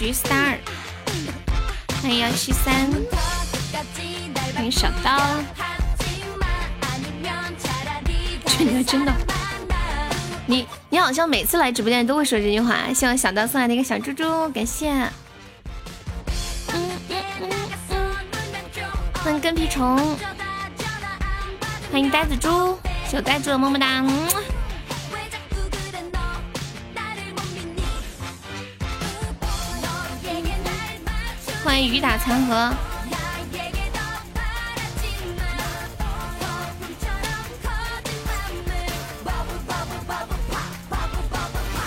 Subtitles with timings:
[0.00, 0.56] 橘 star，
[2.00, 2.90] 欢迎幺七三，
[4.54, 5.20] 欢迎小刀，
[8.46, 9.12] 这你真的，
[10.46, 12.90] 你你好像每次来直播间都会说这句话。
[12.94, 14.90] 希望小刀送来的一个小猪猪，感谢。
[19.22, 20.16] 欢迎跟屁虫，
[21.92, 24.02] 欢迎呆子猪，小呆猪么么哒。
[31.80, 32.54] 欢迎雨打残荷。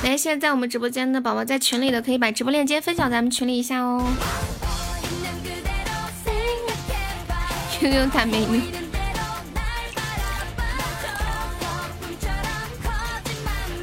[0.03, 4.03] 来，现在在我们直播间的宝宝，在群里的可以把直播链接分享咱们群里一下哦。
[7.78, 8.63] QQ 大美女，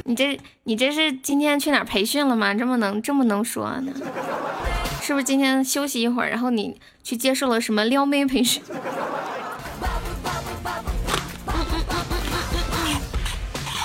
[0.03, 2.53] 你这你这是今天去哪儿培训了吗？
[2.53, 3.93] 这么能这么能说呢？
[5.01, 8.61] 是不是今天休息一会儿，然后你去接受了什么撩妹培训？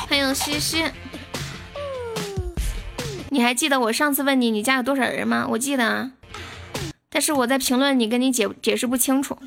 [0.07, 0.85] 欢迎西西，
[3.31, 5.47] 你还记得我上次问你你家有多少人吗？
[5.51, 6.11] 我记得啊，
[7.09, 9.39] 但是我在评论你跟你解解释不清楚，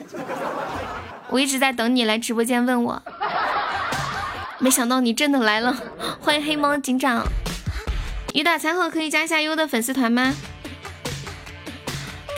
[1.29, 3.03] 我一直在等你来直播间问我，
[4.57, 5.77] 没想到你真的来了，
[6.19, 7.23] 欢迎黑猫警长，
[8.33, 10.33] 雨打残荷可以加一下优的粉丝团吗？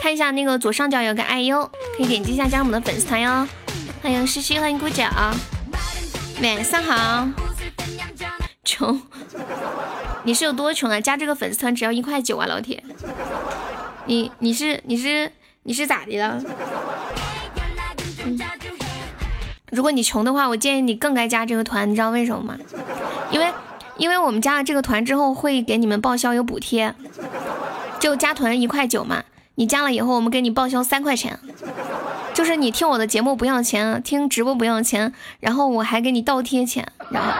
[0.02, 1.64] 看一下那个左上角有个爱优，
[1.96, 3.46] 可以点击一下加入我们的粉丝团哟。
[4.02, 5.08] 欢迎西西，欢迎姑脚，
[6.42, 7.28] 晚上好。
[8.64, 9.00] 穷，
[10.24, 11.00] 你是有多穷啊？
[11.00, 12.82] 加这个粉丝团只要一块九啊，老铁。
[14.06, 15.30] 你你是你是
[15.62, 16.42] 你是咋的了？
[19.70, 22.58] 如果你穷的话，我建议你更该加这个团，你知道为什么吗？
[23.30, 23.46] 因为
[23.98, 26.92] 因为我们加了这个团之后会给你们报销有补贴，
[28.00, 29.22] 就加团一块九嘛。
[29.54, 31.38] 你加了以后，我们给你报销三块钱，
[32.32, 37.32] 就是你听我的节目不要钱，听直播不要钱，然后我还给你倒贴钱，然后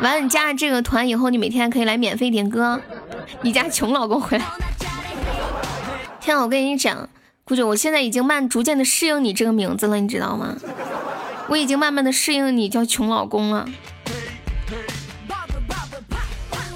[0.00, 2.80] 完了你加了这个团以后，你每天可以来免费点歌，
[3.42, 4.44] 你家穷老公回来。
[6.20, 7.08] 天啊，我跟你讲，
[7.44, 10.56] 姑姐，我现在已经慢逐渐的适应你这个名字了，你知道吗？
[11.48, 13.66] 我已经慢慢的适应你叫穷老公了，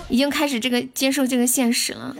[0.08, 2.16] 已经开始这个接受这个现实了。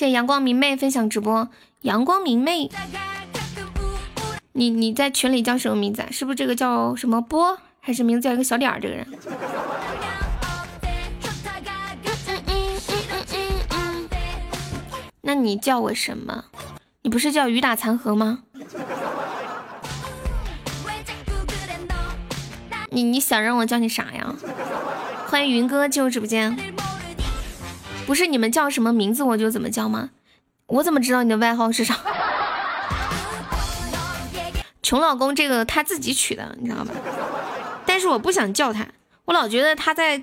[0.00, 1.50] 谢阳光明媚分享直播。
[1.82, 2.70] 阳光明媚，
[4.52, 6.02] 你你在群里叫什么名字？
[6.10, 8.80] 是不是这个叫什么波，还是名字叫一个小点儿？
[8.80, 9.06] 这个人？
[15.20, 16.46] 那你叫我什么？
[17.02, 18.38] 你不是叫雨打残荷吗？
[22.90, 24.34] 你你想让我叫你啥呀？
[25.26, 26.56] 欢迎云哥进入直播间。
[28.10, 30.10] 不是你们叫什么名字我就怎么叫吗？
[30.66, 31.96] 我怎么知道你的外号是啥？
[34.82, 36.90] 穷老公这个他自己取的，你知道吧？
[37.86, 38.84] 但是我不想叫他，
[39.26, 40.20] 我老觉得他在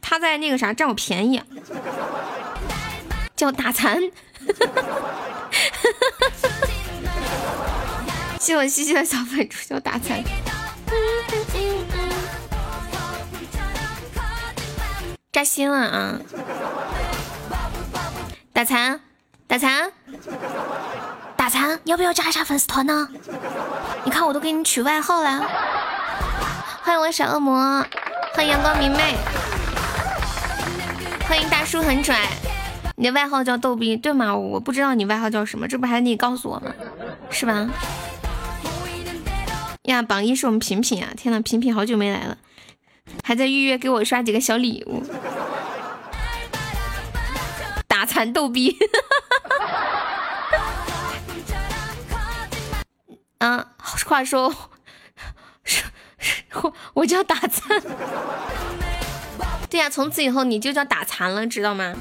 [0.00, 1.42] 他在那个啥占我便宜，
[3.36, 4.00] 叫打残。
[8.40, 10.24] 谢我西西的小粉猪叫打残。
[15.32, 16.18] 扎心了啊！
[18.52, 19.00] 打残，
[19.46, 19.90] 打残，
[21.34, 23.08] 打残，要不要加一下粉丝团呢？
[24.04, 25.42] 你看我都给你取外号了。
[26.82, 27.82] 欢迎我小恶魔，
[28.34, 29.16] 欢迎阳光明媚，
[31.26, 32.28] 欢迎大叔很拽。
[32.96, 34.36] 你的外号叫逗逼对吗？
[34.36, 36.70] 我不知道你外号叫什么，这不还得告诉我吗？
[37.30, 37.70] 是吧？
[39.84, 41.08] 呀，榜一是我们平平啊！
[41.16, 42.36] 天呐，平平好久没来了。
[43.22, 45.02] 还在预约给我刷几个小礼物，
[47.86, 48.76] 打残逗逼，
[53.38, 53.68] 啊，
[54.04, 54.52] 话说，
[56.54, 57.80] 我我叫打残，
[59.70, 61.94] 对呀，从此以后你就叫打残了，知道吗？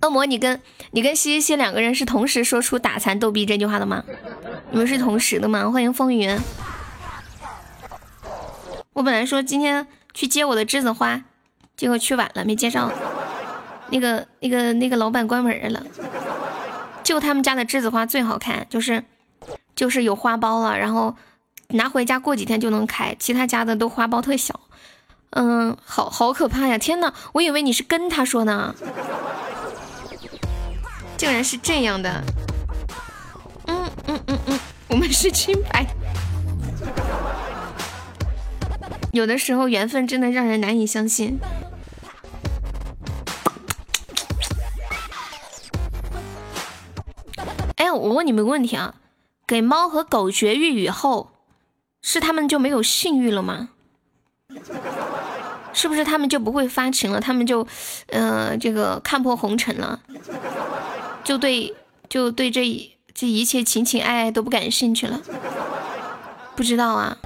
[0.00, 0.62] 恶魔，你跟
[0.92, 4.04] 你跟西西两个人是同时说出打残逗逼这句话的吗？
[4.70, 5.68] 你们是同时的吗？
[5.70, 6.38] 欢迎风云。
[8.98, 11.22] 我本来说今天去接我的栀子花，
[11.76, 12.92] 结果去晚了没接上。
[13.90, 15.80] 那个那个那个老板关门了，
[17.04, 19.04] 就他们家的栀子花最好看，就是
[19.76, 21.14] 就是有花苞了，然后
[21.68, 24.58] 拿回家过几天就能开，其他家的都花苞特小。
[25.30, 26.76] 嗯，好好可怕呀！
[26.76, 28.74] 天呐，我以为你是跟他说呢，
[31.16, 32.24] 竟然是这样的。
[33.68, 34.58] 嗯嗯嗯嗯，
[34.88, 35.86] 我们是清白。
[39.18, 41.40] 有的时候缘分真的让人难以相信。
[47.74, 48.94] 哎，我问你们个问题啊，
[49.44, 51.32] 给猫和狗绝育以后，
[52.00, 53.70] 是它们就没有性欲了吗？
[55.72, 57.20] 是不是它们就不会发情了？
[57.20, 57.66] 它们就，
[58.06, 59.98] 呃，这个看破红尘了，
[61.24, 61.74] 就对，
[62.08, 65.20] 就对这这一切情情爱爱都不感兴趣了？
[66.54, 67.18] 不知道啊。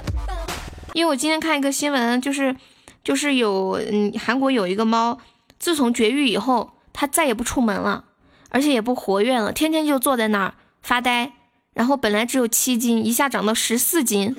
[0.95, 2.55] 因为我今天看一个新闻，就是
[3.03, 5.19] 就是有嗯韩国有一个猫，
[5.59, 8.05] 自从绝育以后，它再也不出门了，
[8.51, 11.33] 而且也不活跃了，天天就坐在那儿发呆，
[11.73, 14.37] 然后本来只有七斤，一下长到十四斤，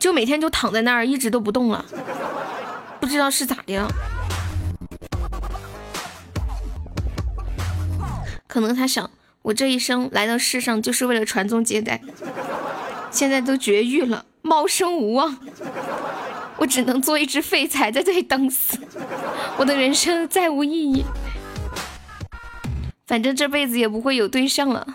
[0.00, 1.84] 就每天就躺在那儿一直都不动了，
[2.98, 3.88] 不知道是咋的了，
[8.46, 9.10] 可能他想
[9.42, 12.00] 我这一生来到世上就是为了传宗接代。
[13.10, 15.38] 现在都绝育了，猫生无望，
[16.58, 18.78] 我只能做一只废柴在这里等死，
[19.56, 21.04] 我的人生再无意义，
[23.06, 24.86] 反正这辈子也不会有对象了。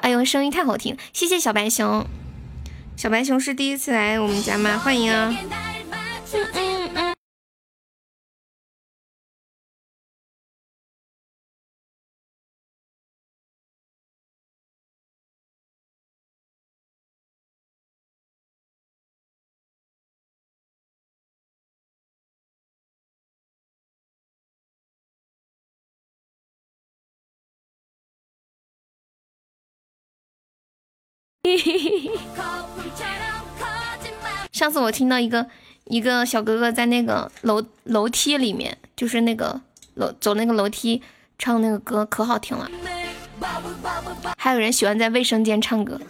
[0.00, 2.06] 哎呦，声音太好听，谢谢小白熊，
[2.96, 4.78] 小白熊是第一次来我们家吗？
[4.78, 5.34] 欢迎啊！
[34.52, 35.46] 上次我听到一个
[35.84, 39.60] 一个小哥哥在那个楼楼梯里面，就是那个
[39.94, 41.02] 楼走那个楼梯
[41.38, 42.70] 唱那个歌，可好听了。
[44.38, 46.00] 还有人喜欢在卫生间唱歌，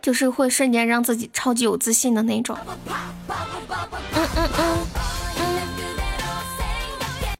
[0.00, 2.56] 就是会瞬间让自己超级有自信的那种。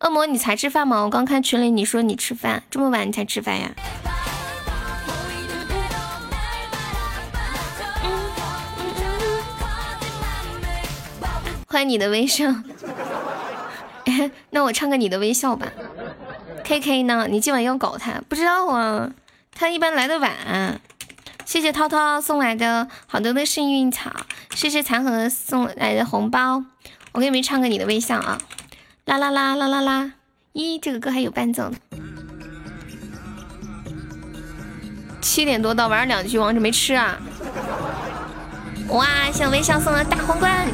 [0.00, 1.00] 恶魔，你才吃饭吗？
[1.02, 3.70] 我刚看群里你说你吃饭，这么晚你才吃饭呀？
[11.70, 12.46] 欢迎你的微笑，
[14.48, 15.70] 那我唱个你的微笑吧。
[16.64, 17.26] K K 呢？
[17.28, 18.22] 你今晚要搞他？
[18.26, 19.12] 不知道啊，
[19.54, 20.80] 他一般来的晚。
[21.44, 24.10] 谢谢涛涛送来的好多的幸运草，
[24.54, 26.64] 谢谢残荷送来的红包。
[27.12, 28.38] 我给你们唱个你的微笑啊！
[29.04, 30.12] 啦啦啦啦啦啦！
[30.54, 31.76] 咦，这个歌还有伴奏呢。
[35.20, 37.18] 七点多到，晚上两局王者没吃啊？
[38.88, 39.06] 哇！
[39.32, 40.66] 向微笑送了大皇冠，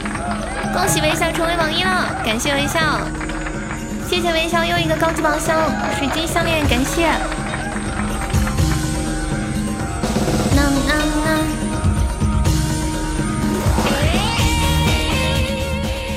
[0.72, 2.80] 恭喜微笑成为榜一了，感谢微笑，
[4.08, 5.58] 谢谢微笑又一个高级宝箱，
[5.98, 7.08] 水晶项链，感谢。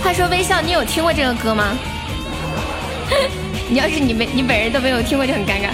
[0.04, 1.66] 话说微笑，你有听过这个歌吗？
[3.70, 5.70] 你要是你没你本人都没有听过，就很尴尬。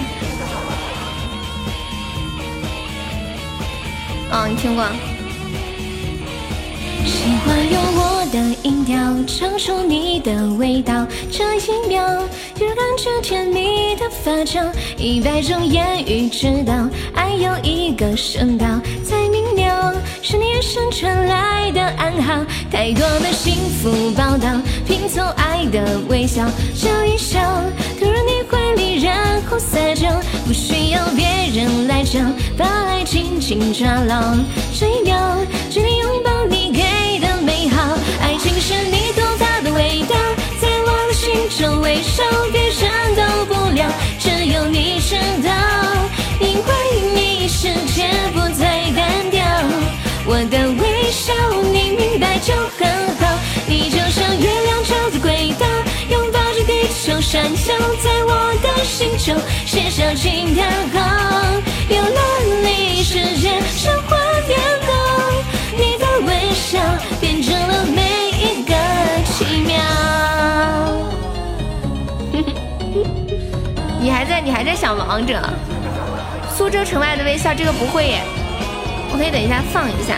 [4.31, 4.87] 嗯，你听过。
[7.05, 12.05] 喜欢用我的音调唱出你的味道，这一秒
[12.55, 14.65] 就感觉甜蜜的发酵，
[14.97, 16.73] 一百种言语知道，
[17.13, 18.65] 爱有一个声道，
[19.03, 24.47] 再明了是你眼神传来的暗号，太多的幸福报道，
[24.87, 27.39] 拼凑爱的微笑，笑一笑，
[28.03, 30.09] 投入你怀里，然后撒娇，
[30.45, 34.35] 不需要别人来讲，把爱紧紧抓牢，
[34.77, 35.37] 这一秒
[35.71, 37.41] 决定拥抱你给的。
[37.41, 40.15] 美好，爱情是你独特的味道，
[40.59, 45.49] 在我的心中微笑，别人都不了，只有你知道，
[46.41, 46.71] 因为
[47.15, 49.45] 你世界不再单调，
[50.25, 51.31] 我的微笑
[51.71, 52.85] 你明白就很
[53.19, 55.65] 好，你就像月亮照在轨道，
[57.55, 58.31] 球闪耀，在我
[58.61, 59.35] 的心中
[59.65, 60.99] 写下惊叹号，
[61.89, 62.19] 有了
[62.63, 64.89] 你，世界像幻变动，
[65.77, 66.79] 你的微笑。
[67.19, 68.73] 变成了每一个
[69.25, 69.71] 奇妙。
[74.01, 75.41] 你还在，你还在想王者？
[76.55, 78.21] 苏州城外的微笑，这个不会耶。
[79.11, 80.17] 我可以等一下放一下。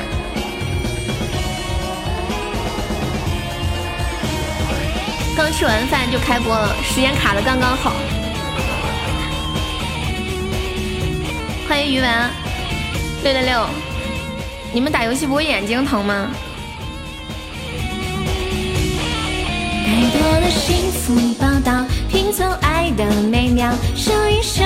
[5.36, 7.92] 刚吃完饭就开播了，时间卡的刚刚好。
[11.68, 12.32] 欢迎鱼丸
[13.22, 13.68] 六六六，
[14.72, 16.32] 你们打游戏不会眼睛疼吗？
[19.96, 24.66] 太多的幸福报道，拼凑爱的美妙，笑一笑，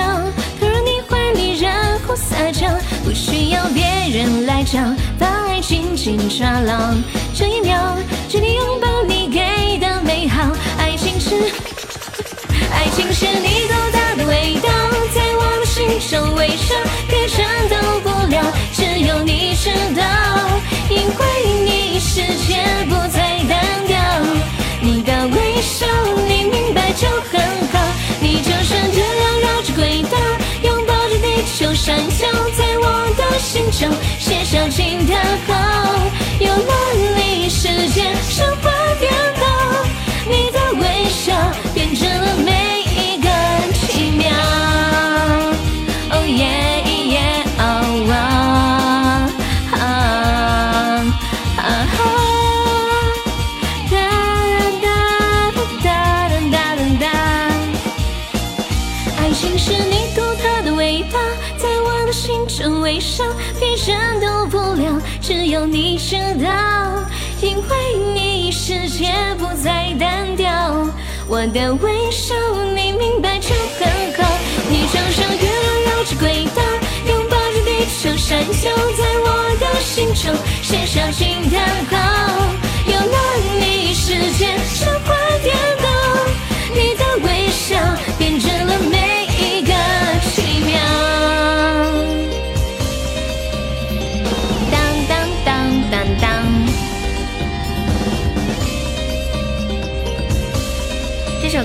[0.60, 2.68] 投入你怀里，然后撒娇，
[3.04, 4.80] 不需要别人来教，
[5.20, 6.96] 把爱紧紧抓牢。
[7.36, 7.96] 这一秒，
[8.28, 11.36] 紧紧拥抱你给的美好，爱情是，
[12.74, 14.68] 爱情是你独特的味道，
[15.14, 16.74] 在我的心中微笑，
[17.08, 20.04] 别人都不了，只有你知道，
[20.90, 22.16] 因为你世
[22.48, 23.89] 界不再单调。
[25.70, 25.86] 笑，
[26.28, 27.40] 你明白就很
[27.72, 27.80] 好。
[28.20, 30.18] 你就像月亮绕着轨道，
[30.64, 35.54] 拥抱着地球闪耀，在我的心中写下惊叹号。
[36.40, 36.74] 有了
[37.16, 38.79] 你，世界生活
[65.66, 66.50] 你知道。
[67.42, 70.50] 因为你世界不再单调，
[71.28, 72.36] 我的微笑
[72.76, 73.88] 你明白就很
[74.18, 74.30] 好。
[74.70, 76.62] 你就像月亮绕着轨道，
[77.08, 79.28] 拥抱着地球闪耀，在我
[79.60, 81.96] 的心中写下惊叹号。
[82.86, 83.18] 有了
[83.62, 84.59] 你，世界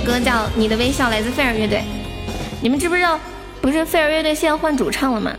[0.05, 1.83] 歌叫《你的微笑》，来自费尔乐队。
[2.61, 3.19] 你们知不知道？
[3.63, 5.33] 不是费尔乐队现在换主唱了吗？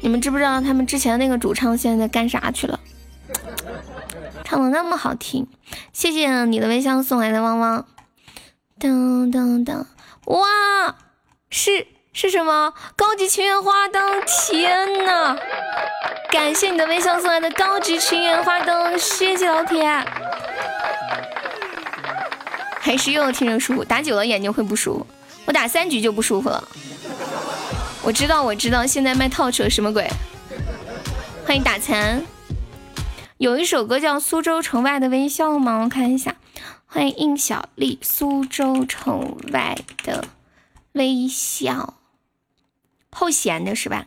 [0.00, 2.78] 你们知不知道他们之前那个主唱现在在干啥去了？
[4.44, 5.46] 唱的那么好听，
[5.92, 7.84] 谢谢你的微笑送来的汪汪。
[8.80, 9.84] 噔噔噔，
[10.26, 10.96] 哇，
[11.50, 12.72] 是是什么？
[12.96, 14.02] 高级情缘花灯！
[14.26, 15.36] 天呐！
[16.30, 19.84] 感谢你的微笑送来的高级情缘花灯，谢谢老铁。
[22.82, 25.06] 还是又听着舒服，打久了眼睛会不舒服。
[25.44, 26.66] 我打三局就不舒服了。
[28.02, 30.10] 我知道，我知道，现在卖套车什么鬼？
[31.44, 32.24] 欢迎打残。
[33.36, 35.82] 有一首歌叫《苏州城外的微笑》吗？
[35.84, 36.36] 我看一下。
[36.86, 40.24] 欢迎应小丽，《苏州城外的
[40.92, 41.94] 微笑》。
[43.16, 44.06] 后弦的是吧？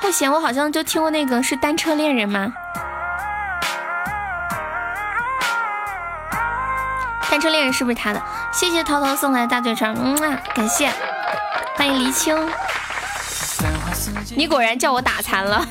[0.00, 2.52] 后弦我好像就听过那个，是单车恋人吗？
[7.50, 8.22] 恋人是不是他的？
[8.52, 10.90] 谢谢涛涛送来的大嘴唇，嗯啊，感谢，
[11.76, 12.36] 欢迎黎青。
[14.34, 15.66] 你果然叫我打残了，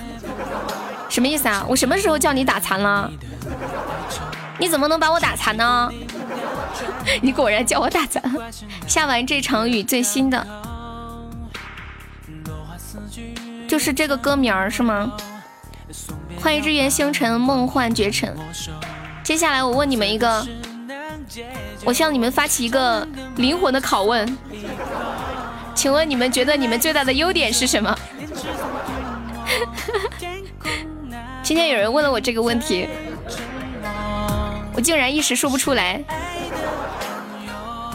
[1.09, 1.65] 什么意思啊？
[1.67, 3.11] 我什么时候叫你打残了？
[4.57, 5.91] 你怎么能把我打残呢？
[7.21, 8.21] 你果然叫我打残。
[8.87, 10.45] 下完这场雨，最新的
[13.67, 15.11] 就是这个歌名是吗？
[16.41, 18.35] 欢迎日月星辰，梦幻绝尘。
[19.23, 20.45] 接下来我问你们一个。
[21.85, 24.37] 我向你们发起一个灵魂的拷问，
[25.75, 27.95] 请问你们觉得你们最大的优点是什么？
[31.43, 32.89] 今天有人问了我这个问题，
[34.73, 36.03] 我竟然一时说不出来。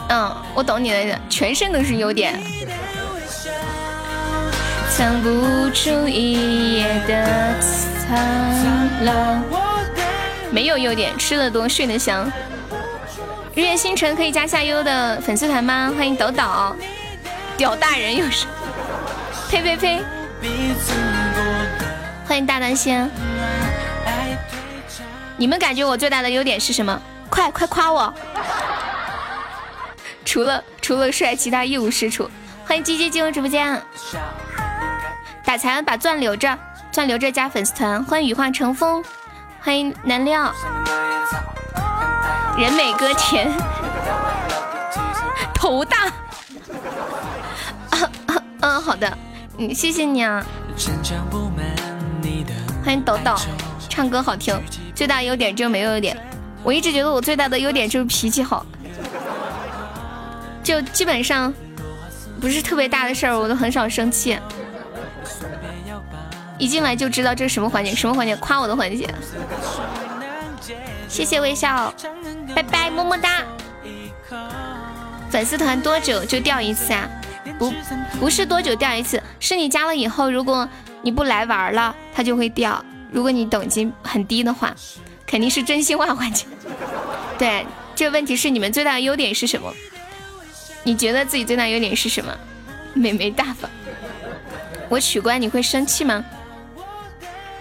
[0.07, 2.39] 嗯，我懂你的，全身都是优点。
[4.95, 5.29] 藏不
[5.73, 8.17] 住一夜的苍
[9.03, 9.41] 老，
[10.49, 12.31] 没有优点，吃的多，睡得香。
[13.53, 15.91] 日月星辰可以加下优的粉丝团吗？
[15.97, 16.73] 欢迎抖抖，
[17.57, 18.45] 屌大人又是，
[19.49, 20.01] 呸呸呸！
[22.25, 23.11] 欢迎大丹仙。
[25.35, 26.97] 你们感觉我最大的优点是什么？
[27.29, 28.13] 快快夸我！
[30.23, 32.31] 除了除了帅，其他一无是处。
[32.65, 33.81] 欢迎鸡鸡进入直播间。
[35.43, 36.57] 打残把钻留着，
[36.89, 38.01] 钻留着加粉丝团。
[38.05, 39.03] 欢迎羽化成风。
[39.59, 40.53] 欢迎南料。
[42.61, 43.51] 人美歌甜，
[45.51, 46.13] 头大。
[48.59, 49.17] 嗯，好的，
[49.57, 50.45] 嗯，谢谢你啊。
[52.85, 53.35] 欢迎抖抖，
[53.89, 54.61] 唱歌好听。
[54.93, 56.15] 最大优点就没有优点，
[56.61, 58.63] 我一直觉得我最大的优点就是脾气好，
[60.61, 61.51] 就基本上
[62.39, 64.37] 不是特别大的事儿，我都很少生气。
[66.59, 68.35] 一进来就知道这是什么环节，什么环节？
[68.35, 69.11] 夸我的环节。
[71.07, 71.93] 谢谢微笑，
[72.55, 73.43] 拜拜，么么哒。
[75.29, 77.09] 粉丝团多久就掉一次啊？
[77.57, 77.73] 不，
[78.19, 80.67] 不是多久掉一次，是你加了以后，如果
[81.01, 82.83] 你不来玩了，它就会掉。
[83.11, 84.75] 如果你等级很低的话，
[85.25, 86.45] 肯定是真心话环节。
[87.39, 87.65] 对，
[87.95, 89.73] 这问题是你们最大的优点是什么？
[90.83, 92.33] 你觉得自己最大优点是什么？
[92.93, 93.69] 美眉大方。
[94.89, 96.23] 我取关你会生气吗？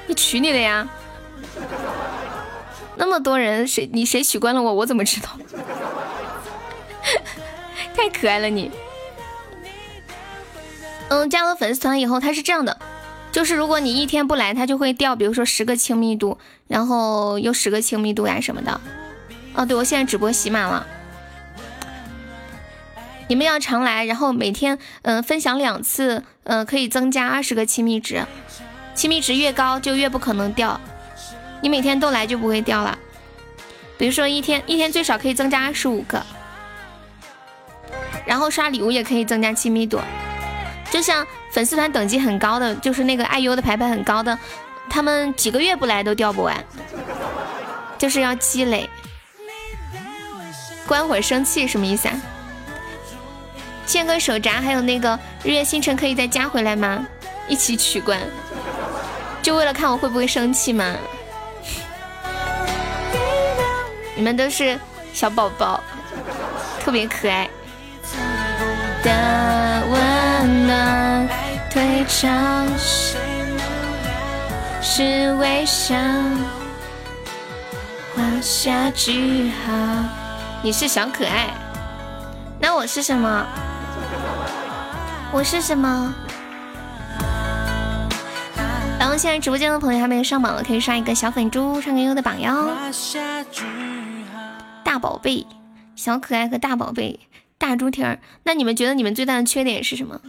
[0.07, 0.89] 你取你的呀。
[3.01, 4.75] 那么多人，谁你谁取关了我？
[4.75, 5.31] 我怎么知道？
[7.97, 8.71] 太可爱了你。
[11.09, 12.77] 嗯，加了粉丝团以后，它是这样的，
[13.33, 16.37] 就是如果你一天不来，它就会掉，比如说十个亲密度，
[16.69, 18.79] 然后又十个亲密度呀什么的。
[19.55, 20.87] 哦，对，我现在直播喜马了，
[23.29, 28.27] 你们要常来，然后每天嗯分享两次，嗯可以增加二十个亲密值，
[28.95, 30.79] 亲密值越高就越不可能掉。
[31.61, 32.99] 你每天都来就不会掉了，
[33.99, 36.25] 比如说一天一天最少可以增加二十五个，
[38.25, 40.01] 然后刷礼物也可以增加亲密度，
[40.91, 44.39] 就像粉丝团等级很高的，就是那个爱优的牌牌很高的，
[44.89, 46.65] 他们几个月不来都掉不完，
[47.99, 48.89] 就是要积累。
[50.87, 52.15] 关会生气什么意思啊？
[53.87, 57.07] 欠个手札还有那个日月星辰可以再加回来吗？
[57.49, 58.19] 一起取关，
[59.43, 60.97] 就为了看我会不会生气吗？
[64.21, 64.79] 你们都是
[65.15, 65.83] 小宝宝，
[66.79, 67.49] 特别可爱。
[69.03, 71.27] 的温暖
[71.71, 72.29] 退潮
[74.83, 75.97] 是微笑，
[78.15, 79.73] 画下句号。
[80.61, 81.49] 你是小可爱，
[82.59, 83.47] 那我是什么？
[85.33, 86.15] 我是什么？
[88.99, 92.69] 然后现在直播间的朋友还没有上榜的，可以刷一个小粉猪，上个优的榜哟。
[94.91, 95.47] 大宝贝，
[95.95, 97.21] 小可爱和大宝贝，
[97.59, 98.19] 大猪蹄儿。
[98.43, 100.21] 那你们觉得你们最大的缺点是什么？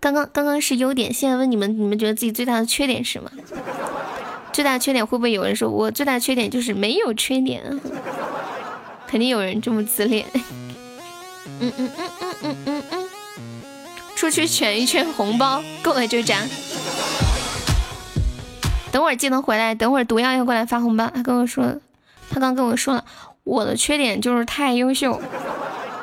[0.00, 3.30] 刚刚刚刚是优点，现在问你们，你们觉得自己最大的缺点是什么？
[4.52, 7.62] 最大的缺点会不会有人说我最大的缺点就是没有缺点？
[9.06, 10.26] 肯定有人这么自恋。
[11.60, 13.08] 嗯嗯嗯嗯嗯嗯嗯，
[14.16, 16.42] 出去圈一圈红包，够了就涨。
[18.90, 21.08] 等会儿技能回来，等会儿毒药要过来发红包。
[21.14, 21.80] 他跟我说。
[22.34, 23.04] 他刚跟我说了，
[23.44, 25.22] 我的缺点就是太优秀，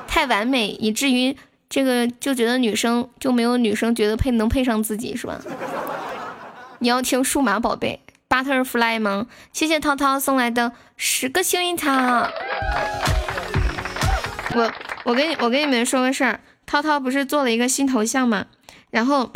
[0.08, 1.36] 太完美，以至于
[1.70, 5.42] 这个就觉得女生就没有女生觉得配能配上自己，是吧？
[6.80, 9.28] 你要听数码宝贝 Butterfly 吗？
[9.52, 11.92] 谢谢涛涛送来的十个幸运草。
[14.56, 14.72] 我
[15.04, 18.46] 我跟我跟你们说个事儿，涛涛不是做了一个新头像吗？
[18.90, 19.30] 然后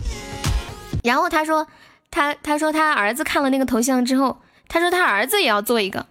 [1.03, 1.67] 然后他说
[2.09, 4.37] 他他说他儿子看了那个头像之后。
[4.75, 6.05] 他说他儿子也要做一个，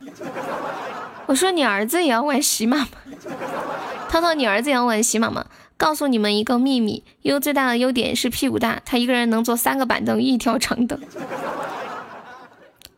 [1.27, 2.89] 我说你儿子也要玩喜马吗？
[4.09, 5.45] 涛涛，你儿子也要玩喜马吗？
[5.77, 10.99] 告诉你们一个秘密，优最大的优点是屁股大，他一个人能坐三个板凳，一条长凳。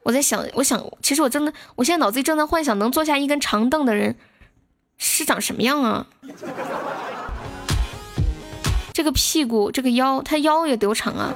[0.04, 4.14] 我在想，我想，其实我真的，我现在脑子里正在幻想，能坐下一根长凳的人
[4.98, 6.06] 是长什么样啊？
[8.92, 11.34] 这个屁股，这个腰，他腰也多长啊？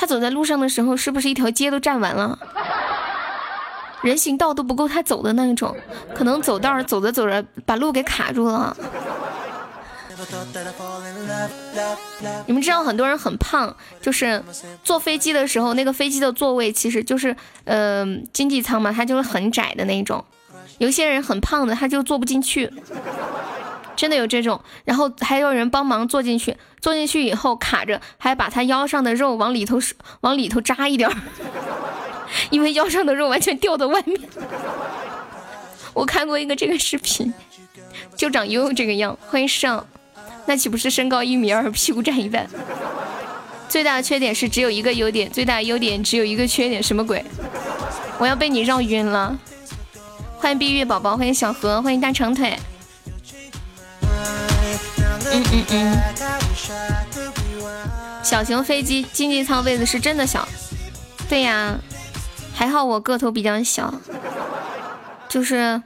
[0.00, 2.38] 他走在路上的时候，是不是一条街都占完了？
[4.00, 5.76] 人行道都不够他走的那一种，
[6.14, 8.74] 可能走道走着走着把路给卡住了。
[12.46, 14.42] 你们知道很多人很胖，就是
[14.82, 20.24] 坐飞机的时候，那个飞机的座位其实就是，呃，经济舱嘛，它就是很窄的那种。
[20.78, 22.72] 有些人很胖的，他就坐不进去。
[23.96, 29.78] 真的有这种，然后还有人帮忙坐进去，坐进去以后卡着，还把他腰上的肉往里头
[30.22, 31.10] 往里头扎一点，
[32.50, 34.18] 因为腰上的肉完全掉到外面。
[35.92, 37.34] 我看过一个这个视频，
[38.16, 39.86] 就长悠悠这个样，欢迎上，
[40.46, 42.48] 那岂不是身高一米二，屁股占一半？
[43.68, 47.24] 最大的缺点是只有一个优点，最大的优点只有一个缺点，什么鬼？
[48.18, 49.38] 我要被你绕晕了。
[50.38, 52.56] 欢迎碧玉宝宝，欢迎小何，欢迎大长腿。
[55.32, 55.98] 嗯嗯嗯，
[58.22, 60.46] 小型飞机经济舱位子是真的小，
[61.28, 61.78] 对呀，
[62.52, 63.94] 还好我个头比较小，
[65.28, 65.80] 就是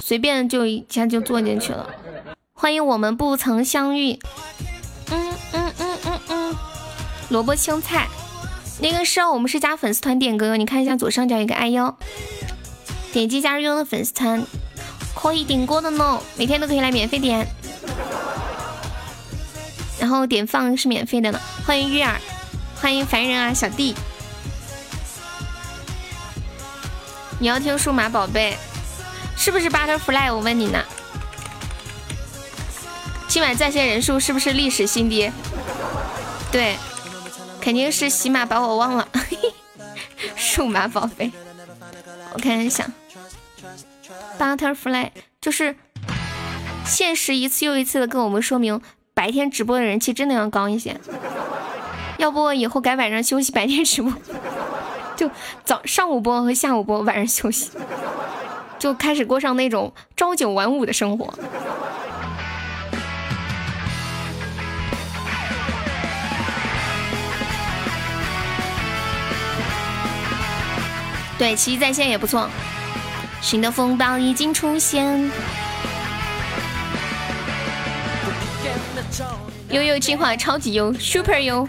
[0.00, 1.88] 随便就一下就坐进去了。
[2.52, 4.18] 欢迎我们不曾相遇，
[5.10, 6.56] 嗯嗯嗯嗯嗯，
[7.28, 8.06] 萝卜青菜，
[8.80, 11.98] 那个是我们是加粉丝团点歌，你看一下左上角有个爱幺，
[13.12, 14.44] 点击加入用的粉丝团
[15.14, 17.46] 可以点歌的呢，每天都可以来免费点。
[19.98, 21.40] 然后点放是免费的呢。
[21.66, 22.20] 欢迎月儿，
[22.80, 23.94] 欢迎凡人啊，小弟。
[27.38, 28.56] 你要听数码宝贝，
[29.36, 30.34] 是不是 Butterfly？
[30.34, 30.82] 我问你呢。
[33.28, 35.30] 今晚在线人数是不是历史新低？
[36.50, 36.76] 对，
[37.60, 39.08] 肯定是喜马把我忘了。
[40.34, 41.30] 数码宝贝，
[42.32, 42.88] 我看一下
[44.38, 45.76] ，Butterfly 就是
[46.86, 48.80] 现实一次又一次的跟我们说明，
[49.16, 50.94] 白天直播的人气真的要高一些。
[52.18, 54.12] 要不以后改晚上休息，白天直播。
[55.16, 55.30] 就
[55.64, 57.70] 早上午播和下午播，晚上休息，
[58.78, 61.32] 就开始过上那种朝九晚五的生活。
[71.38, 72.50] 对，奇迹在线也不错。
[73.40, 75.30] 新的风暴已经出现。
[79.76, 81.68] 悠悠进化超级优，super 优，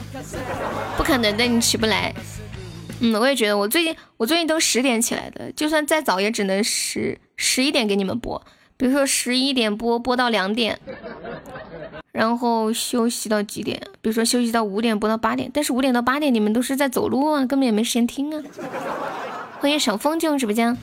[0.96, 2.14] 不可能的，你起不来。
[3.02, 8.42] 嗯，我也觉得，我最近我最近都十点起来的，就算再早也只能十十一点给你们播，
[8.78, 10.80] 比如说十一点播播到两点，
[12.14, 13.78] 然后休息到几点？
[14.02, 18.42] 比如说休息到五点播到八点，但是五点到八点你们都是在走路啊，根本也没时间听啊。
[19.60, 20.78] 欢迎小风进入直播间，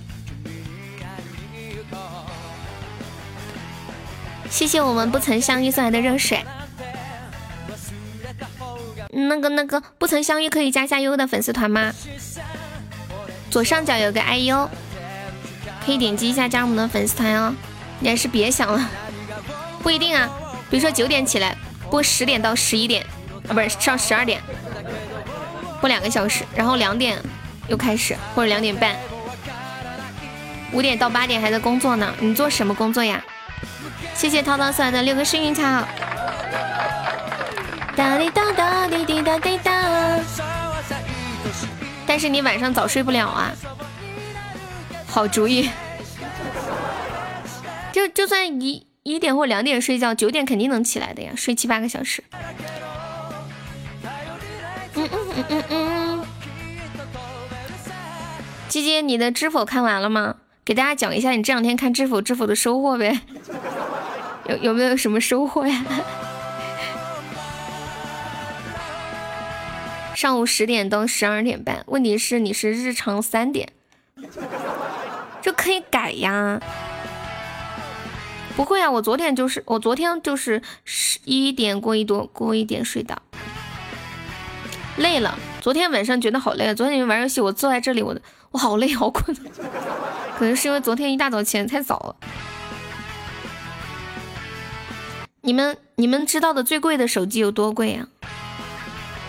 [4.51, 6.45] 谢谢我们不曾相遇送来的热水。
[9.29, 11.93] 那个那个不曾相遇可以加下优的粉丝团吗？
[13.51, 14.69] 左上角有个 IU，
[15.85, 17.55] 可以点击一下加入我们的粉丝团哦。
[18.01, 18.91] 你还是别想了，
[19.83, 20.29] 不一定啊。
[20.71, 21.57] 比如说九点起来
[21.91, 23.05] 播十点到十一点
[23.49, 24.41] 啊，不是上十二点
[25.81, 27.19] 播两个小时，然后两点
[27.69, 28.97] 又开始或者两点半，
[30.73, 32.13] 五点到八点还在工作呢。
[32.19, 33.23] 你做什么工作呀？
[34.15, 35.63] 谢谢涛涛送来的六个幸运草。
[37.97, 40.21] 哒滴哒哒滴滴哒滴哒，
[42.07, 43.53] 但是你晚上早睡不了啊。
[45.07, 45.71] 好主意，
[47.93, 52.25] 就就算一一点或两点睡觉，九点肯定能起来的呀，睡七八个小时。
[54.95, 56.25] 嗯嗯嗯嗯嗯。
[58.69, 60.35] 姐姐，你的知否看完了吗？
[60.65, 63.21] 给大家讲一下你这两天看知否知否的收获呗。
[64.49, 65.85] 有有没有什么收获呀？
[70.15, 73.73] 上午十点到十二点半，问题是你是日常三点，
[75.43, 76.61] 这可以改呀。
[78.57, 83.21] 不会啊，我昨天就是我昨天就是十一点过一多过一点睡的，
[84.97, 85.37] 累了。
[85.61, 88.17] 昨天晚上觉得好累啊，昨天玩游戏我坐在这里，我
[88.53, 89.37] 我好累好困，
[90.39, 92.17] 可能是因为昨天一大早起来太早了。
[95.41, 98.07] 你们你们知道的最贵的手机有多贵呀？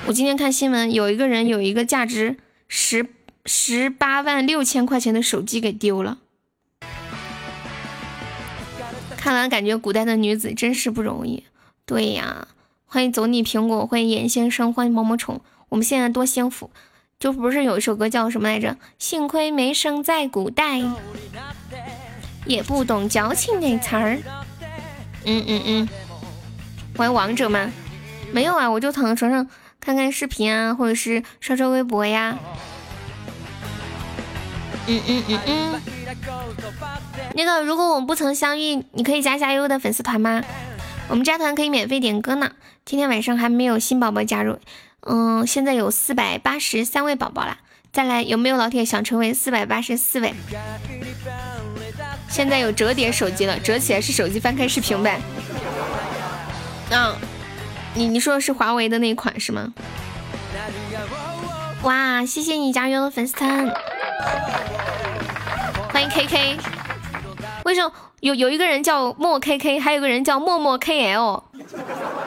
[0.08, 2.38] 我今天看新闻，有一个人有一个价值
[2.68, 3.08] 十
[3.46, 6.20] 十八万六千块钱的手机给丢了。
[9.18, 11.44] 看完感觉古代的女子真是不容易。
[11.88, 12.48] 对呀，
[12.86, 15.42] 欢迎走你苹果，欢迎严先生，欢迎毛毛虫。
[15.70, 16.70] 我们现在多幸福，
[17.20, 18.78] 就不是有一首歌叫什么来着？
[19.00, 20.84] 幸亏没生在古代，
[22.46, 24.20] 也不懂矫情那词儿。
[25.24, 25.90] 嗯嗯嗯，
[26.98, 27.72] 玩王者吗？
[28.32, 29.50] 没有啊，我就躺在床上。
[29.86, 32.40] 看看视频啊，或者是刷刷微博呀。
[34.88, 35.82] 嗯嗯嗯嗯。
[37.36, 40.44] 那个，如果我们不曾相遇，你可以加下优的粉丝团吗？
[41.08, 42.52] 我们加团可以免费点歌呢。
[42.84, 44.58] 今天晚上还没有新宝宝加入，
[45.02, 47.60] 嗯，现在有四百八十三位宝宝啦。
[47.92, 50.34] 再来，有没有老铁想成为四百八十四位？
[52.28, 55.22] 现在有折叠手机了，折起来是手机，翻开是平板。
[56.90, 57.16] 嗯。
[57.96, 59.74] 你你说的是华为的那一款是吗？
[61.84, 63.74] 哇，谢谢你加入的粉丝团，
[65.94, 66.58] 欢迎 K K。
[67.64, 71.44] 为什么有有一个人叫莫 K K，还有个人叫默默 K L？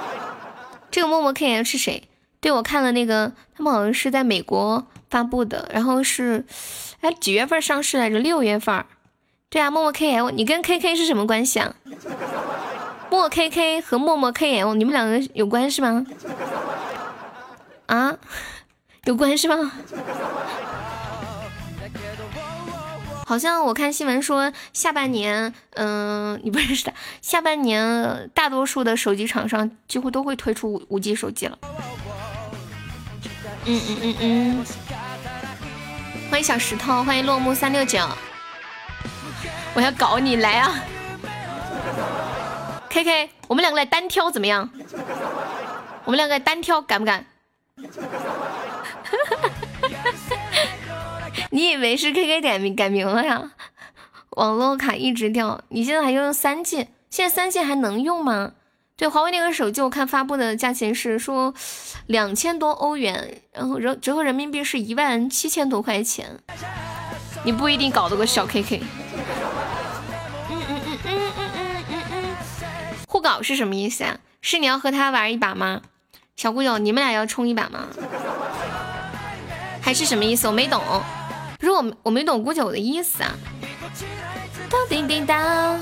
[0.91, 2.09] 这个默默 K L 是谁？
[2.41, 6.47] 对我看了那个，他们好像是在美国发布的，然后是
[7.01, 8.19] 哎几月份上市来着？
[8.19, 8.85] 六月份。
[9.51, 11.75] 对啊，默默 K L，你跟 K K 是什么关系啊？
[13.11, 16.07] 莫 K K 和默默 K L，你们两个有关系吗？
[17.87, 18.15] 啊，
[19.05, 19.73] 有关系吗？
[23.27, 31.59] 好像我看新闻说，下半年，嗯，你不认识的，下半年大多数的手机厂商几乎都会推出五五 G 手机了。
[33.65, 34.65] 嗯嗯嗯嗯，
[36.31, 38.01] 欢迎小石头，欢迎落木三六九，
[39.75, 40.75] 我要搞你来啊
[42.91, 44.71] ！K K，我们两个来单挑怎么样？
[46.05, 47.27] 我们两个来单挑，敢不敢？
[51.51, 53.53] 你以为是 K K 改名改名了呀？
[54.31, 56.89] 网络卡一直掉，你现在还用三 G？
[57.11, 58.53] 现在三 G 还能用吗？
[58.97, 61.55] 对，华为那个手机我看发布的价钱是说
[62.07, 66.39] 两千多欧元，然后折折合人民币是一万七千多块钱，
[67.45, 68.83] 你不一定搞得过小 K K。
[73.19, 74.17] 互搞是什么意思啊？
[74.41, 75.81] 是你要和他玩一把吗？
[76.37, 77.89] 小姑九，你们俩要冲一把吗？
[79.83, 80.47] 还是什么意思？
[80.47, 80.81] 我没懂，
[81.59, 83.35] 不是我我没懂姑九的意思啊。
[84.71, 85.81] 当叮叮当，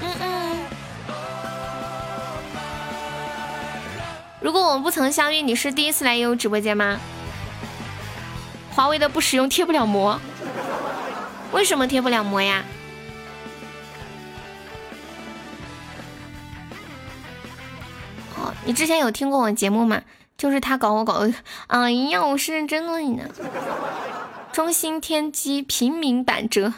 [0.00, 0.58] 嗯嗯。
[4.40, 7.00] 如果我们不曾相遇，你是第一次来悠悠直播间吗？
[8.70, 10.20] 华为的不使用贴不了膜，
[11.50, 12.62] 为什么贴不了膜呀？
[18.70, 20.00] 你之前有听过我节目吗？
[20.38, 21.34] 就是他搞我搞的，
[21.66, 23.24] 哎呀，我是认真的你呢。
[24.52, 26.72] 中兴天机平民版折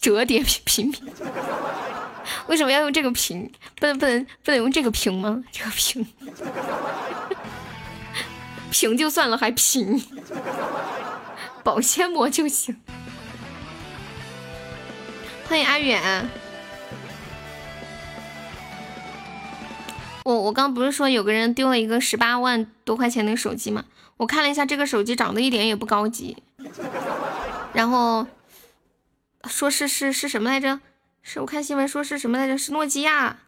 [0.00, 1.12] 折叠屏平民，
[2.48, 3.48] 为什么要用这个屏？
[3.76, 5.40] 不能不能不能用这个屏吗？
[5.52, 6.04] 这个屏，
[8.72, 10.02] 屏就算了，还平，
[11.62, 12.76] 保鲜膜就行。
[15.48, 16.28] 欢迎阿远。
[20.24, 23.84] 我我刚不是说有个人丢了一个十八万多块钱的手机吗？
[24.16, 26.36] 我看了一下，这个手机长得一点也不高级。
[27.72, 28.26] 然后
[29.48, 30.80] 说是是是什么来着？
[31.22, 32.58] 是我看新闻说是什么来着？
[32.58, 33.38] 是诺基亚，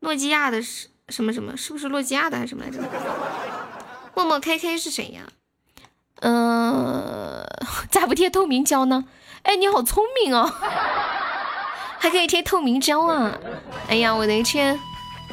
[0.00, 1.56] 诺基亚的是什么什么？
[1.56, 2.78] 是不是诺基亚的还是什么来着？
[4.14, 5.22] 默默 KK 是谁呀？
[6.20, 7.44] 嗯，
[7.90, 9.04] 咋不贴透明胶呢？
[9.42, 10.50] 哎，你好聪明哦，
[11.98, 13.38] 还可以贴透明胶啊！
[13.88, 14.78] 哎呀，我的天！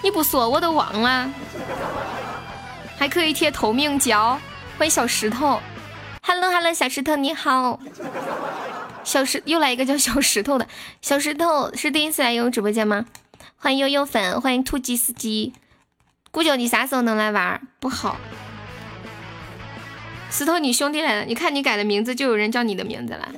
[0.04, 1.30] 你不说我都忘了，
[2.98, 4.40] 还可以贴透明胶。
[4.78, 5.62] 欢迎小石头
[6.24, 7.80] ，Hello Hello，小石头你好。
[9.04, 10.68] 小石又来一个叫小石头的，
[11.02, 13.06] 小石头是第一次来悠悠直播间吗？
[13.58, 15.54] 欢迎悠悠粉，欢迎突击司机。
[16.32, 17.62] 姑九，你啥时候能来玩？
[17.80, 18.18] 不好。
[20.32, 23.30] 石头，你兄弟来了，你看你改的名字，就有人叫你的名字了。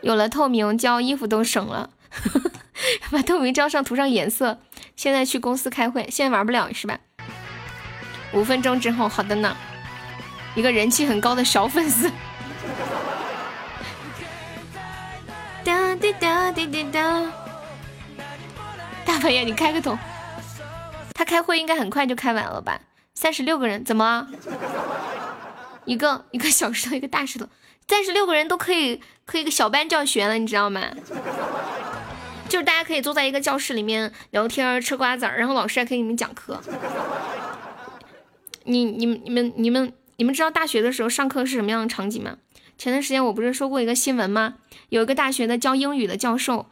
[0.00, 1.90] 有了透明胶，衣服都省了。
[3.10, 4.58] 把透明胶上涂上颜色。
[4.96, 6.98] 现在去公司开会，现在玩不了是吧？
[8.32, 9.56] 五分钟之后，好的呢。
[10.54, 12.10] 一个人气很高的小粉丝。
[15.62, 17.22] 哒滴哒滴滴哒。
[19.04, 19.98] 大半夜你开个头。
[21.12, 22.80] 他开会应该很快就开完了吧？
[23.14, 24.26] 三十六个人，怎么？
[25.84, 27.46] 一个一个小石头，一个大石头，
[27.88, 30.80] 三十六个人都可以可以个小班教学了，你知道吗？
[32.48, 36.60] 就是大家可以坐在一个教室里面聊天吃瓜子儿，然后老师还可以给你们讲课。
[38.64, 42.38] 你、你们、你们、你们、你们知道大学的时候上课是什么样的场景吗？
[42.78, 44.56] 前段时间我不是说过一个新闻吗？
[44.90, 46.66] 有一个大学的教英语的教授，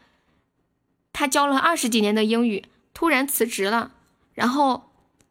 [1.12, 3.92] 他教了二十几年的英语，突然辞职了，
[4.34, 4.90] 然后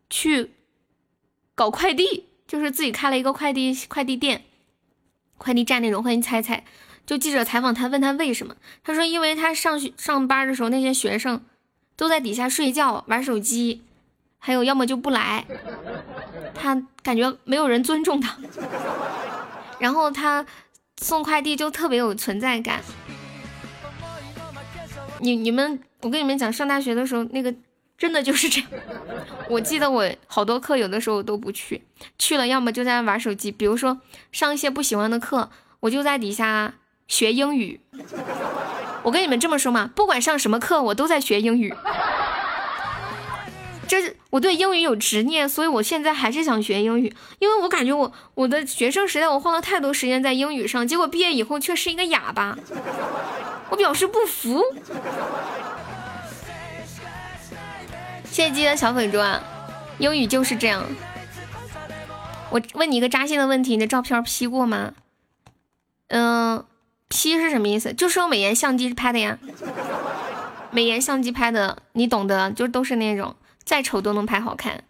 [0.09, 0.51] 去
[1.53, 4.45] 搞快递，就是自己开了一个快递快递店、
[5.37, 6.01] 快递站那种。
[6.01, 6.63] 欢迎猜猜。
[7.05, 8.55] 就记者采访他，问他为什么？
[8.81, 11.43] 他说，因为他上学上班的时候，那些学生
[11.97, 13.81] 都在底下睡觉、玩手机，
[14.39, 15.45] 还有要么就不来，
[16.53, 18.37] 他感觉没有人尊重他。
[19.79, 20.45] 然后他
[20.97, 22.81] 送快递就特别有存在感。
[25.19, 27.53] 你你们，我跟你们讲，上大学的时候那个
[27.97, 28.69] 真的就是这样。
[29.49, 31.83] 我记得我好多课有的时候都不去，
[32.17, 33.99] 去了要么就在玩手机，比如说
[34.31, 35.49] 上一些不喜欢的课，
[35.81, 36.75] 我就在底下。
[37.07, 37.79] 学英语，
[39.03, 41.73] 我跟你们这么说嘛，不管上什么课，我都在学英语。
[43.85, 52.57] 这是我对英语有执念，所以我现在还是想学英语，因为我感觉我我的学生时代我花了太多时间在英语上，结果毕业以后却是一个哑巴，
[53.69, 54.63] 我表示不服。
[58.31, 59.19] 谢谢鸡的小粉猪，
[59.99, 60.83] 英语就是这样。
[62.49, 64.93] 我问你一个扎心的问题，你的照片 P 过吗？
[66.07, 66.65] 嗯。
[67.15, 67.93] P 是什么意思？
[67.93, 69.37] 就是用美颜相机拍的呀。
[70.71, 74.83] 美颜相机拍的，你懂得，就都是那种再丑都能拍好看。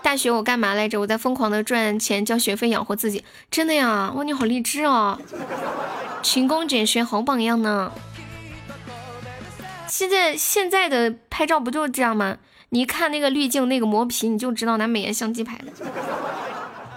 [0.00, 1.00] 大学我干嘛来着？
[1.00, 3.24] 我在疯狂的赚钱交学费养活自己。
[3.50, 4.12] 真的呀？
[4.14, 5.18] 哇，你好励志哦！
[6.22, 7.90] 勤工俭学好榜样呢。
[9.88, 12.38] 现在现在的拍照不就是这样吗？
[12.68, 15.64] 你一看那个滤镜那个磨皮，你就知道拿美颜相机拍的。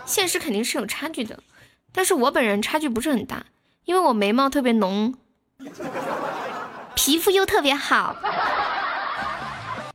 [0.05, 1.39] 现实肯定是有差距的，
[1.91, 3.45] 但是我本人差距不是很大。
[3.89, 5.15] 因为我眉毛特别浓，
[6.93, 8.15] 皮肤又特别好，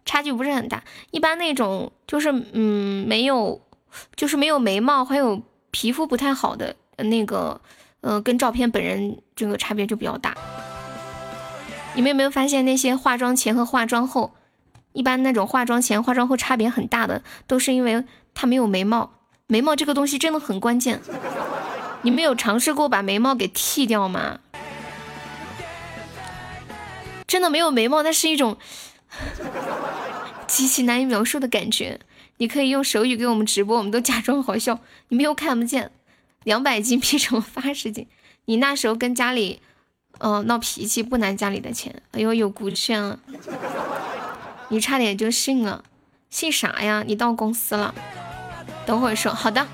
[0.04, 0.82] 差距不是很大。
[1.12, 3.60] 一般那种就是嗯没有，
[4.16, 7.60] 就是没有眉毛还有皮肤不太好的那个，
[8.00, 10.34] 呃，跟照片本人这个差别就比较大。
[11.94, 14.34] 你们有没有发现那些化妆前和化妆后，
[14.92, 18.04] 一般那种化妆前化妆后差别很大的，都是因为
[18.34, 19.12] 他没有眉毛。
[19.46, 21.00] 眉毛这个东西真的很关键。
[22.04, 24.38] 你们有尝试过把眉毛给剃掉吗？
[27.26, 28.58] 真的没有眉毛，那是一种
[30.46, 31.98] 极其难以描述的感觉。
[32.36, 35.90] 你可以用手语给我们直播，我们都假装好笑，你们又看不见。
[36.42, 38.06] 两百斤劈成八十斤，
[38.44, 39.62] 你那时候跟家里，
[40.18, 43.18] 嗯，闹脾气不拿家里的钱，哎呦，有骨气啊！
[44.68, 45.82] 你差点就信了，
[46.28, 47.02] 信啥呀？
[47.06, 47.94] 你到公司了，
[48.84, 49.32] 等会儿说。
[49.32, 49.66] 好的。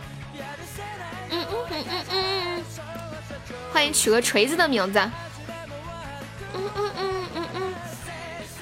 [3.81, 4.99] 欢迎取个锤子的名字。
[6.53, 7.75] 嗯嗯嗯嗯嗯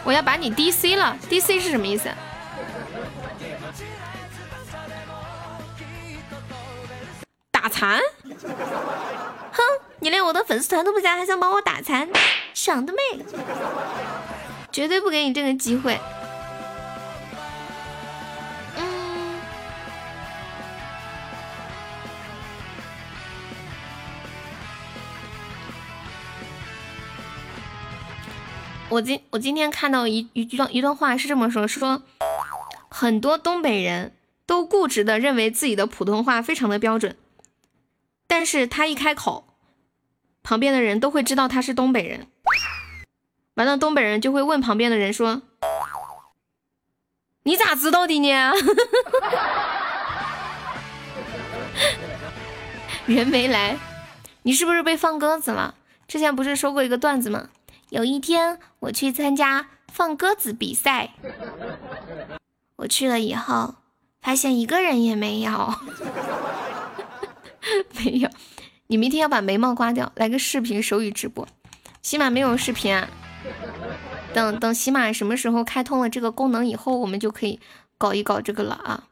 [0.05, 2.09] 我要把你 D C 了，D C 是什么意思？
[7.51, 8.01] 打残？
[9.51, 9.61] 哼，
[9.99, 12.09] 你连我的粉丝团都不加，还想把我打残？
[12.55, 13.25] 想得美！
[14.71, 15.99] 绝对不给你这个机会。
[28.91, 32.03] 我今我今天看到一一段一段话是这么说，是说
[32.89, 34.15] 很多东北人
[34.47, 37.15] 都固执的认为自己的普通话非常的标准，
[38.27, 39.45] 但是他一开口，
[40.43, 42.29] 旁边的人都会知道他是东北人，
[43.55, 45.43] 完了东北人就会问旁边的人说
[47.45, 48.53] ：“你咋知道的呢？”
[53.05, 53.77] 人没来，
[54.45, 55.75] 你是不是被放鸽子了？
[56.07, 57.51] 之前不是说过一个段子吗？
[57.91, 61.11] 有一天，我去参加放鸽子比赛。
[62.77, 63.77] 我去了以后，
[64.21, 65.75] 发现一个人也没有，
[68.05, 68.29] 没有。
[68.89, 71.49] 你明天要把眉毛刮掉，来个视频手语直播。
[72.03, 73.09] 喜马没有视频啊，
[74.35, 77.59] 等等，喜马什么时候开通了这个功能以后，我们就可以
[77.97, 79.05] 搞一搞这个了啊。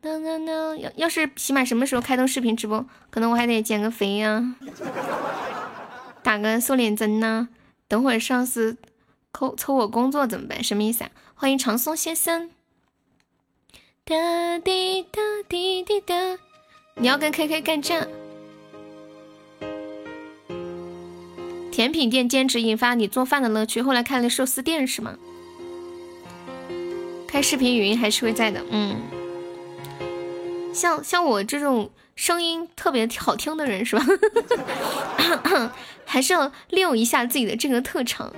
[0.00, 4.56] 等等等，要要是喜马什么时候开通视频直播，可能我还得减个肥呀，
[6.22, 7.48] 打个瘦脸针呢。
[7.90, 8.76] 等会儿上司
[9.32, 10.62] 扣抽我工作怎么办？
[10.62, 11.10] 什么意思啊？
[11.34, 12.48] 欢迎长松先生。
[14.04, 16.38] 哒滴哒滴滴哒，
[16.94, 18.06] 你要跟 K K 干仗？
[21.72, 25.18] 甜品店兼职引发你做饭的乐趣，后来开了寿司店是吗？
[27.26, 29.00] 开视频语音还是会在的，嗯。
[30.72, 31.90] 像像我这种。
[32.16, 34.04] 声音特别好听的人是吧？
[36.12, 38.32] 还是要利用一下自己的这个特长。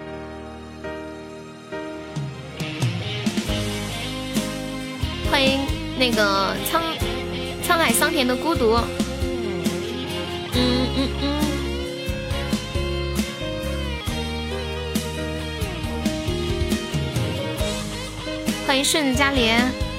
[5.31, 5.59] 欢迎
[5.99, 6.83] 那个沧
[7.67, 8.75] 沧海桑田的孤独。
[10.55, 11.43] 嗯嗯嗯。
[18.67, 19.92] 欢迎顺子嘉莲。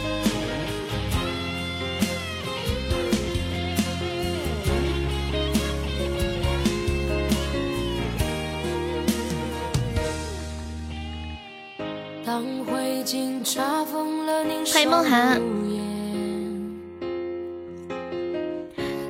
[12.33, 12.41] 欢
[14.81, 15.39] 迎梦涵。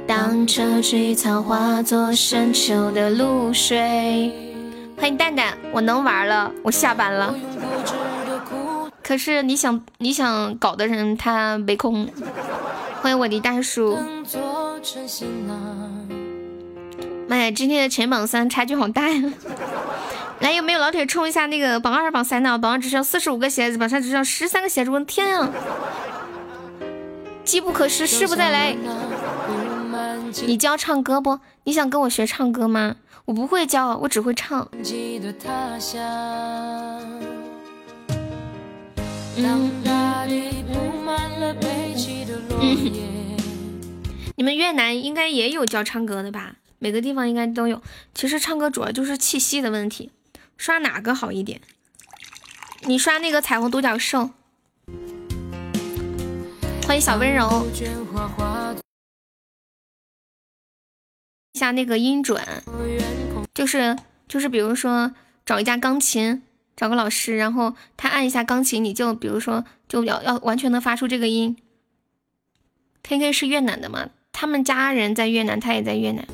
[0.06, 4.30] 当车菊草化作深秋的露水。
[4.98, 7.34] 欢迎蛋蛋，我能玩了，我下班了。
[9.02, 12.06] 可是你想你想搞的人他没空。
[13.02, 13.98] 欢迎我的大叔。
[17.30, 19.34] 妈呀，今天的前榜三差距好大呀！
[20.40, 22.58] 来，有没有老铁冲一下那个榜二、榜三的？
[22.58, 24.92] 榜二只需要四十五个鞋子，榜三只需要十三个鞋子。
[24.92, 25.50] 我的天啊！
[27.46, 28.76] 机不可失，失不再来。
[30.46, 31.40] 你教唱歌不？
[31.64, 32.96] 你想跟我学唱歌吗？
[33.26, 34.68] 我不会教，我只会唱。
[44.36, 46.56] 你们越南应该也有教唱歌的吧？
[46.80, 47.82] 每个地方应该都有。
[48.14, 50.12] 其实唱歌主要就是气息的问题。
[50.58, 51.62] 刷哪个好一点？
[52.86, 54.32] 你刷那个彩虹独角兽。
[56.86, 57.66] 欢迎小温柔。
[61.54, 62.42] 一下那个音准，
[63.54, 63.96] 就是
[64.28, 65.14] 就是，比如说
[65.46, 66.42] 找一架钢琴，
[66.76, 71.56] 找个老师，然后他按一下钢琴，你就比如说就要要完全能发出这个音。
[73.04, 74.10] K K 是越南的吗？
[74.32, 76.28] 他们家人在越南，他也在越南。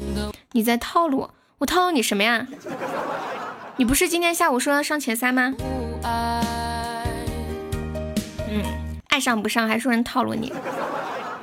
[0.54, 1.34] 你在套路我？
[1.60, 2.48] 我套路你什么呀？
[3.80, 5.54] 你不是今天下午说要上前三吗？
[8.50, 8.62] 嗯
[9.08, 10.52] 爱上不上，还说人套路你。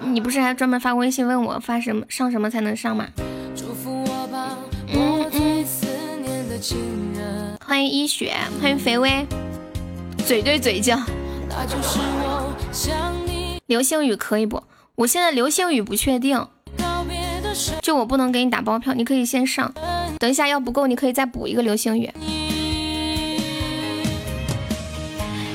[0.03, 3.07] 你不是还专门发微信问我发什么上什么才能上吗？
[7.64, 9.26] 欢迎一雪，欢迎肥微，
[10.26, 10.99] 嘴对嘴叫。
[13.64, 14.62] 流星雨可以不？
[14.97, 16.47] 我现在流星雨不确定，
[17.80, 19.72] 就我不能给你打包票，你可以先上，
[20.18, 22.10] 等一下要不够，你可以再补一个流星雨。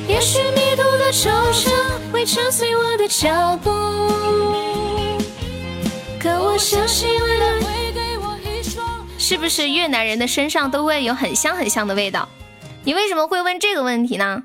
[0.07, 1.71] 也许迷途的舟车
[2.11, 2.23] 会
[2.75, 3.69] 我的脚步，
[6.19, 8.85] 可我相信未来会给我一双。
[9.17, 12.27] 是不是越南人的身上都会有很香很香的味道？
[12.83, 14.43] 你为什么会问这个问题呢？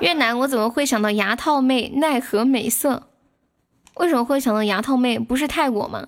[0.00, 3.04] 越南我怎么会想到牙套妹奈何美色？
[3.94, 5.18] 为什么会想到牙套妹？
[5.18, 6.06] 不是泰国吗？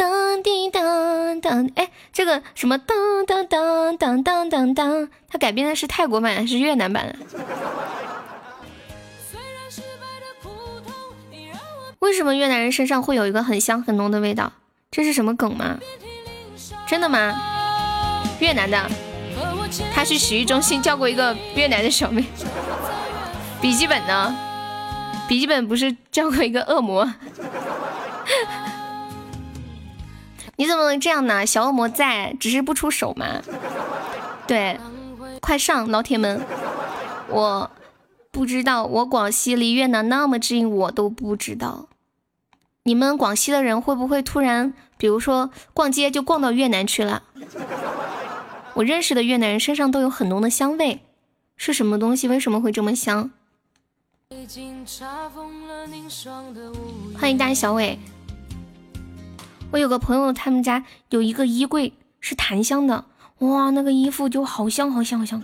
[0.00, 2.94] 噔滴当当，哎，这个什么噔
[3.26, 7.14] 噔噔噔噔噔噔，它改编的是泰国版还是越南版？
[11.98, 14.50] 为什么越南人身上会有一个很香很浓的味道？
[14.90, 15.78] 这是什么梗吗？
[16.86, 17.38] 真的吗？
[18.40, 18.90] 越南的，
[19.92, 22.24] 他去洗浴中心叫过一个越南的小妹。
[23.60, 24.34] 笔记本呢？
[25.28, 27.12] 笔记本不是叫过一个恶魔？
[30.60, 31.46] 你怎么能这样呢？
[31.46, 33.40] 小恶魔在，只是不出手嘛。
[34.46, 34.78] 对，
[35.40, 36.38] 快上，老铁们！
[37.30, 37.70] 我
[38.30, 41.88] 不知道，我广西离越南那么近，我都不知道。
[42.82, 47.22] 你们广西的人会不会突然，比如说逛街就逛到越南去了？
[48.74, 51.00] 我认识的越南人身上都有很浓的香味，
[51.56, 52.28] 是什么东西？
[52.28, 53.30] 为什么会这么香？
[57.18, 57.98] 欢迎大小伟。
[59.72, 63.04] 我有个朋友，他们家有一个衣柜是檀香的，
[63.38, 65.42] 哇，那个衣服就好香好香好香，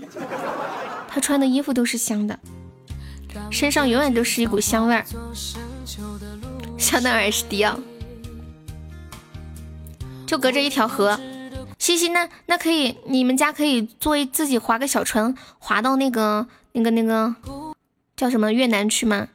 [1.09, 2.39] 他穿的衣服都是香的，
[3.51, 5.05] 身上永远都是一股香味儿。
[6.77, 7.79] 香奈儿是迪奥，
[10.27, 11.19] 就隔着一条河。
[11.79, 17.35] 西西，那那可以，你们家可以做自己划个小船，划到那个那个那个
[18.17, 19.29] 叫什么越南去吗？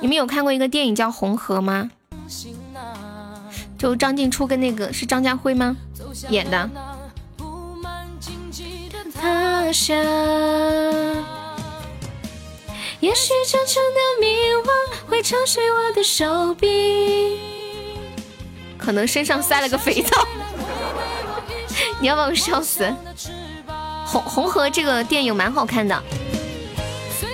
[0.00, 1.90] 你们有看过一个电影叫《红河》吗？
[3.80, 5.74] 就张静初跟那个是张家辉吗
[6.28, 6.70] 演的？
[13.00, 14.26] 也许真诚的迷
[14.62, 14.68] 惘
[15.08, 17.40] 会沉睡我的手臂，
[18.76, 20.28] 可能身上塞了个肥皂，
[22.02, 22.94] 你要把我笑死。
[24.04, 26.02] 红红河这个电影蛮好看的，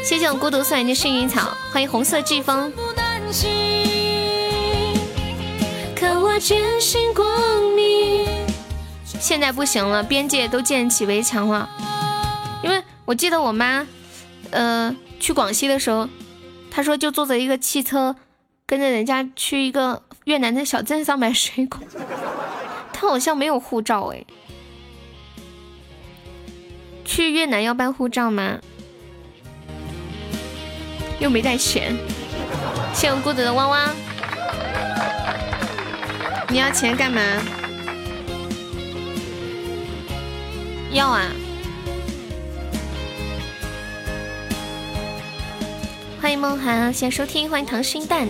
[0.04, 2.72] 谢谢我孤独送来的幸运草，欢迎红色飓风。
[6.38, 7.26] 坚信光
[7.74, 8.26] 明
[9.18, 11.68] 现在不行了，边界都建起围墙了。
[12.62, 13.86] 因为我记得我妈，
[14.50, 16.08] 呃，去广西的时候，
[16.70, 18.14] 她说就坐着一个汽车，
[18.66, 21.80] 跟着人家去一个越南的小镇上买水果。
[22.92, 24.24] 她好像没有护照哎，
[27.04, 28.58] 去越南要办护照吗？
[31.18, 31.96] 又没带钱。
[32.92, 33.88] 谢我孤独的汪汪。
[36.48, 37.20] 你要钱干嘛？
[40.92, 41.26] 要啊！
[46.20, 48.28] 欢迎梦涵，谢谢收听，欢迎糖心蛋。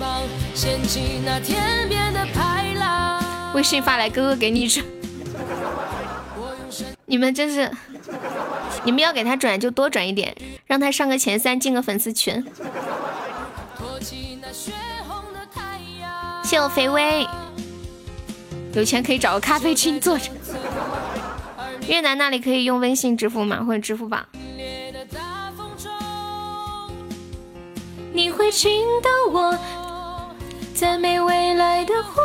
[3.54, 4.84] 微信发来，哥哥给你转。
[7.04, 7.70] 你们真是，
[8.84, 10.34] 你们要给他转就多转一点，
[10.66, 12.44] 让他上个前三，进个粉丝群。
[16.42, 17.26] 谢我肥微。
[18.76, 20.30] 有钱可以找个咖啡厅坐着。
[21.88, 23.64] 越南那里可以用微信支付吗？
[23.66, 24.18] 或者支付宝？
[28.12, 29.58] 你会听到我
[30.74, 32.20] 赞美未来的呼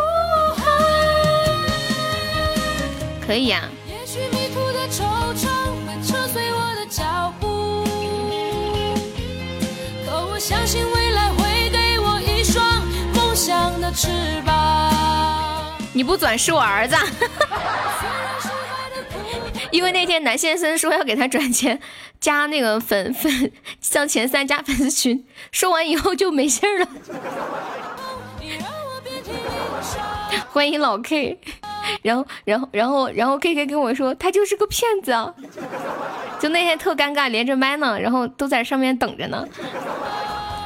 [0.58, 0.66] 喊。
[3.26, 3.70] 可以呀。
[10.06, 12.62] 可我相信未来会给我一双
[13.16, 14.10] 梦想的翅
[14.46, 14.51] 膀。
[15.94, 16.96] 你不转是我儿子，
[19.72, 21.80] 因为那天南先生说要给他转钱，
[22.20, 26.88] 加那个粉 粉上前三加粉丝群，说完以后就没信儿了。
[30.52, 31.38] 欢迎老 K，
[32.02, 35.34] 然后然后然后然后 K K 跟我说他就是个骗子啊，
[36.40, 39.46] 就那天特尴尬，连着麦呢，然后都在上面等着呢。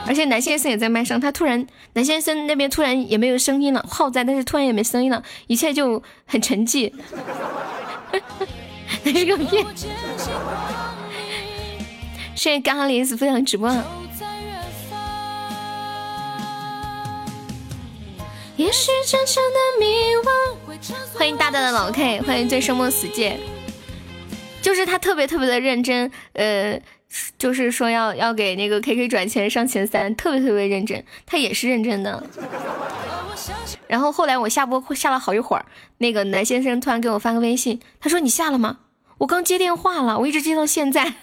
[0.08, 6.92] 而且南先生也在麦上，他突然南先生那边突然也没有声音了，号在，但是突然也没声音了，一切就很沉寂。
[9.04, 9.66] 那是个骗。
[12.36, 13.70] 谢谢咖喱丝分享直播。
[18.58, 19.86] 也许真正的迷
[20.24, 20.30] 惘。
[21.18, 23.38] 欢迎大大的老 K，欢迎醉生梦死界。
[24.62, 26.80] 就是他特别特别的认真，呃，
[27.38, 31.04] 就是说要要给那个 KK 转钱上前三，特别特别认真。
[31.26, 32.24] 他也是认真的。
[33.88, 35.66] 然后后来我下播下了好一会儿，
[36.00, 38.78] 那个男先生突然给我发个微信，他说你下了吗？
[39.20, 41.14] 我刚接电话了，我一直接到现在。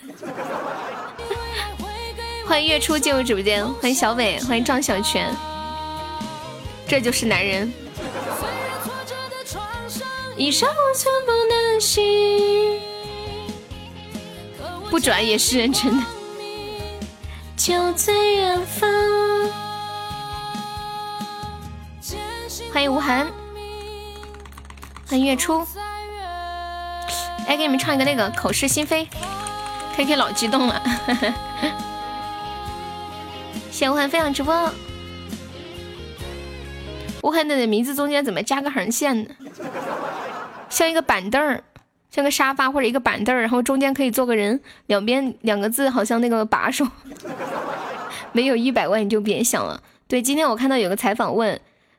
[2.47, 5.34] 欢迎月初进入直播间，欢迎小伟，欢迎赵小泉。
[6.86, 7.72] 这就是男人。
[14.93, 16.05] 不转也是认真的。
[17.57, 18.90] 就在远方。
[22.70, 23.26] 欢迎吴涵，
[25.09, 25.66] 欢迎月初。
[27.47, 29.09] 哎，给你们唱一个那个口是心非。
[29.97, 30.82] K K 老激动了。
[33.70, 34.70] 谢谢吴涵分享直播。
[37.22, 39.30] 吴涵的名字中间怎么加个横线呢？
[40.68, 41.64] 像一个板凳儿，
[42.13, 46.87] 像个沙发或者一个板凳儿，然后中间可以坐个人，两边两个字好像那个把手。
[48.33, 49.83] 没有一百万你就别想了。
[50.07, 51.59] 对，今天我看到有个采访问，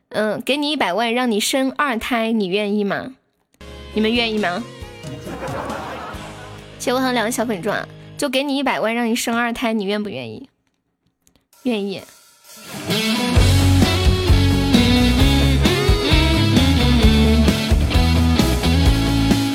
[0.10, 3.16] 嗯，给你一百万让你生二胎，你愿意吗？
[3.96, 4.64] 你们愿意吗？
[6.78, 7.88] 谢吴涵两个小粉钻，
[8.18, 10.48] 就给你一百万让你生二胎，你愿不愿意？
[11.64, 12.02] 愿意。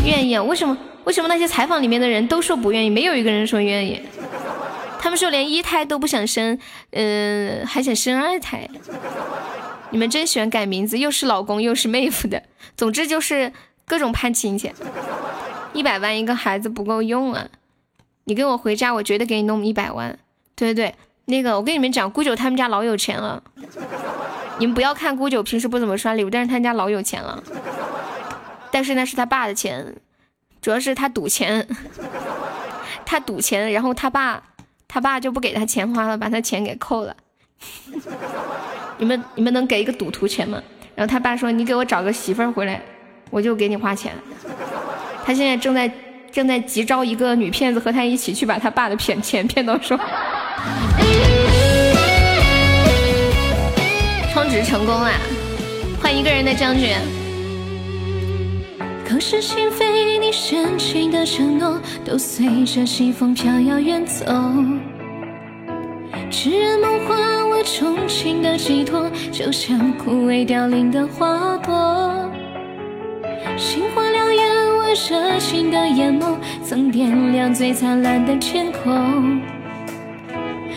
[0.09, 0.43] 愿意啊？
[0.43, 0.77] 为什么？
[1.05, 4.03] 为什么那些采访里面的人都说不愿意，没有一个人说愿意？
[5.01, 6.59] 他们说连一胎都不想生，
[6.91, 8.69] 嗯，还想生二胎。
[9.91, 12.43] 你们真喜欢改名字，又是老公又是妹夫的，
[12.77, 13.53] 总之就是
[13.87, 14.73] 各种攀亲戚。
[15.73, 17.47] 一百万一个孩子不够用啊！
[18.25, 20.19] 你跟我回家，我绝对给你弄一百万。
[20.55, 20.95] 对对对，
[21.27, 23.43] 那个我跟你们讲，姑九他们家老有钱了。
[24.59, 27.43] 你们不要看姑九平时不怎么刷礼物，但是他家老有钱了。
[28.79, 29.97] 但是那是他爸的钱，
[30.63, 31.67] 主要是他赌钱，
[33.05, 34.41] 他赌钱，然后他爸
[34.87, 37.17] 他爸就不给他钱花了，把他钱给扣了。
[38.99, 40.63] 你们你们能给一个赌徒钱吗？
[40.95, 42.81] 然后他爸说：“你给我找个媳妇儿回来，
[43.31, 44.13] 我就给你花钱。”
[45.27, 45.91] 他现在正在
[46.31, 49.99] 正在急招一个女骗子和他一起去把他爸的骗钱骗到手。
[54.33, 55.11] 充值成功了，
[56.01, 56.97] 换一个人的将军。
[59.09, 64.27] 口是心非，你深情的承诺都随着西风飘摇远走。
[66.31, 72.31] 痴人梦话，我钟情的寄托，就像枯萎凋零的花朵。
[73.57, 79.41] 心花燎原，我热情的眼眸曾点亮最灿烂的天空。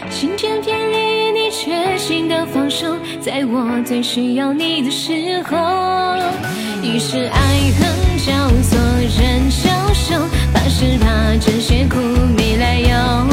[0.09, 5.57] 晴天霹雳，你决心的放手，在我最需要你的时候。
[6.81, 7.39] 于是爱
[7.77, 8.10] 恨。
[8.23, 8.77] 交错
[9.17, 10.13] 人消瘦，
[10.53, 11.97] 怕是怕这些苦
[12.37, 13.27] 没来由。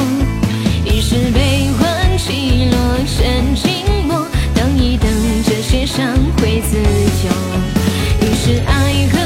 [0.86, 2.74] 于是悲欢起落
[3.04, 4.24] 成寂寞，
[4.54, 5.06] 等一等
[5.44, 6.06] 这些伤
[6.38, 7.28] 会自由。
[8.22, 9.17] 于是爱恨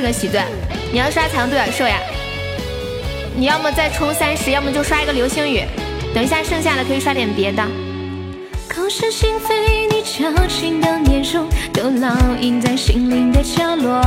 [0.00, 0.46] 三百三十个喜钻，
[0.90, 1.98] 你要刷才能对点兽呀。
[3.36, 5.62] 你要么再充三十，要么就刷一个流星雨。
[6.14, 7.62] 等一下剩下的可以刷点别的。
[8.66, 14.00] 口是心非，你矫情的面容都烙印在心灵的角落。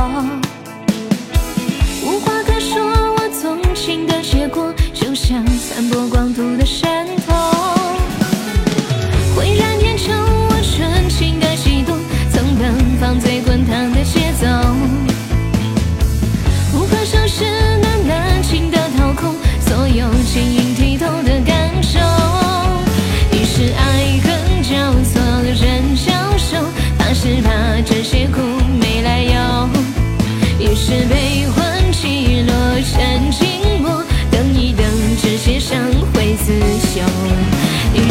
[2.02, 2.82] 无话可说，
[3.16, 7.34] 我纵情的结果就像散播光度的山头，
[9.36, 10.12] 浑然天成
[10.48, 11.96] 我纯情的悸动。
[12.56, 13.42] 奔放最
[27.84, 28.40] 这些苦
[28.80, 29.68] 没来由。
[30.58, 33.44] 于是悲欢起落成寂
[33.82, 34.84] 寞，等一等
[35.22, 35.78] 这些伤
[36.12, 37.02] 会自休。
[37.92, 38.10] 第一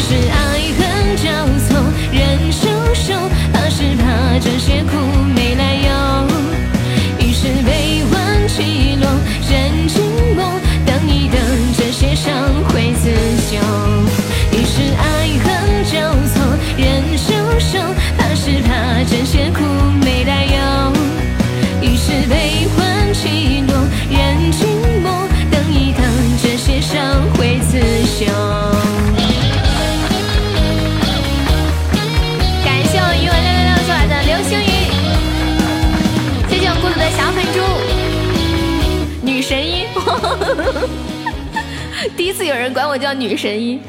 [42.34, 43.80] 次有人管我叫女神医。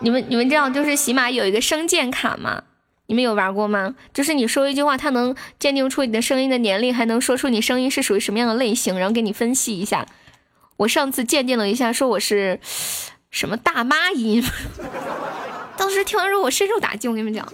[0.00, 2.64] 你们你们知道就是喜马有一个声鉴卡吗？
[3.06, 3.94] 你们有玩过吗？
[4.12, 10.06] 就是你说一句话，它能鉴定出你的声音的年龄，还能说出你声音是属于什么样的类型，然后给你分析一下。
[10.78, 12.58] 我上次鉴定了一下，说我是
[13.30, 14.44] 什么大妈音。
[15.76, 17.08] 当时听完之后，我深受打击。
[17.08, 17.46] 我跟你们讲，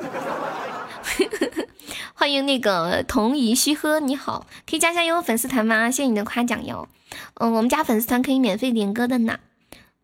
[2.14, 5.90] 欢迎那个童怡虚喝，你好，可以加下优粉丝团吗？
[5.90, 6.88] 谢谢你的夸奖哟。
[7.34, 9.38] 嗯，我们家粉丝团可以免费点歌的呢。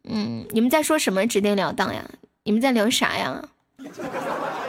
[0.07, 1.27] 嗯，你们在说什么？
[1.27, 2.05] 直截了当呀？
[2.45, 3.43] 你们在聊啥呀？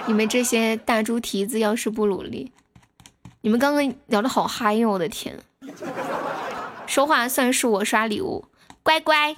[0.07, 2.51] 你们这些大猪蹄子要是不努力，
[3.41, 4.89] 你们刚刚聊的好嗨哟！
[4.91, 5.37] 我的天，
[6.85, 8.45] 说话算数，我刷礼物，
[8.83, 9.35] 乖乖。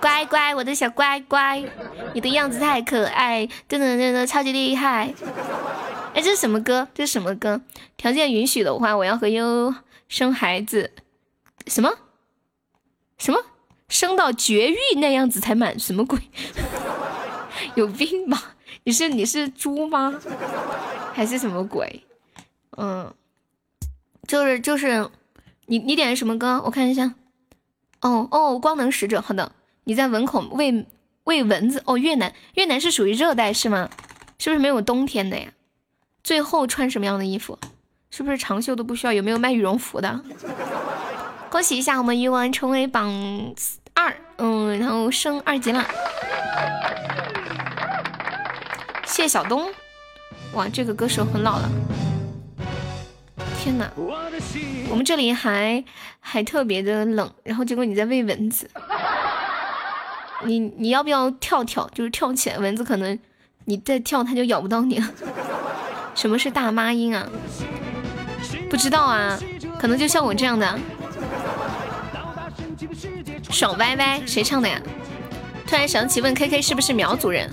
[0.00, 1.62] 乖乖，我的小乖乖，
[2.14, 5.12] 你的样子太可爱，真的真的超级厉害！
[6.14, 6.88] 哎，这是什么歌？
[6.94, 7.60] 这是什么歌？
[7.98, 9.74] 条件允许的话，我要和悠悠
[10.08, 10.92] 生孩子。
[11.66, 11.92] 什么？
[13.18, 13.44] 什么？
[13.90, 15.78] 生到绝育那样子才满？
[15.78, 16.18] 什么鬼？
[17.76, 18.54] 有病吧？
[18.84, 20.18] 你是你是猪吗？
[21.12, 22.02] 还是什么鬼？
[22.78, 23.12] 嗯，
[24.26, 25.10] 就是就是，
[25.66, 26.62] 你你点的什么歌？
[26.64, 27.14] 我看一下。
[28.00, 29.52] 哦哦，光能使者，好的。
[29.84, 30.86] 你在蚊孔喂
[31.24, 31.98] 喂蚊子哦？
[31.98, 33.90] 越南越南是属于热带是吗？
[34.38, 35.52] 是不是没有冬天的呀？
[36.22, 37.58] 最后穿什么样的衣服？
[38.10, 39.12] 是不是长袖都不需要？
[39.12, 40.22] 有没有卖羽绒服的？
[41.50, 43.12] 恭喜一下，我们鱼丸成为榜
[44.00, 45.84] 二，嗯，然后升二级了。
[49.04, 49.70] 谢晓东，
[50.54, 51.68] 哇，这个歌手很老了。
[53.58, 53.90] 天哪，
[54.88, 55.84] 我们这里还
[56.18, 58.70] 还特别的冷，然后结果你在喂蚊子。
[60.44, 61.86] 你你要不要跳跳？
[61.92, 63.18] 就是跳起来，蚊子可能
[63.66, 65.06] 你再跳，它就咬不到你了。
[66.16, 67.28] 什么是大妈音啊？
[68.70, 69.38] 不知道啊，
[69.78, 70.78] 可能就像我这样的。
[73.50, 74.80] 爽歪歪，谁唱的呀？
[75.66, 77.50] 突然想起问 K K 是不是苗族人？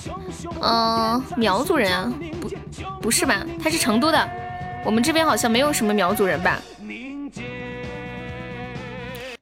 [0.61, 2.11] 嗯，苗族人啊？
[2.41, 2.49] 不，
[3.01, 3.45] 不是吧？
[3.61, 4.30] 他是成都的。
[4.84, 6.59] 我们这边好像没有什么苗族人吧？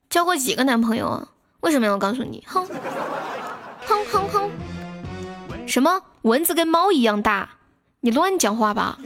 [0.10, 1.28] 交过几个男朋友啊？
[1.62, 2.44] 为什么要告诉你？
[2.48, 2.68] 哼。
[3.88, 4.52] 哼哼哼！
[5.68, 7.50] 什么蚊子跟猫一样大？
[8.02, 8.98] 你乱讲话吧！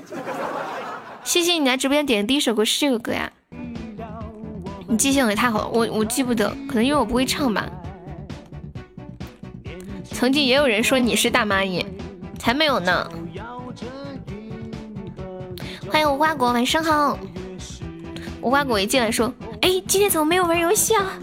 [1.23, 3.31] 谢谢你来直播间点的第一首歌是这个歌呀！
[4.89, 7.69] 你记性也太好了，我我记不得，可能因为我不会唱吧。
[10.03, 11.85] 曾经也有人说你是大蚂蚁，
[12.39, 13.07] 才没有呢！
[15.91, 17.19] 欢迎无花果，晚上好。
[18.41, 19.31] 无花果一进来说
[19.61, 21.13] ：“哎，今天怎么没有玩游戏啊？”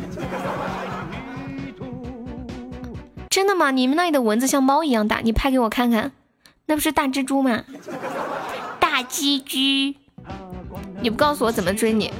[3.28, 3.72] 真的吗？
[3.72, 5.18] 你们那里的蚊子像猫一样大？
[5.24, 6.12] 你拍给我看看，
[6.66, 7.64] 那不是大蜘蛛吗？
[8.78, 9.96] 大鸡居，
[11.00, 12.12] 你不告诉我怎么追你？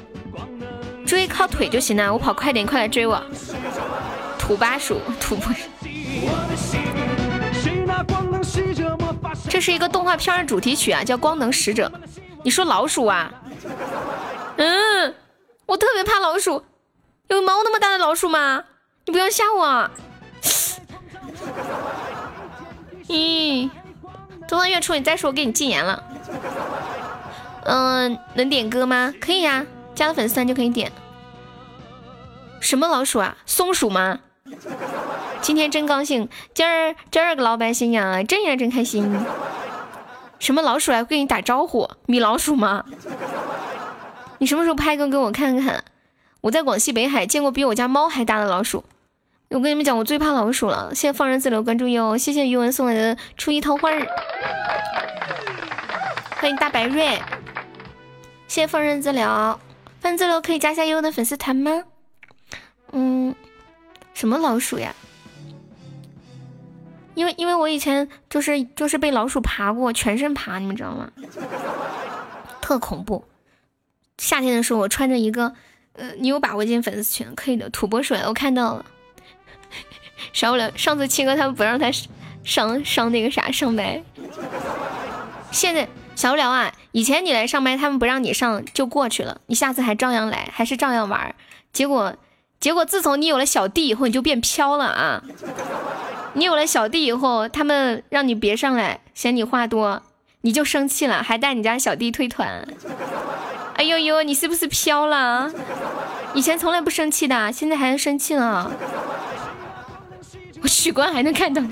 [1.06, 3.22] 追靠腿就行了，我跑快点，快来追我！
[4.38, 5.60] 土巴鼠，土不是。
[9.48, 11.90] 这是一个动画片的主题曲啊，叫《光能使者》。
[12.42, 13.32] 你说老鼠啊？
[14.56, 15.14] 嗯，
[15.66, 16.64] 我特别怕老鼠。
[17.28, 18.64] 有猫那么大的老鼠吗？
[19.04, 19.90] 你不要吓我。
[23.08, 23.70] 咦，
[24.48, 26.02] 东方月初，你再说，我给你禁言了。
[27.64, 29.12] 嗯，能点歌吗？
[29.20, 29.64] 可以呀，
[29.96, 30.92] 加了粉丝团就可以点。
[32.60, 33.36] 什么老鼠啊？
[33.46, 34.20] 松鼠吗？
[35.40, 39.18] 今天真高兴，今儿今儿个老百姓呀，真呀真开心。
[40.38, 41.90] 什么老鼠来跟你打招呼？
[42.06, 42.84] 米老鼠吗？
[44.38, 45.82] 你什么时候拍个给我看看？
[46.42, 48.84] 我在广西北海见过比我家猫还大的老鼠。
[49.48, 50.94] 我跟你们讲，我最怕老鼠了。
[50.94, 54.06] 谢谢放任自流关注哟，谢谢余文送来的初一桃花日，
[56.36, 57.18] 欢迎大白瑞，
[58.48, 59.58] 谢谢放任自流，
[60.06, 61.82] 放任自流可以加一下悠悠的粉丝团吗？
[62.92, 63.34] 嗯，
[64.14, 64.94] 什么老鼠呀？
[67.16, 71.10] 因为因为我以前就是就是被老鼠爬过，全身爬，你们知道吗？
[72.62, 73.24] 特恐怖。
[74.18, 75.52] 夏天的时候，我穿着一个，
[75.94, 77.34] 呃，你有把握进粉丝群？
[77.34, 78.86] 可以的，土拨鼠，我看到了。
[80.32, 81.90] 少不了，上次七哥他们不让他
[82.44, 84.00] 上上那个啥上麦，
[85.50, 86.72] 现在小不了啊！
[86.92, 91.34] 以前你来上麦，他们不让你上就过去了，你下次还照样来，还是照样玩。
[91.72, 92.16] 结果
[92.58, 95.22] 结果自从你有了小弟以后，你就变飘了啊！
[96.32, 100.02] 你有了小弟以后，他们让你别上来，嫌你话多，
[100.40, 102.66] 你就生气了，还带你家小弟退团。
[103.74, 105.52] 哎呦呦，你是不是飘了？
[106.32, 108.72] 以前从来不生气的，现在还生气了。
[110.62, 111.62] 我取关还能看到，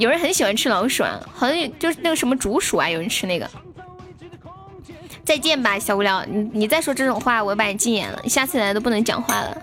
[0.00, 3.48] 有人很喜欢吃老鼠啊，好像就是那个什么竹鼠啊，有人吃那个。
[5.22, 6.24] 再见吧，小无聊。
[6.24, 8.18] 你你再说这种话，我把你禁言了。
[8.26, 9.62] 下次来都不能讲话了。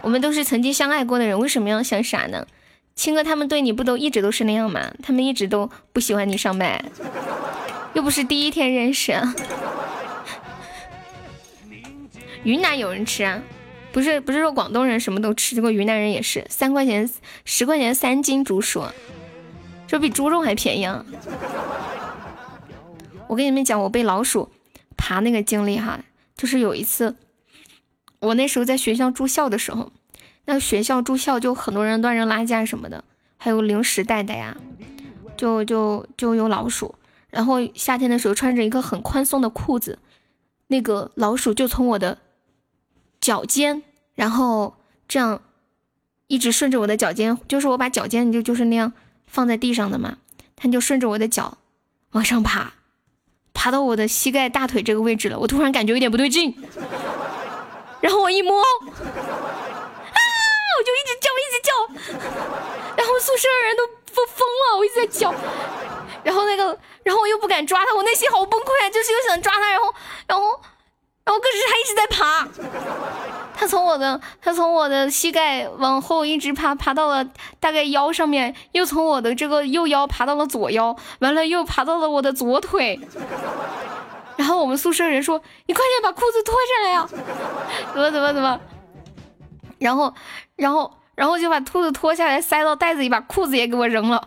[0.00, 2.46] 我们都是曾经相爱过的人，为什么要想傻呢？
[2.94, 4.92] 青哥他们对你不都一直都是那样吗？
[5.02, 6.80] 他们一直都不喜欢你上麦，
[7.94, 9.20] 又不是第一天认识。
[12.44, 13.42] 云南有人吃啊？
[13.92, 16.46] 不是不是说广东人什么都吃，结果云南人也是。
[16.48, 17.10] 三块钱
[17.44, 18.84] 十块钱三斤竹鼠，
[19.86, 21.04] 这比猪肉还便宜啊！
[23.26, 24.48] 我跟你们讲，我被老鼠
[24.96, 26.00] 爬那个经历哈，
[26.36, 27.16] 就是有一次，
[28.20, 29.92] 我那时候在学校住校的时候，
[30.46, 33.04] 那学校住校就很多人乱扔垃圾啊什么的，
[33.36, 34.56] 还有零食袋袋呀，
[35.36, 36.94] 就就就有老鼠。
[37.28, 39.98] 然后夏天的时候穿着一个很宽松的裤子，
[40.68, 42.18] 那个老鼠就从我的
[43.20, 43.82] 脚尖，
[44.14, 45.42] 然后这样
[46.26, 48.92] 一直顺着我的脚尖，就是我把脚尖就就是那样
[49.26, 50.16] 放在地上的嘛，
[50.56, 51.58] 它就顺着我的脚
[52.12, 52.72] 往上爬。
[53.52, 56.56] 爬到我的膝盖、大腿这个位置了，我突然感觉有点不对劲，
[58.00, 58.64] 然后我一摸，啊，
[60.78, 61.70] 我就一直叫，一直叫，
[62.96, 65.34] 然后宿舍的人都疯疯了，我一直在叫，
[66.24, 69.94] 然后那个，然后我又不敢抓它，我内心好崩溃啊，就是又想抓它，然后，
[70.26, 70.58] 然后。
[71.30, 72.48] 然后可是他一直在爬，
[73.56, 77.24] 他从我的他从我的膝盖往后一直爬，爬到了
[77.60, 82.98] 大概腰上面，又从我的这个右腰爬到了左腰，完了又爬到了我的左腿。
[84.36, 87.06] 然后我们宿舍人说：“你快点把裤子脱下来 呀！”
[87.94, 88.60] 怎么怎么怎么？
[89.78, 90.12] 然后
[90.56, 94.26] 然后然后就把裤子脱下来塞到袋子里，把裤子也给我扔了。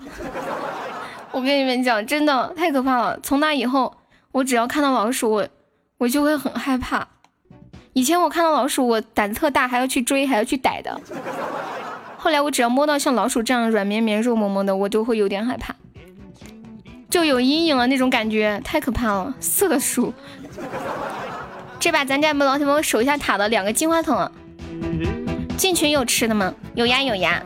[1.31, 3.19] 我跟你们讲，真的太可怕了。
[3.21, 3.93] 从那以后，
[4.31, 5.45] 我只要看到老鼠，我。
[5.97, 7.07] 我就会很害怕。
[7.93, 10.99] 以前我看到老鼠，我胆子特大，还要去追，还要去逮的。
[12.17, 15.75] 后来我只要摸到像老鼠这样软绵绵、肉萌萌的，我就会有点害怕，
[17.09, 19.35] 就有阴影了那种感觉，太可怕了。
[19.39, 20.13] 色鼠。
[21.79, 24.31] 这把咱家没老铁们守一下塔的两个金话筒，
[25.55, 26.53] 进群有吃的吗？
[26.73, 27.43] 有呀有呀。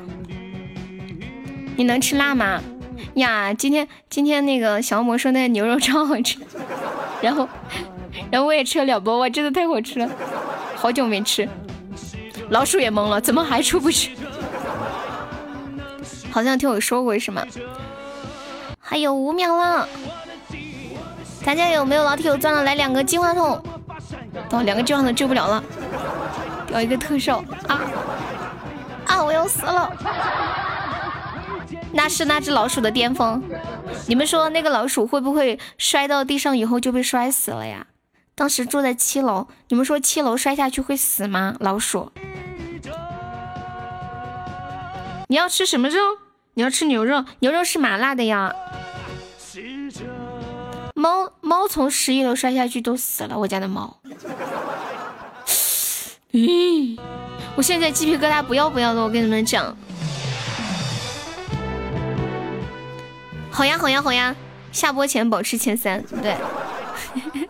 [1.76, 2.62] 你能吃辣吗？
[3.16, 6.38] 呀，今天今天那个小魔说那个牛肉超好吃，
[7.22, 7.50] 然后。
[8.32, 10.09] 然后我也吃了两包，哇，真的太好吃了，
[10.76, 11.47] 好久没吃。
[12.49, 14.15] 老鼠也懵了，怎么还出不去？
[16.32, 17.45] 好像听我说过是吗？
[18.80, 19.88] 还有五秒了，
[21.43, 22.63] 大家有没有老铁有钻了？
[22.63, 23.61] 来两个金话筒，
[24.51, 25.63] 哦，两个金话筒救不了了，
[26.68, 27.82] 掉一个特效啊
[29.05, 29.24] 啊！
[29.24, 29.91] 我要死了，
[31.91, 33.43] 那是那只老鼠的巅峰。
[34.07, 37.88] 你们说那个老鼠会不会摔到地上以后就被摔死了呀？
[38.38, 41.55] 当时住在七楼，你们说七楼摔下去会死吗？
[41.59, 42.11] 老鼠，
[45.27, 45.99] 你要吃什么肉？
[46.53, 48.53] 你要吃牛肉，牛肉是麻辣的呀。
[50.93, 53.97] 猫猫从十一楼摔下去都死了，我家的猫。
[56.31, 56.99] 咦，
[57.55, 59.75] 我现在鸡皮疙瘩不要不要的，我跟你们讲。
[63.49, 64.35] 好呀好呀好呀，
[64.71, 66.38] 下播前保持前三，对。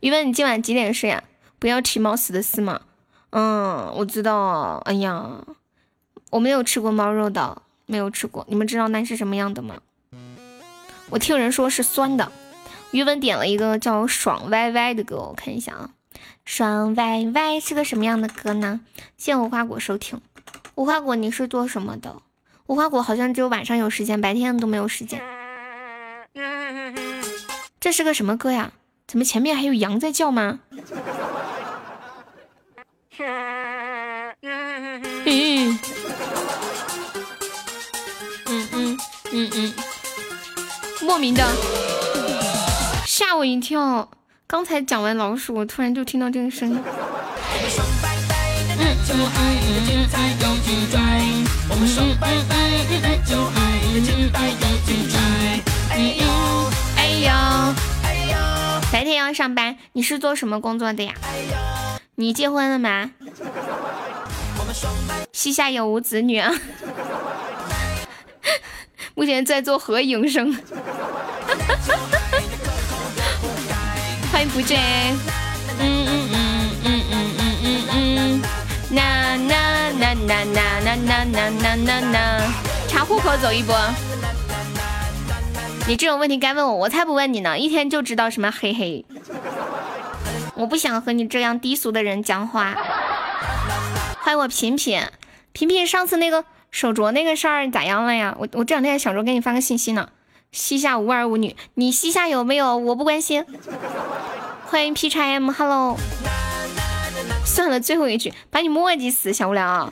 [0.00, 1.24] 余文，你今晚几点睡呀？
[1.58, 2.82] 不要提猫死的事嘛。
[3.30, 4.80] 嗯，我知道。
[4.84, 5.44] 哎呀，
[6.30, 8.46] 我没有吃过猫肉的，没有吃过。
[8.48, 9.78] 你们知道那是什么样的吗？
[11.10, 12.30] 我听人说是酸的。
[12.92, 15.90] 余文点了一个叫“爽歪歪”的歌，我看一下啊。
[16.44, 18.80] 爽歪歪是个什么样的歌呢？
[19.16, 20.20] 谢无花果收听。
[20.76, 22.22] 无花果，你是做什么的？
[22.66, 25.20] 无花果好像只有晚上有时间，白天都没有时间。
[27.80, 28.72] 这是个什么歌呀？
[29.08, 30.60] 怎么前面还有羊在叫吗？
[33.16, 34.28] 嗯
[38.46, 38.98] 嗯
[39.32, 39.74] 嗯嗯，
[41.00, 41.42] 莫名的
[43.06, 44.10] 吓我一跳。
[44.46, 46.78] 刚才讲完老鼠，我突然就听到这个声音。
[55.90, 56.28] 哎呦！
[58.92, 61.12] 白天要上班，你是做什么工作的呀？
[62.16, 63.10] 你结婚了吗？
[65.32, 66.52] 膝下有无子女啊？
[69.14, 70.52] 目前在做何营生？
[74.32, 74.80] 欢迎不见。
[75.80, 78.42] 嗯嗯嗯嗯嗯嗯嗯嗯。
[78.90, 82.14] 那那那那那那那那那那那，
[82.88, 83.76] 查户口走一波。
[85.88, 87.58] 你这种问题该问我，我才不问你呢！
[87.58, 89.06] 一天就知道什么嘿嘿，
[90.54, 92.76] 我不想和你这样低俗的人讲话。
[94.20, 95.02] 欢迎我平平，
[95.52, 98.36] 平平，上次那个手镯那个事儿咋样了呀？
[98.38, 100.10] 我我这两天想着给你发个信息呢。
[100.52, 102.76] 膝下无儿无女，你膝下有没有？
[102.76, 103.46] 我不关心。
[104.66, 105.96] 欢迎 P 叉 M，Hello。
[107.46, 109.90] 算了，最后一句，把你磨叽死，小无聊。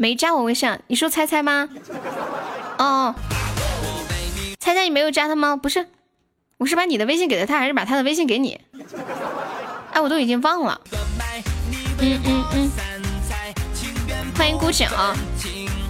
[0.00, 1.68] 没加我微信，你说猜猜吗？
[2.78, 3.12] 哦，
[4.60, 5.56] 猜猜你没有加他吗？
[5.56, 5.88] 不是，
[6.56, 8.60] 我是把你的微信给了他，还是把他的微信给你？
[9.90, 10.80] 哎，我都已经忘了。
[12.00, 12.70] 嗯嗯嗯。
[14.36, 14.86] 欢迎孤角。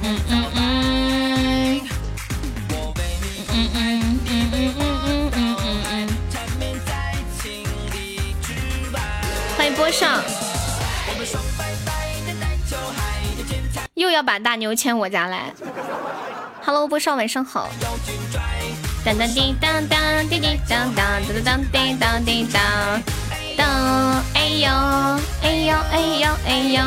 [0.03, 1.81] 嗯嗯嗯。
[3.53, 6.09] 嗯嗯嗯嗯嗯嗯嗯嗯嗯。
[9.59, 10.23] 欢迎波上。
[13.99, 15.53] 又要把大牛牵我家来。
[16.63, 17.69] Hello，波少，晚上好。
[19.05, 22.63] 当当滴当当滴滴当当当当滴当滴当
[23.59, 24.71] 当，哎呦
[25.43, 26.81] 哎呦哎呦哎呦！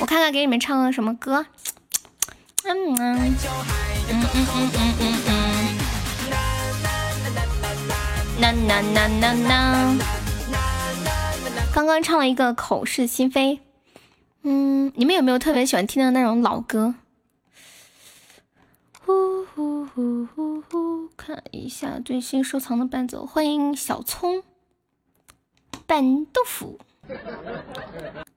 [0.00, 1.44] 我看看给你们唱个什么歌。
[2.64, 3.36] 嗯嗯嗯
[4.08, 5.32] 嗯嗯嗯嗯嗯。
[8.40, 9.98] 呐呐呐呐呐。
[11.74, 13.60] 刚刚唱了一个口是心非。
[14.42, 16.94] 嗯，你们有没有特别喜欢听的那种老歌？
[19.04, 23.26] 呼呼呼呼呼，看一下最新收藏的伴奏。
[23.26, 24.42] 欢迎小葱
[25.86, 26.78] 拌豆腐。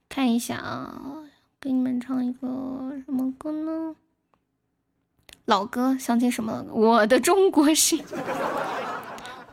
[0.10, 1.02] 看一下啊，
[1.62, 3.96] 给你们唱一个什么歌呢？
[5.46, 6.66] 老歌，想听什么？
[6.72, 8.04] 我的中国心。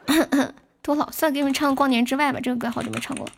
[0.83, 2.41] 多老，算，给你们唱《光年之外》吧。
[2.41, 3.29] 这个歌好久没唱过。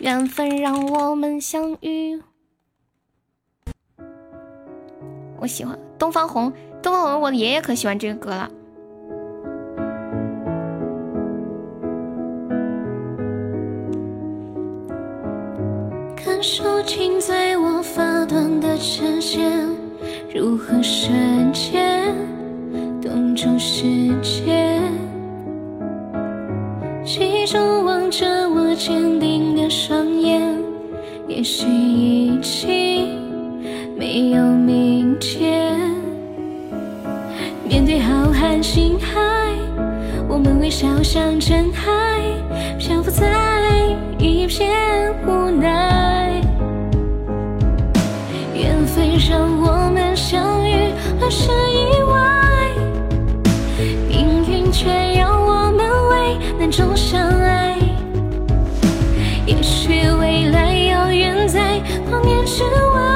[0.00, 2.20] 缘分让我们相遇。
[5.38, 8.50] 我喜欢东方红，东方红，我的爷爷可喜欢这个歌了。
[16.14, 19.50] 看手紧在我发端的针线，
[20.34, 22.14] 如何瞬间
[23.00, 23.84] 冻住时
[24.20, 24.82] 间？
[27.04, 30.42] 其中望着我坚定的双眼，
[31.26, 33.08] 也许已经
[33.96, 35.80] 没有明天。
[37.66, 39.18] 面对浩瀚星海，
[40.28, 42.20] 我们微笑像尘埃，
[42.78, 43.26] 漂浮在
[44.18, 44.70] 一片
[45.26, 46.42] 无奈。
[48.54, 52.14] 缘分让我们相遇，而是意外，
[54.06, 56.36] 命运却让我们为。
[56.58, 57.45] 难中相爱，
[59.46, 61.80] 也许未来遥远在
[62.10, 63.15] 光年之外，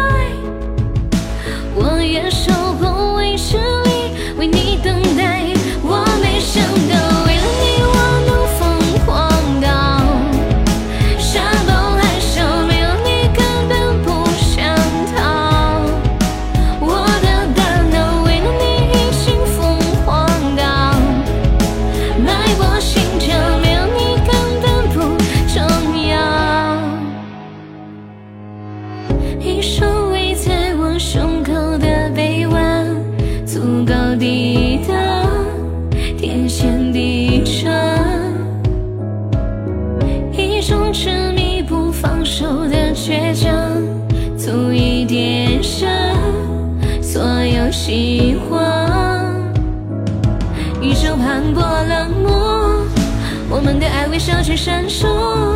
[54.10, 55.49] 微笑却闪烁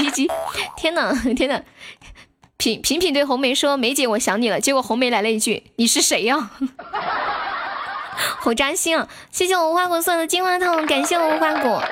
[0.00, 0.32] 我是鸡鸡，
[0.78, 1.62] 天呐天呐！
[2.56, 6.50] 品品品对红梅说：“梅姐，我想你了。”结果红梅来了一句：“你是谁呀？”
[8.40, 9.06] 好扎心啊！
[9.30, 11.84] 谢谢我无花果送的金话筒，感谢我无花果。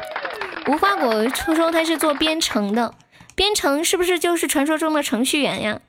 [0.69, 2.95] 无花果初说他是做编程的，
[3.35, 5.81] 编程是不是就是传说中的程序员呀？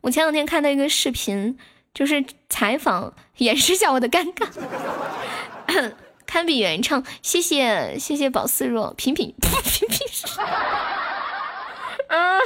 [0.00, 1.56] 我前两天看到一个视频，
[1.94, 4.48] 就是采访，演示下我的尴尬，
[6.26, 7.04] 堪比原唱。
[7.22, 9.32] 谢谢谢谢宝四若，品品
[9.64, 10.00] 品品。
[12.16, 12.38] 啊！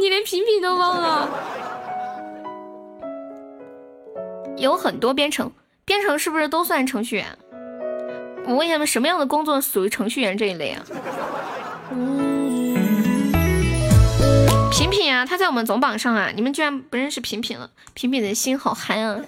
[0.00, 1.28] 你连品品都忘了？
[4.56, 5.52] 有很多编程，
[5.84, 7.38] 编程是不是都算程序员？
[8.46, 10.82] 我问一下，什么样的工作属于程序员这一类啊？
[14.72, 17.70] 品品啊，他在我们总榜上啊，你们居然不认识品品了？
[17.94, 19.20] 品品的心好憨啊！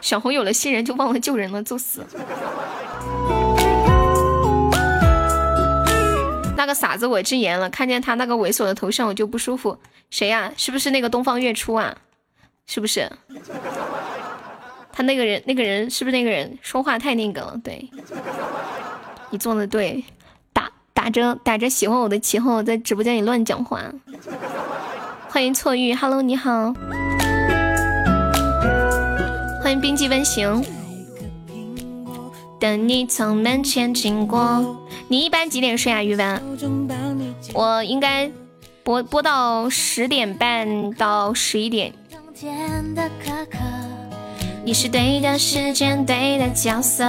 [0.00, 2.06] 小红有了新人就忘了旧人了，作死！
[6.66, 9.78] 那个傻子我直言了，看见他那个猥琐的头像我就不舒服。
[10.10, 10.52] 谁呀？
[10.56, 11.96] 是不是那个东方月初啊？
[12.66, 13.08] 是不是？
[14.92, 16.58] 他那个人，那个人是不是那个人？
[16.62, 17.56] 说话太那个了。
[17.62, 17.88] 对，
[19.30, 20.02] 你做的对，
[20.52, 23.80] 打打着打着喜欢我的旗号，在直播间里乱讲话。
[25.28, 26.74] 欢迎错遇，Hello，你好。
[29.62, 30.64] 欢迎冰肌温行。
[32.58, 34.82] 等你从门前经过。
[35.08, 36.42] 你一般几点睡啊，余文？
[37.54, 38.28] 我应该
[38.82, 41.92] 播播到十点半到十一点。
[44.64, 47.04] 你是对的时间，对的角色，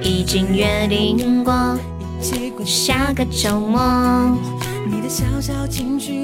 [0.00, 1.76] 已经约定过
[2.64, 4.38] 下个周末。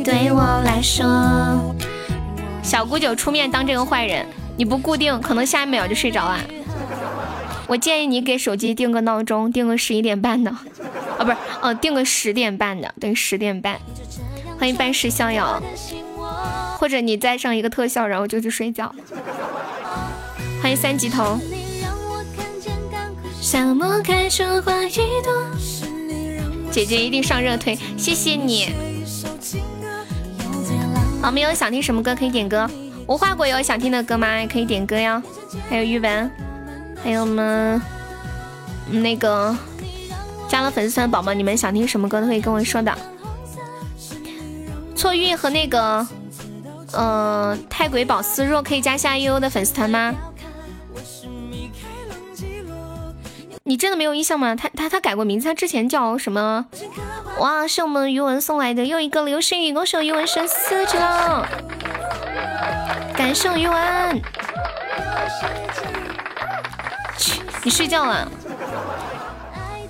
[0.05, 1.05] 对我来说，
[2.63, 4.25] 小姑九出面当这个坏人，
[4.57, 6.39] 你不固定，可能下一秒就睡着了。
[7.71, 13.79] 我建议你给手机定个闹钟，定个十一点半的，啊，不是，哦，定个十点半的，对，十点半。
[14.59, 15.63] 欢迎半世逍遥，
[16.79, 18.93] 或者你再上一个特效，然后就去睡觉。
[20.61, 21.39] 欢迎三级头。
[26.73, 28.71] 姐姐一定上热推，谢谢你。
[31.23, 32.69] 好，没有想听什么歌可以点歌。
[33.07, 34.27] 无花果有想听的歌吗？
[34.53, 35.23] 可以点歌哟。
[35.69, 36.29] 还有玉文。
[37.03, 37.81] 还有我们
[38.91, 39.57] 那个
[40.49, 42.97] 加了粉丝团的宝宝，你们想听什么歌都可以跟我说的。
[44.95, 46.07] 错运和那个，
[46.93, 50.15] 呃，太鬼宝思若可以加下悠悠的粉丝团吗？
[53.63, 54.55] 你真的没有印象吗？
[54.57, 56.67] 他他他改过名字，他之前叫什么？
[57.39, 61.49] 哇，是我们余文送来的又一个流星雨，恭喜余文升四级了，
[63.17, 64.23] 感谢余文。
[67.63, 68.27] 你睡觉了，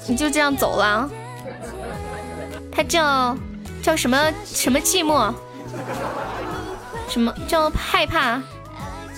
[0.06, 1.08] 你就这样走了？
[2.72, 3.36] 他叫
[3.82, 5.32] 叫什么什么寂寞？
[7.08, 8.40] 什么叫害怕？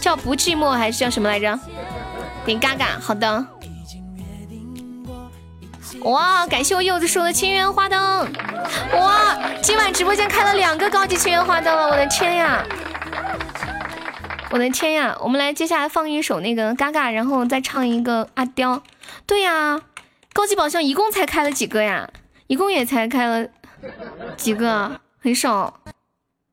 [0.00, 1.58] 叫不寂寞还是叫什么来着？
[2.44, 3.46] 点嘎嘎，好的。
[6.04, 8.28] 哇，感谢我柚子说的清源花灯。
[8.94, 12.64] 哇，今晚直播间开了两个高级清源花灯了，我的天呀！
[14.52, 15.16] 我的天呀！
[15.22, 18.82] 我们来接下来放一首那个嘎嘎，然后再唱一个阿刁。
[19.24, 19.80] 对呀，
[20.34, 22.10] 高级宝箱一共才开了几个呀？
[22.48, 23.48] 一共也才开了
[24.36, 25.80] 几个，很少，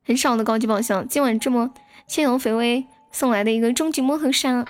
[0.07, 1.05] 很少的高级宝箱。
[1.09, 1.71] 今晚这么
[2.07, 4.65] 青龙肥威送来的一个终极魔盒山，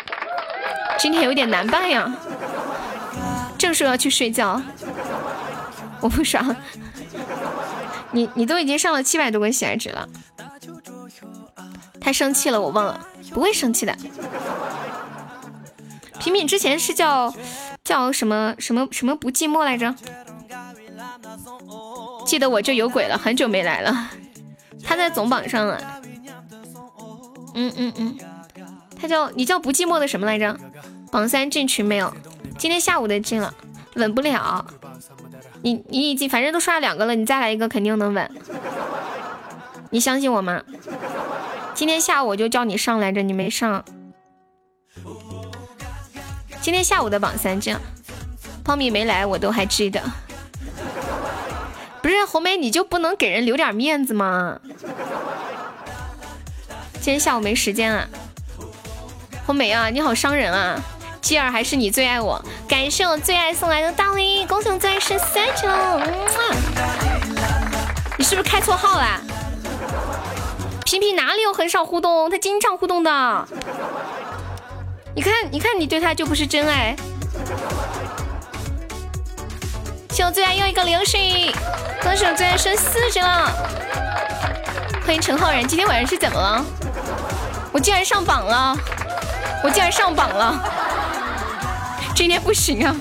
[0.98, 2.12] 今天有点难办呀。
[3.60, 4.60] 正说要去睡觉，
[6.02, 6.56] 我不爽。
[8.12, 10.10] 你你都已经上了七百多个喜爱值了，
[12.02, 13.06] 太生气了，我忘了。
[13.32, 13.96] 不会生气的。
[16.20, 17.34] 平平之前是叫
[17.84, 19.96] 叫什么什么什么不寂寞来着？
[22.26, 24.10] 记得我就有鬼了，很久没来了。
[24.84, 26.02] 他在总榜上了。
[27.54, 28.18] 嗯嗯嗯，
[29.00, 30.58] 他叫你叫不寂寞的什么来着？
[31.12, 32.14] 榜三进群没有？
[32.58, 33.54] 今天下午的进了，
[33.96, 34.66] 稳不了。
[35.62, 38.32] 你你已经反正都刷两个了，你再来一个肯定能稳。
[39.90, 40.62] 你相信我吗？
[41.80, 43.86] 今天下午我就叫你上来着，你没上。
[46.60, 47.80] 今天下午的榜三，这样，
[48.66, 50.02] 泡米没来，我都还记得。
[52.02, 54.60] 不是红梅，你就不能给人留点面子吗？
[56.96, 58.06] 今天下午没时间啊。
[59.46, 60.78] 红梅啊，你好伤人啊！
[61.22, 66.06] 继儿还是你最爱我，感谢我最爱送来的大礼，恭喜我最爱升三级了。
[68.18, 69.22] 你是不是开错号了？
[70.90, 72.32] 皮皮哪里有很少互动？
[72.32, 73.48] 他经常互动的。
[75.16, 76.96] 你看，你看，你对他就不是真爱。
[80.10, 81.54] 谢我最爱又一个流水，
[82.02, 83.52] 歌手最爱升四级了。
[85.06, 86.66] 欢迎陈浩然，今天晚上是怎么了？
[87.72, 88.76] 我竟然上榜了！
[89.64, 90.60] 我竟然上榜了！
[92.16, 92.96] 今天不行啊！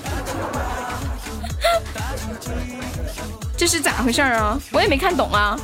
[3.57, 4.59] 这是咋回事啊？
[4.71, 5.59] 我也没看懂啊！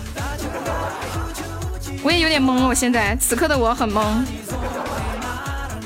[2.06, 4.00] 我也有点懵了，我现在此刻的我很懵。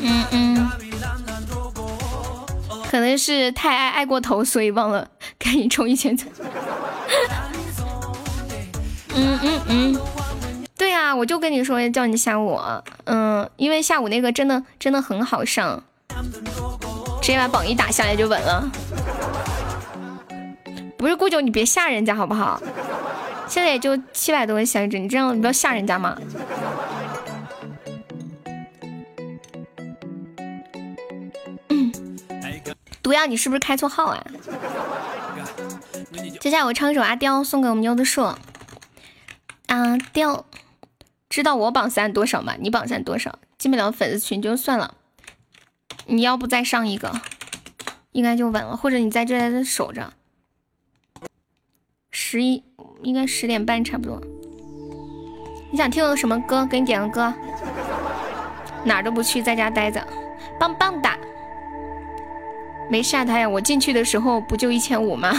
[0.01, 0.69] 嗯嗯，
[2.91, 5.07] 可能是太爱爱过头，所以忘了
[5.37, 6.27] 赶紧充一千赞。
[9.15, 9.97] 嗯嗯嗯，
[10.77, 12.59] 对呀，我就跟你说叫你下午，
[13.05, 15.81] 嗯，因为下午那个真的真的很好上，
[17.21, 18.69] 直接把榜一打下来就稳了。
[20.97, 22.61] 不是顾九，你别吓人家好不好？
[23.49, 26.15] 现在也就七百多个小纸，你这样你不要吓人家吗？
[33.01, 34.23] 毒药，你是不是开错号啊？
[36.39, 38.21] 接下来我唱一首阿刁送给我们优的树。
[39.65, 40.45] 阿刁，
[41.27, 42.53] 知道我榜三多少吗？
[42.59, 43.39] 你榜三多少？
[43.57, 44.93] 进不了粉丝群就算了，
[46.05, 47.19] 你要不再上一个，
[48.11, 48.77] 应该就稳了。
[48.77, 50.13] 或者你在这守着。
[52.11, 52.63] 十一
[53.03, 54.21] 应该十点半差不多。
[55.71, 56.65] 你想听个什么歌？
[56.65, 57.33] 给你点个歌。
[58.83, 60.01] 哪儿都不去，在家待着，
[60.59, 61.17] 棒棒哒。
[62.89, 65.31] 没下他呀，我进去的时候不就一千五吗？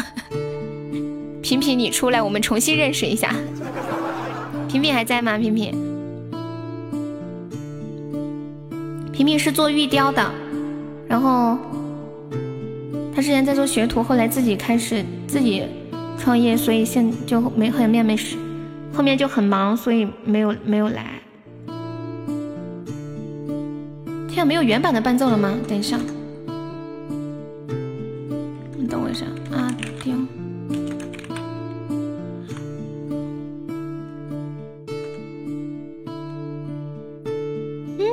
[1.42, 3.34] 平平，你出来，我们重新认识一下。
[4.68, 5.36] 平平还在吗？
[5.36, 5.72] 平平，
[9.10, 10.30] 平平是做玉雕的，
[11.08, 11.58] 然后
[13.14, 15.66] 他之前在做学徒，后来自己开始自己。
[16.20, 18.36] 创业，所以现就没后面没事，
[18.92, 21.06] 后面就很忙，所以没有没有来。
[24.28, 25.58] 天啊，没有原版的伴奏了吗？
[25.66, 25.98] 等一下，
[28.76, 29.24] 你等我一下。
[29.50, 30.14] 阿刁，
[37.98, 38.04] 嗯，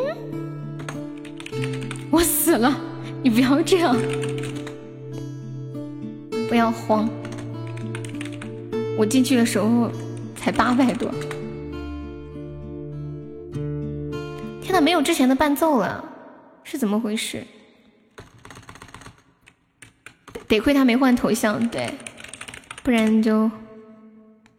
[2.09, 2.73] 我死了，
[3.21, 3.95] 你不要这样，
[6.49, 7.07] 不要慌。
[8.97, 9.91] 我进去的时候
[10.35, 11.07] 才八百多，
[14.59, 16.03] 天呐，没有之前的伴奏了，
[16.63, 17.45] 是怎么回事？
[20.47, 21.93] 得亏他没换头像，对，
[22.81, 23.51] 不然就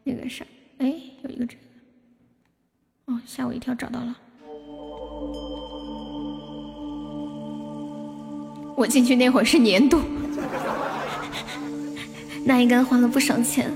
[0.04, 0.44] 那个啥，
[0.78, 0.94] 哎，
[1.24, 1.60] 有一个这个，
[3.06, 4.14] 哦，吓我一跳，找到了。
[8.76, 10.00] 我进去那会儿是年度，
[12.46, 13.68] 那应该花了不少钱。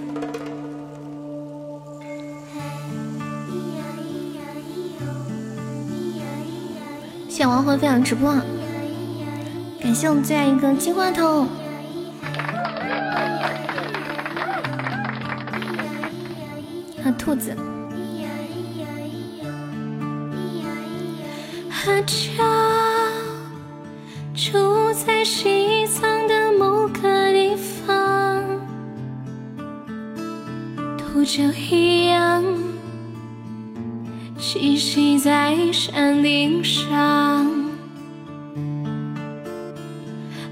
[7.32, 8.30] 谢亡魂分享直播，
[9.80, 11.48] 感谢我们最爱一个金话筒，
[17.02, 17.56] 和兔子。
[21.70, 22.14] 阿娇
[24.34, 28.44] 住在西藏的某个地方，
[30.98, 31.91] 秃鹫一。
[34.54, 36.92] 栖息在山顶上，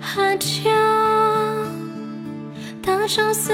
[0.01, 0.71] 阿娇，
[2.81, 3.53] 大昭寺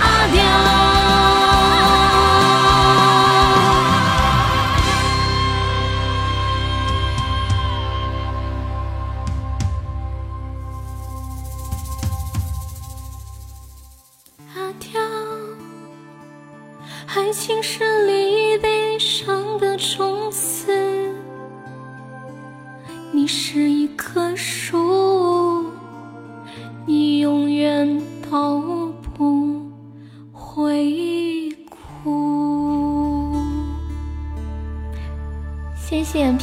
[0.00, 0.83] 阿廖。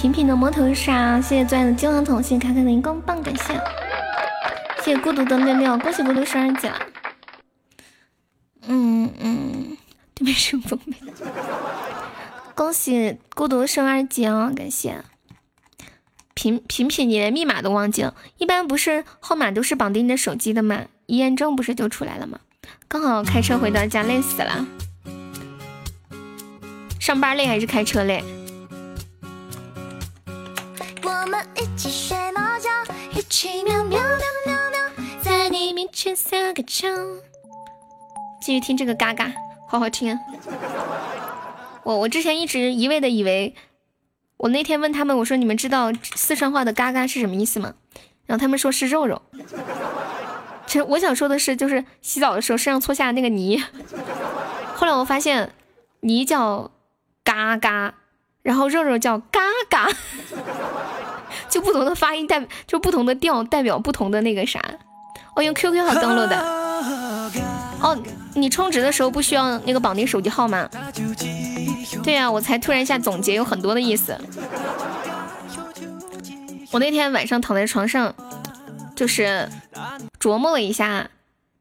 [0.02, 3.54] 平平的摸头杀，谢谢钻的金话筒，谢谢卡卡的荧光棒，感谢，
[4.84, 6.80] 谢谢孤独的六六，恭喜孤独生日节了。
[8.66, 9.78] 嗯嗯。
[10.20, 10.64] 没什么
[12.56, 14.52] 恭喜孤独生二级哦！
[14.56, 15.04] 感谢
[16.34, 18.16] 平平平，你连密码都忘记了。
[18.40, 20.86] 一般不是号码都是绑定你的手机的吗？
[21.06, 22.40] 一验证不是就出来了吗？
[22.88, 24.66] 刚好开车回到家，累死了。
[27.00, 28.24] 上班累还是开车累？
[31.04, 32.70] 我们一起睡猫觉，
[33.18, 34.80] 一起喵喵喵喵喵，
[35.22, 36.88] 在你面前撒个娇。
[38.42, 39.32] 继续听这个嘎嘎。
[39.68, 40.20] 好好听，
[41.84, 43.56] 我我之前一直一味的以为，
[44.38, 47.74] 我那天问他们，我说你们知道四川话的“嘎嘎”是什么意思吗？
[48.26, 49.22] 然后他们说是肉肉。
[50.68, 53.64] 其实我想说的是，就是洗澡的时候身上搓下那个泥。
[54.76, 55.54] 后来我发现，
[56.02, 56.72] 泥叫
[57.24, 57.96] “嘎嘎”，
[58.44, 59.40] 然后肉肉叫“嘎
[59.70, 59.90] 嘎”，
[61.50, 64.60] 就不同的发音代，就不同的调代表不同的那个啥。
[65.36, 66.38] 我用 QQ 号登录的。
[67.82, 67.98] 哦，
[68.36, 70.70] 你充值的时候不需要那个绑定手机号吗？
[72.04, 74.18] 对呀，我才突然一下总结，有很多的意思。
[76.72, 78.14] 我那天晚上躺在床上，
[78.96, 79.48] 就是
[80.20, 81.10] 琢磨了一下，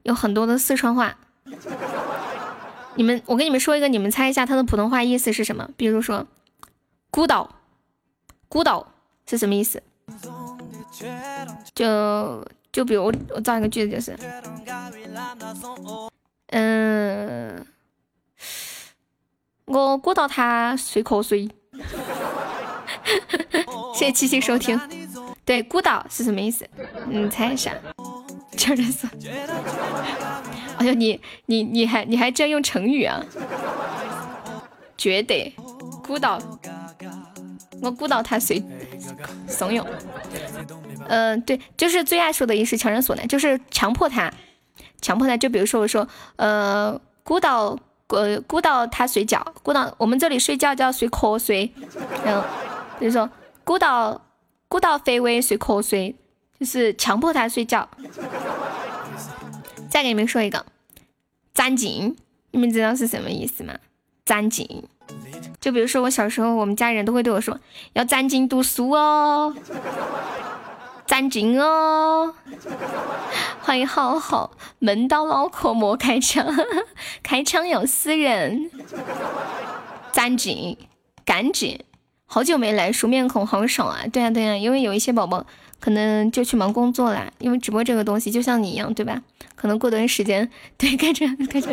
[0.02, 1.16] 有很多的四川话。
[2.94, 5.69] 你们，我跟你们说一个，你们猜一下它的普通话意思是什么？
[5.77, 6.27] 比如说，
[7.11, 7.51] 孤岛，
[8.49, 8.87] 孤岛
[9.27, 9.82] 是什么意思？
[11.74, 12.47] 就。
[12.73, 14.16] 就比如我我造一个句子就是，
[16.53, 17.66] 嗯，
[19.65, 21.51] 我鼓捣他睡瞌睡。
[23.93, 24.81] 谢谢七七收听。
[25.45, 26.65] 对，孤岛是什么意思？
[27.09, 27.74] 你猜一下。
[28.57, 29.09] 确认是。
[30.78, 33.20] 哎呦，你你你还你还真用成语啊？
[34.97, 35.53] 绝对，
[36.07, 36.39] 孤岛。
[37.82, 38.62] 我鼓捣他睡，
[39.48, 39.85] 怂恿。
[41.09, 44.32] 嗯，对，就是最爱说的，也是强人所难，就是强迫他，
[45.01, 45.36] 强迫他。
[45.36, 47.78] 就比如说，我说，呃，鼓捣，
[48.09, 51.73] 呃，鼓捣他睡觉，鼓捣我们这里睡觉叫睡瞌睡，
[52.24, 52.43] 嗯，
[52.98, 53.28] 比如说，
[53.65, 54.20] 鼓捣，
[54.69, 56.15] 鼓捣飞威睡瞌睡，
[56.59, 57.89] 就是强迫他睡觉。
[59.89, 60.65] 再给你们说一个，
[61.52, 62.16] 攒劲，
[62.52, 63.74] 你们知道是什么意思吗？
[64.24, 64.85] 攒劲，
[65.61, 67.59] 就比如说我小时候，我们家人都会对我说，
[67.93, 69.55] 要攒劲读书哦，
[71.07, 72.35] 攒劲哦。
[73.61, 76.47] 欢迎浩浩，门刀脑壳莫开枪，
[77.23, 78.70] 开枪要死人。
[80.12, 80.78] 攒劲，
[81.24, 81.78] 干净。
[82.24, 84.05] 好久没来，熟面孔好少啊。
[84.11, 85.45] 对呀对呀，因为有一些宝宝。
[85.78, 89.23] 可能就去忙工作啦，因为直播这个东西就像你一样，对吧？
[89.57, 91.70] 可能过段时间，对，开车开车，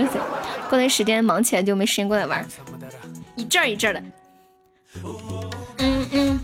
[0.70, 2.48] 过段时间忙起来就没时间过来玩，
[3.38, 4.04] 一阵儿一阵儿的。
[5.78, 6.40] 嗯嗯，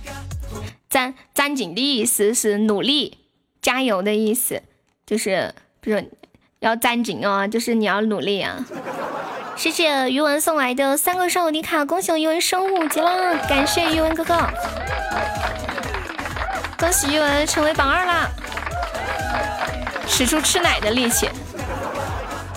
[0.89, 3.17] 攒攒紧的意思是努力、
[3.61, 4.61] 加油的意思，
[5.05, 6.01] 就是比如
[6.59, 8.65] 要攒紧哦，就是你要努力啊。
[9.55, 14.37] 谢谢余文送来的三个上午的卡，恭喜余文升五级了，感谢余文哥哥。
[16.79, 18.29] 恭喜余文成为榜二啦！
[20.07, 21.27] 使出吃奶的力气，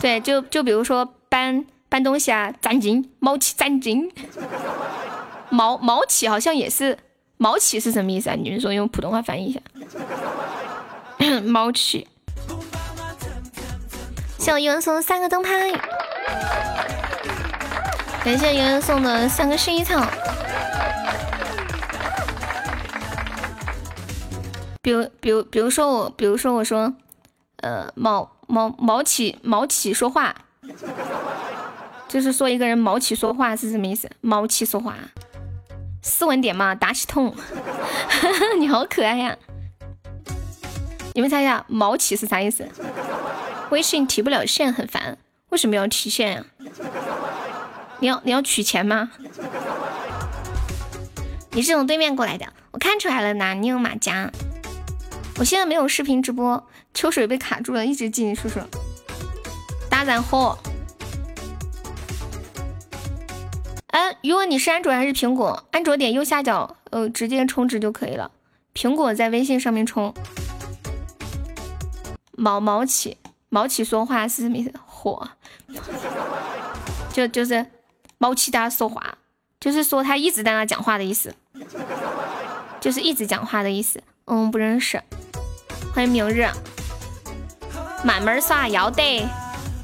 [0.00, 4.10] 对，就就比如说搬搬东西啊，攒劲，毛起攒劲，
[5.50, 6.98] 毛毛起好像也是
[7.36, 8.34] 毛起是什么意思啊？
[8.34, 9.60] 你们说用普通话翻译一下，
[11.46, 12.08] 毛起。
[14.38, 15.72] 谢我余文送的三个灯牌，
[18.22, 20.06] 感谢余文送的三个薰衣草。
[24.82, 26.94] 比如，比如，比如说我，比如说我说，
[27.56, 30.32] 呃，毛毛毛起毛起说话，
[32.08, 34.10] 就是说一个人毛起说话是什么意思？
[34.20, 34.96] 毛起说话，
[36.02, 37.34] 斯文点嘛，打起痛。
[38.58, 39.36] 你好可爱呀！
[41.14, 42.68] 你们猜一下，毛起是啥意思？
[43.70, 45.18] 微信提不了现，很烦。
[45.50, 46.44] 为什么要提现呀？
[47.98, 49.10] 你要你要取钱吗？
[51.52, 54.30] 你是从对面过来的，我看出来了呢，你有马甲。
[55.38, 58.60] 我现在没有视频直播，秋水被卡住了，一直进叔叔。
[59.90, 60.58] 大然后，
[63.96, 65.64] 哎，如果你是安卓还是苹果？
[65.72, 68.30] 安卓点右下角，呃，直接充值就可以了。
[68.74, 70.12] 苹果在微信上面充。
[72.32, 73.16] 毛毛起，
[73.48, 74.70] 毛起说话是什么意思？
[74.84, 75.26] 火，
[77.10, 77.64] 就就是
[78.18, 79.16] 毛起大说话，
[79.58, 81.34] 就是说他一直在那讲话的意思，
[82.78, 84.02] 就是一直讲话的意思。
[84.26, 85.02] 嗯，不认识。
[85.94, 86.46] 欢迎明日，
[88.04, 89.26] 慢慢耍要得，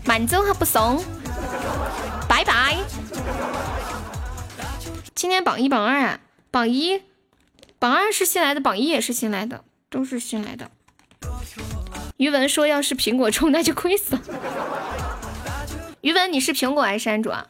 [0.04, 1.02] 慢走还不送，
[2.28, 2.76] 拜拜。
[5.22, 6.18] 今天榜一榜二啊，
[6.50, 7.00] 榜一
[7.78, 10.68] 榜二是新来的，榜一也是新来的，都是新来的。
[12.16, 14.22] 余文说要是苹果充 那就亏死了。
[16.00, 17.46] 余文你是苹果还是安卓啊？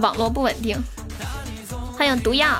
[0.00, 0.82] 网络不稳定。
[1.98, 2.58] 欢迎毒药。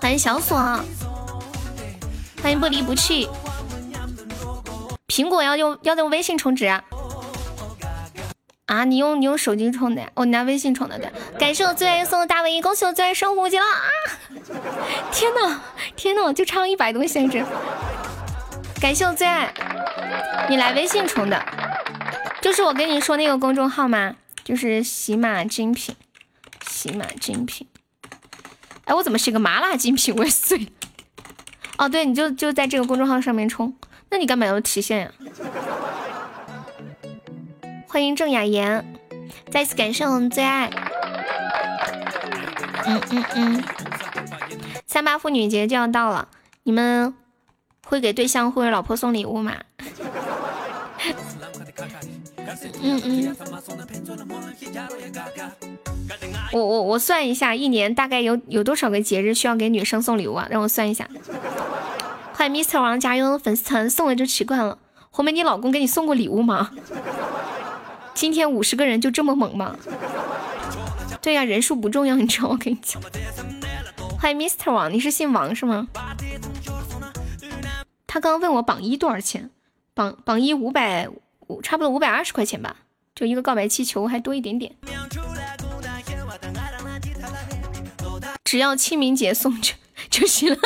[0.00, 0.56] 欢迎小锁，
[2.42, 3.28] 欢迎不离不弃。
[5.08, 6.82] 苹果要用要用微信充值啊？
[8.70, 10.02] 啊，你用你用手机充的？
[10.14, 11.10] 哦，你拿微信充的对。
[11.40, 13.90] 感谢我最爱送的大卫衣，恭喜我最爱升五级了啊！
[15.10, 15.60] 天呐，
[15.96, 17.44] 天呐，就差一百多限制。
[18.80, 19.52] 感谢我最爱，
[20.48, 21.44] 你来微信充的，
[22.40, 24.14] 就是我跟你说那个公众号吗？
[24.44, 25.96] 就是喜马精品，
[26.64, 27.66] 喜马精品。
[28.84, 30.68] 哎，我怎么是个麻辣精品未遂？
[31.76, 33.74] 哦，对，你就就在这个公众号上面充，
[34.10, 35.10] 那你干嘛要提现呀？
[37.90, 38.84] 欢迎郑雅妍，
[39.50, 40.70] 再次感谢我们最爱。
[42.86, 43.64] 嗯嗯嗯，
[44.86, 46.28] 三八妇女节就要到了，
[46.62, 47.12] 你们
[47.84, 49.56] 会给对象或者老婆送礼物吗？
[52.80, 53.36] 嗯嗯。
[56.52, 60.46] 我我我算一下，一年大概有有多少个节日需要给女生送礼物啊？
[60.48, 61.08] 让我算一下。
[62.34, 64.78] 欢迎 Mr 王加油粉丝团送了就奇怪了。
[65.10, 66.70] 红梅，你老公给你送过礼物吗？
[68.14, 69.76] 今天五十个人就这么猛吗？
[71.22, 73.00] 对呀，人数不重要，你知道我跟你讲。
[74.18, 75.88] 欢迎 Mr 王，你是姓王是吗？
[78.06, 79.50] 他刚刚问我榜一多少钱？
[79.94, 81.08] 榜榜一五百
[81.48, 82.76] 五，差不多五百二十块钱吧，
[83.14, 84.74] 就一个告白气球，还多一点点。
[88.44, 89.74] 只要清明节送就
[90.10, 90.58] 就行了。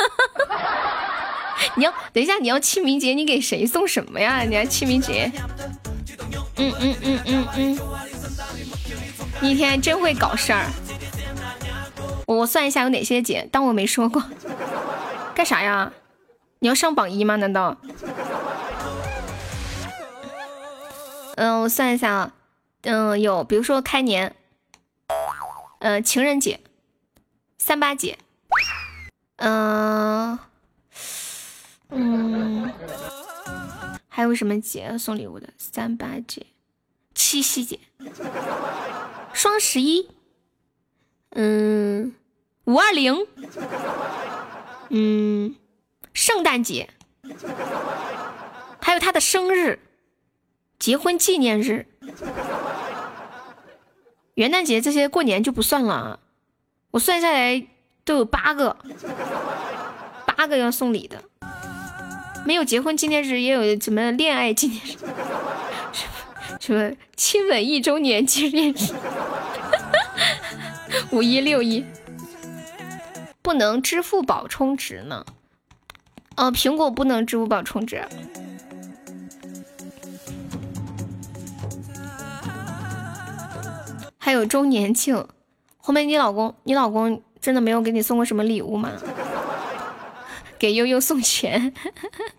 [1.75, 4.41] 你要等一下，你要清明节，你给谁送什么呀？
[4.41, 5.31] 你要清明节？
[6.57, 7.79] 嗯嗯嗯嗯嗯，
[9.41, 10.65] 你一天真会搞事儿。
[12.27, 14.23] 我算一下有哪些节，当我没说过。
[15.35, 15.91] 干啥呀？
[16.59, 17.35] 你要上榜一吗？
[17.35, 17.77] 难道？
[21.35, 22.31] 嗯，我算一下啊。
[22.83, 24.35] 嗯，有，比如说开年，
[25.79, 26.59] 呃，情人节。
[27.57, 28.19] 三八节，
[29.37, 30.37] 嗯
[31.89, 32.71] 嗯，
[34.15, 35.49] 还有什么节要送礼物的？
[35.57, 36.45] 三八节、
[37.13, 37.81] 七夕节、
[39.33, 40.09] 双十一，
[41.31, 42.15] 嗯，
[42.63, 43.27] 五二零，
[44.87, 45.53] 嗯，
[46.13, 46.91] 圣诞节，
[48.81, 49.79] 还有他的生日、
[50.79, 51.85] 结婚纪念日、
[54.35, 56.19] 元旦节这些过年就不算了啊。
[56.91, 57.67] 我算下来
[58.05, 58.77] 都有八个，
[60.25, 61.21] 八个要送礼的。
[62.45, 65.13] 没有结婚纪念日，也有什么恋爱纪念日，什么
[66.59, 68.93] 什么亲吻一周年纪念日，
[71.11, 71.83] 五一六一，
[73.41, 75.25] 不能支付宝充值呢？
[76.37, 78.05] 哦，苹果不能支付宝充值。
[84.19, 85.27] 还有周年庆，
[85.77, 88.91] 后面你老公，你老公真的没有给你送过什么礼物吗？
[90.57, 91.73] 给悠悠送钱，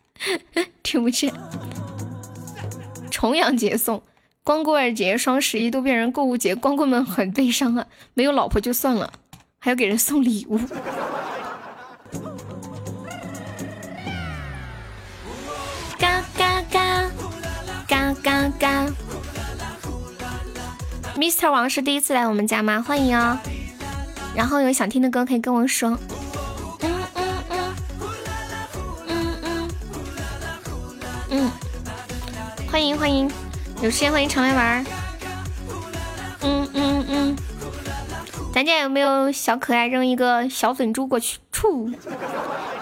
[0.83, 1.33] 听不见。
[3.11, 4.03] 重阳节送，
[4.43, 7.87] 光棍节、双十一都变成购物节，光棍们很悲伤啊！
[8.15, 9.13] 没有老婆就算了，
[9.59, 10.59] 还要给人送礼物。
[15.99, 17.11] 嘎嘎嘎，
[17.89, 18.87] 嘎嘎嘎。
[21.17, 22.85] Mr 王是第一次来我们家吗？
[22.87, 23.39] 欢迎哦！
[24.35, 25.99] 然后有想听的歌可以跟我说。
[32.77, 33.27] 欢迎欢迎，
[33.81, 34.85] 有时间欢迎常来玩儿
[36.43, 37.37] 嗯嗯嗯，
[38.53, 41.39] 咱家有没有小可爱扔一个小粉珠过去？
[41.51, 41.91] 处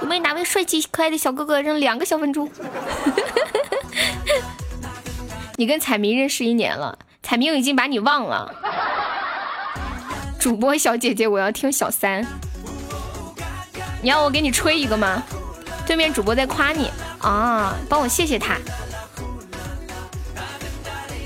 [0.03, 2.51] 有没有哪位帅气可爱的小哥哥扔两个小粉珠？
[5.55, 8.53] 你跟彩明认识一年了，彩明已经把你忘了。
[10.41, 12.27] 主播小姐姐，我要听小三。
[14.03, 15.23] 你要我给你吹一个吗？
[15.87, 16.91] 对面主播在夸你。
[17.21, 18.57] 啊，帮我谢谢他。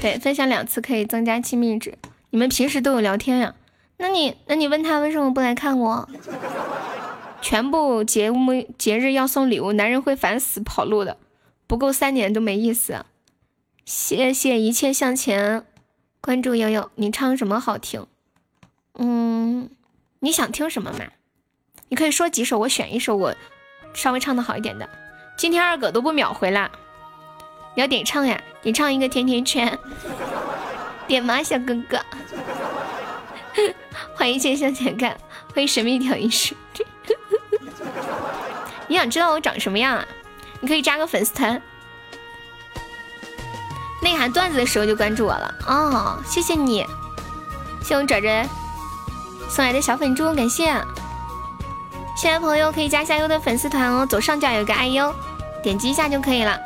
[0.00, 1.98] 对，分享两次可以增加亲密值。
[2.30, 3.54] 你们平时都有聊天呀？
[3.96, 6.08] 那你那你问他为什么不来看我？
[7.40, 11.16] 全部节目节日要送礼物，男人会烦死跑路的，
[11.66, 13.04] 不够三年都没意思。
[13.84, 15.64] 谢谢一切向前，
[16.20, 16.90] 关注悠悠。
[16.96, 18.06] 你唱什么好听？
[18.94, 19.70] 嗯，
[20.20, 21.06] 你想听什么嘛？
[21.88, 23.34] 你可以说几首，我选一首我
[23.94, 24.88] 稍微唱的好一点的。
[25.36, 26.70] 今天二哥都不秒回了，
[27.74, 28.40] 你要点唱呀？
[28.62, 29.78] 点唱一个甜甜圈，
[31.06, 31.98] 点吗，小哥哥？
[34.14, 35.16] 欢迎一切向前看，
[35.54, 36.56] 欢迎神秘调音师。
[38.88, 40.04] 你想知道我长什么样啊？
[40.60, 41.60] 你可以加个粉丝团，
[44.02, 45.54] 内涵段子的时候就关注我了。
[45.66, 46.84] 哦，谢谢你，
[47.82, 48.48] 谢我爪爪
[49.48, 50.74] 送来的小粉猪，感谢。
[52.16, 55.14] 新来朋友可以加下优的粉丝团哦，左上角有个爱优。
[55.62, 56.58] 点击一下就可以了。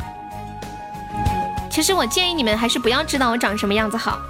[1.73, 4.21] 其实我建议你们还是不要知道我长什么样子好，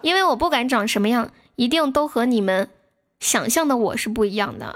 [0.00, 2.70] 因为我不管长什么样，一定都和你们
[3.20, 4.74] 想象的我是不一样的。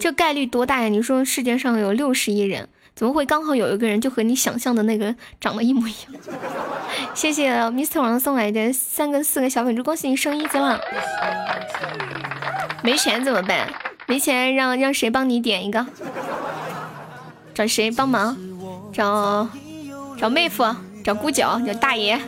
[0.00, 0.88] 这概率多大呀？
[0.88, 6.20] 你说世界上有六十亿人，怎么会刚好有一个人就和你想象的那个长得一模一样？
[7.14, 10.80] 谢谢 Mr 王送来的三个四个小粉猪，恭喜你升一级了。
[12.82, 13.72] 没钱怎么办？
[14.06, 15.86] 没钱，让让谁帮你点一个？
[17.56, 18.36] 找谁帮忙？
[18.92, 19.48] 找
[20.18, 20.62] 找妹夫，
[21.02, 22.20] 找姑九，找大爷，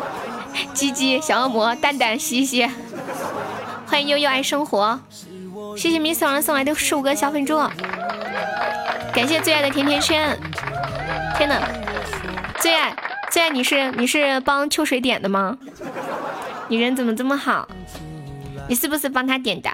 [0.72, 2.66] 鸡鸡，小恶魔，蛋蛋，西西。
[3.86, 4.98] 欢迎悠悠爱生活，
[5.76, 7.58] 谢谢 Miss 王送来的十五个小粉猪，
[9.12, 10.38] 感谢最爱的甜甜圈。
[11.36, 11.60] 天呐，
[12.58, 12.96] 最爱
[13.30, 15.58] 最爱你是你是帮秋水点的吗？
[16.68, 17.68] 你人怎么这么好？
[18.72, 19.70] 你是不是帮他点的？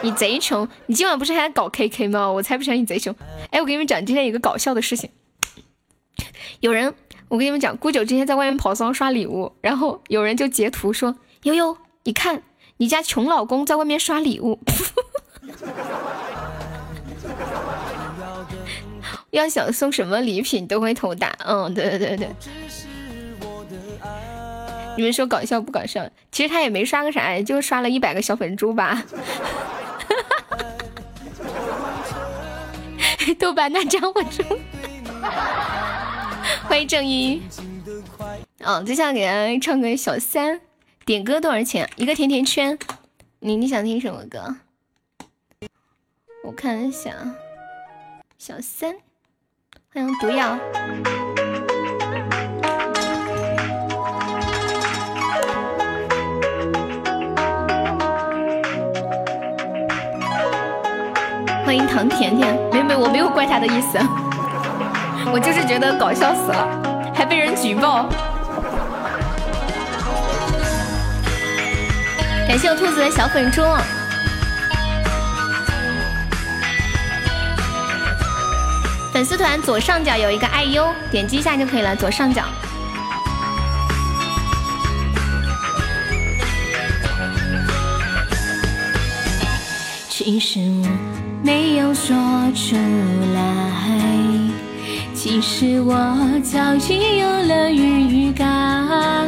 [0.00, 0.66] 你贼穷！
[0.86, 2.32] 你今晚不是还搞 KK 吗？
[2.32, 3.14] 我才不相信你贼穷！
[3.50, 5.10] 哎，我跟你们讲，今天有个搞笑的事情。
[6.60, 6.94] 有人，
[7.28, 11.14] 我跟你们讲，姑九今天在外面跑骚刷礼物，然后有人就截图说
[11.44, 12.42] ：“悠悠，你看
[12.78, 14.58] 你家穷老公在外面刷礼物。
[19.28, 21.36] ”要想送什么礼品都会投大。
[21.44, 22.30] 嗯，对对对对。
[24.96, 26.08] 你们说搞笑不搞笑？
[26.30, 29.04] 其实他也没刷个啥，就刷了一百个小粉猪吧。
[33.38, 34.44] 豆瓣那张我中，
[36.64, 37.42] 欢迎正一。
[38.64, 40.60] 哦，接下来给大家唱个小三，
[41.04, 41.88] 点歌多少钱？
[41.96, 42.78] 一个甜甜圈。
[43.38, 44.56] 你你想听什么歌？
[46.44, 47.14] 我看一下，
[48.38, 48.96] 小三，
[49.92, 50.58] 欢迎毒药。
[61.70, 63.96] 欢迎唐甜甜，没没，我没有怪他的意思，
[65.32, 66.66] 我就是觉得搞笑死了，
[67.14, 68.08] 还被人举报。
[72.48, 73.62] 感谢我兔子的小粉猪。
[79.12, 81.94] 粉丝团左上角有一个爱优，点击一下就可以了。
[81.94, 82.42] 左上角。
[90.08, 91.09] 其实我
[91.42, 92.16] 没有说
[92.54, 92.76] 出
[93.34, 93.40] 来，
[95.14, 95.94] 其实我
[96.42, 99.26] 早已有了预感，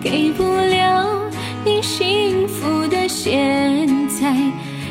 [0.00, 1.06] 给不了
[1.64, 4.32] 你幸福的现在，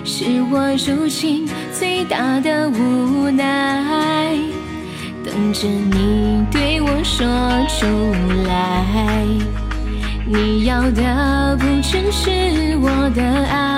[0.03, 4.37] 是我如今最大的无奈。
[5.23, 7.25] 等着你对我说
[7.67, 7.85] 出
[8.47, 9.25] 来，
[10.25, 13.76] 你要的不只是我的爱。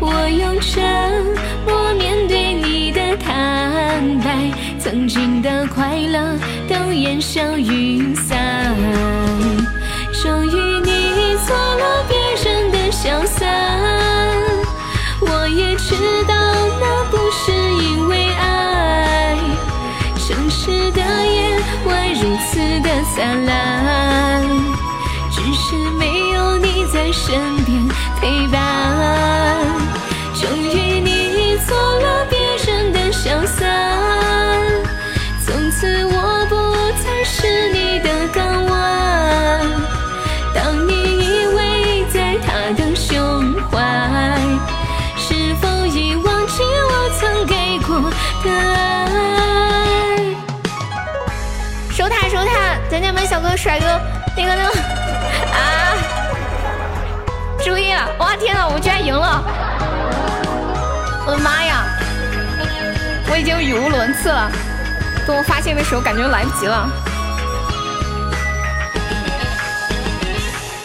[0.00, 0.82] 我用沉
[1.66, 6.38] 默面对你的坦白，曾经的快乐
[6.68, 8.74] 都烟消云散。
[10.22, 13.48] 终于你做了别人的小三，
[15.20, 15.94] 我也知
[16.28, 16.34] 道
[16.80, 17.52] 那不是
[17.82, 19.36] 因为爱。
[20.16, 24.42] 城市的夜晚如此的灿烂，
[25.30, 27.34] 只是没有你在身
[27.64, 27.88] 边
[28.20, 28.97] 陪伴。
[31.68, 33.68] 做了别人的小三，
[35.44, 36.54] 从此我不
[37.04, 39.60] 再是你的港湾。
[40.54, 41.58] 当你依偎
[42.10, 43.76] 在他的胸怀，
[45.18, 48.00] 是否已忘记我曾给过
[48.42, 50.24] 的爱？
[51.90, 54.00] 守塔守塔，咱家门小哥帅哥，
[54.34, 54.70] 那个那个
[55.52, 55.92] 啊！
[57.62, 59.44] 注意了，哇天呐，我们居然赢了！
[61.28, 61.84] 我的妈呀！
[63.30, 64.50] 我已经语无伦次了。
[65.26, 66.90] 等我发现的时候，感觉来不及了。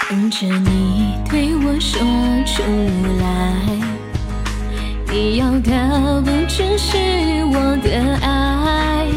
[0.09, 1.97] 等着你对我说
[2.45, 2.61] 出
[3.21, 3.53] 来，
[5.07, 6.97] 你要的不只是
[7.45, 9.07] 我的爱。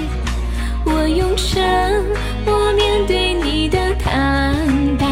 [0.84, 2.04] 我用沉
[2.44, 4.54] 默面对你的坦
[4.96, 5.04] 白，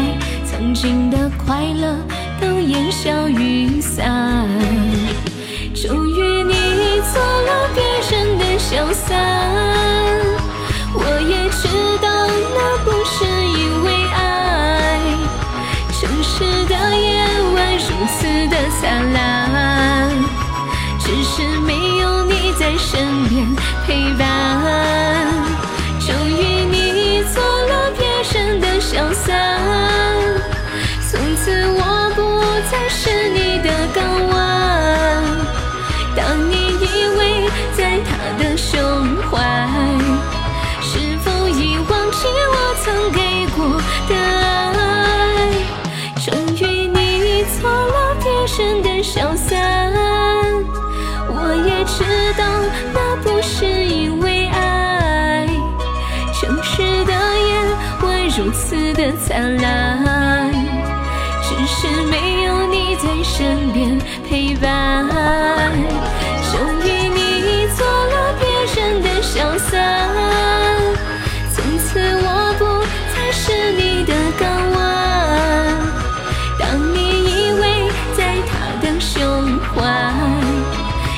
[0.49, 1.97] 曾经的快乐
[2.39, 4.47] 都烟消云散。
[7.15, 7.81] 做了别
[8.11, 9.15] 人的小三，
[10.93, 11.63] 我也知
[12.01, 14.99] 道那不是因为爱。
[15.93, 17.23] 城市的夜
[17.55, 20.11] 晚如此的灿烂，
[20.99, 23.47] 只是没有你在身边
[23.87, 24.94] 陪伴。
[59.05, 60.51] 的灿烂，
[61.43, 65.05] 只是没有你在身边陪伴。
[66.51, 68.47] 终于你做了别
[68.81, 70.09] 人的小三，
[71.53, 72.65] 从此我不
[73.13, 74.75] 再是你的港湾。
[76.57, 77.63] 当你依偎
[78.17, 79.85] 在他的胸怀，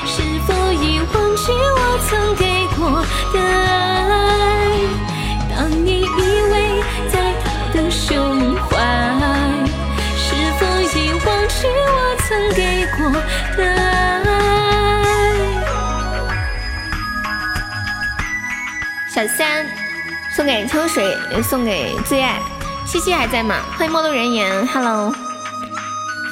[0.05, 3.01] 是否已忘记我曾给过
[3.31, 3.35] 的
[19.27, 19.65] 三
[20.35, 22.39] 送给秋水，送给最爱。
[22.85, 23.55] 西西还在吗？
[23.77, 25.13] 欢迎陌路人言，Hello，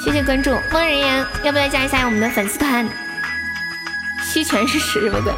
[0.03, 0.51] 谢谢关注。
[0.71, 2.87] 陌路人言，要不要加一下我们的粉丝团？
[4.23, 5.33] 西全是屎什么鬼？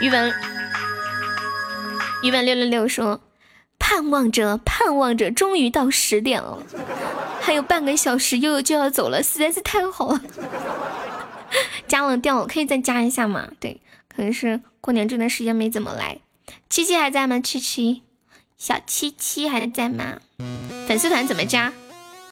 [0.00, 0.32] 余文，
[2.22, 3.20] 余文六六六说，
[3.78, 6.58] 盼望着盼望着，终于到十点了，
[7.40, 10.20] 还有半个小时，悠悠就要走了，实在是太好了。
[11.86, 13.48] 加了掉了，可以再加一下吗？
[13.58, 13.80] 对。
[14.14, 16.18] 可能是过年这段时间没怎么来，
[16.68, 17.40] 七七还在吗？
[17.40, 18.02] 七七，
[18.56, 20.18] 小七七还在吗？
[20.86, 21.72] 粉丝团怎么加？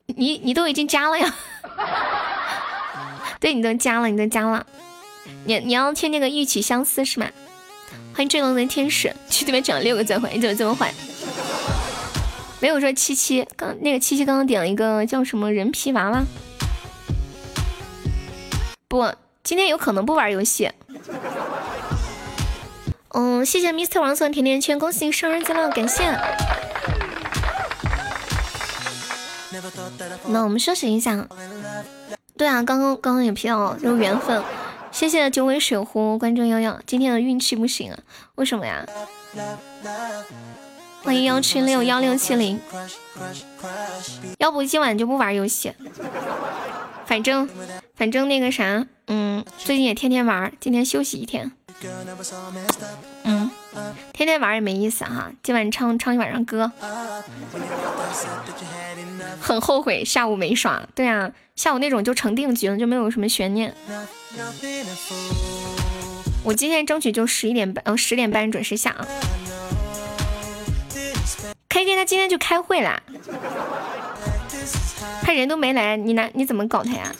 [0.06, 1.34] 你你都已经加了呀？
[3.40, 4.66] 对，你都加了，你都加了。
[5.44, 7.26] 你你要听那个一曲相思是吗？
[8.14, 10.92] 欢迎坠龙的天使，去对面整了六个钻环，你怎么这么坏？
[12.60, 16.22] 没有说七七，刚那个七七刚刚点了一个叫什么人皮娃娃。
[18.86, 19.10] 不，
[19.44, 20.70] 今天有可能不玩游戏。
[23.08, 26.16] 嗯，谢谢 Mr 王送甜甜圈，恭喜生日快乐，感谢。
[30.28, 31.26] 那我们休息一下。
[32.36, 34.42] 对啊，刚刚刚刚也 P 到，有缘分。
[34.90, 37.98] 谢谢九尾水壶关注悠悠，今天的运气不行啊，
[38.36, 38.86] 为什么呀？
[41.02, 42.60] 欢迎幺七六幺六七零，
[44.38, 45.74] 要不今晚就不玩游戏，
[47.12, 47.46] 反正
[47.94, 51.52] 反正那个啥，嗯，最近也天天玩，今天休息一天。
[53.24, 53.50] 嗯，
[54.14, 56.72] 天天玩也没意思哈，今晚唱唱一晚上歌。
[59.42, 63.74] 很后悔下午没耍，对啊，下午那种就成定局了，就没有什么悬念。
[66.42, 69.06] 我今天争取就十一点半，呃，十点半准时下啊。
[71.68, 73.02] K K 他今天就开会啦，
[75.22, 77.12] 他人都没来，你拿你怎么搞他呀？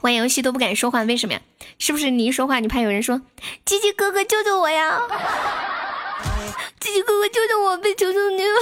[0.00, 1.40] 玩游戏都不敢说话，为什么呀？
[1.78, 3.20] 是不是你一说话，你怕有人说
[3.64, 5.00] 鸡鸡哥哥救救我呀？
[6.80, 8.60] 鸡鸡哥哥救救我，被求求你了！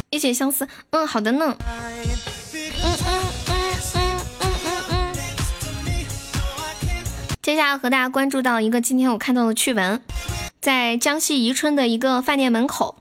[0.10, 1.56] 一曲相思，嗯，好的呢。
[7.46, 10.02] 接下来和大家关注到一个今天我看到的趣闻，
[10.60, 12.96] 在江西宜春的一个饭店门口，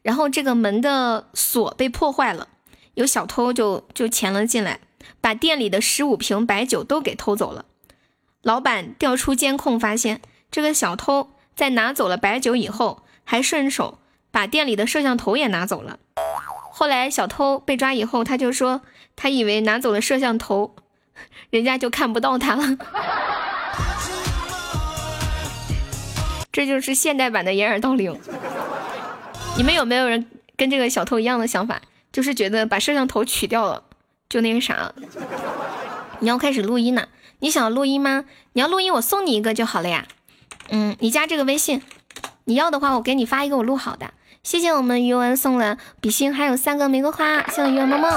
[0.00, 2.48] 然后这个门的锁被破坏了，
[2.94, 4.80] 有小偷就就潜了进来，
[5.20, 7.66] 把店里的十五瓶白酒都给偷走了。
[8.40, 13.98] 老板调出监控，发现这个小偷在拿走了白酒以后，还顺手
[14.30, 15.98] 把店里的摄像头也拿走了。
[16.70, 18.80] 后来小偷被抓以后，他就说
[19.14, 20.74] 他以为拿走了摄像头，
[21.50, 22.78] 人家就看不到他了。
[26.52, 28.20] 这就是现代版的掩耳盗铃。
[29.56, 30.26] 你们有没有人
[30.56, 31.80] 跟这个小偷一样的想法？
[32.12, 33.84] 就是觉得把摄像头取掉了，
[34.28, 34.92] 就那个啥。
[36.20, 37.08] 你要开始录音呢？
[37.38, 38.26] 你想录音吗？
[38.52, 40.06] 你要录音，我送你一个就好了呀。
[40.68, 41.80] 嗯，你加这个微信，
[42.44, 44.12] 你要的话，我给你发一个我录好的。
[44.42, 48.10] 谢谢我们余文送了比心，还有三个玫瑰花，谢谢余文么么。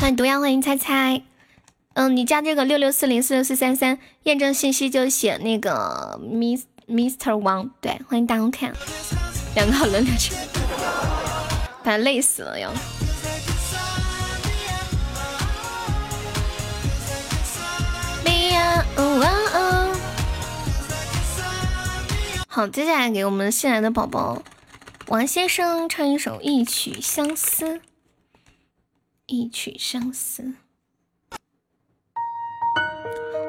[0.00, 1.22] 欢迎毒药，欢迎猜猜。
[1.98, 8.72] 嗯，你加这个六六四零四六四三三，验证信息就写那个 Miss Mister 王，对，欢迎大红看，
[9.56, 10.32] 两个好轮流去，
[11.82, 12.72] 把他累死了要。
[22.46, 24.40] 好，接下来给我们新来的宝宝
[25.08, 27.64] 王先生唱一首《一曲相思》，
[29.26, 30.54] 一曲相思。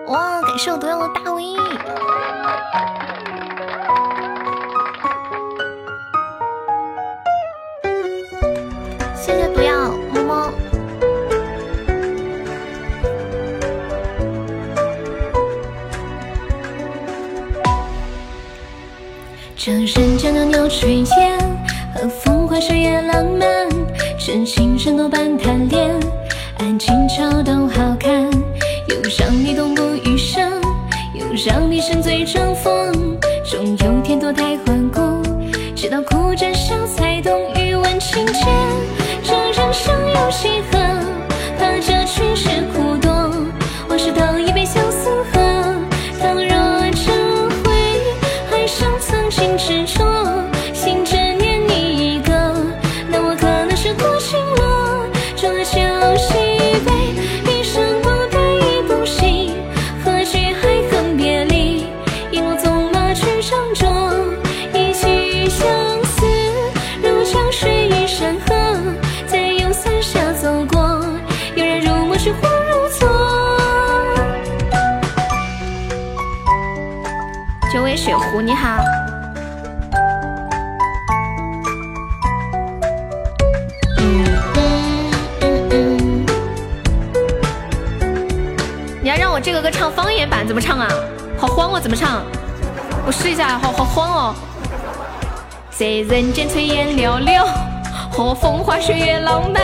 [0.10, 0.41] 哇！
[0.41, 1.44] 感谢我毒药的大 V，
[9.15, 10.52] 谢谢毒药，么么。
[19.56, 21.38] 这人间的鸟吹烟
[21.94, 23.69] 和风花雪月浪漫，
[24.18, 25.94] 真情真多半贪恋，
[26.57, 28.39] 爱情桥都好看。
[28.90, 30.52] 又让你痛不欲生，
[31.14, 32.91] 又让你沉醉装疯，
[33.45, 35.22] 终有天脱胎换骨，
[35.76, 38.45] 直到哭着笑才懂欲问情切。
[39.24, 40.98] 这人生有几何？
[78.41, 78.82] 你好，
[83.98, 84.26] 嗯
[84.56, 84.61] 嗯
[85.41, 86.26] 嗯嗯，
[89.02, 90.88] 你要让我这个歌唱方言版怎么唱啊？
[91.38, 92.24] 好慌哦，怎么唱？
[93.06, 94.36] 我试一下，好好慌哦。
[95.72, 97.45] 在人间炊烟袅袅，
[98.11, 99.61] 和风花雪月浪漫，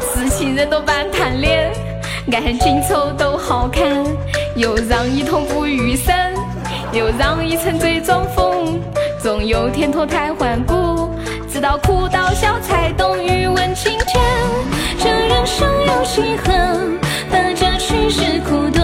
[0.00, 1.72] 四情人多半贪恋，
[2.32, 4.04] 爱情丑都好看，
[4.54, 6.14] 又让你痛不欲生。
[6.96, 8.80] 就让一成醉装疯，
[9.18, 11.10] 总有天脱胎换骨，
[11.46, 13.22] 直到哭到笑才懂。
[13.22, 14.24] 欲问青天，
[14.98, 16.54] 这人生有几何？
[17.30, 18.82] 大家去是苦多，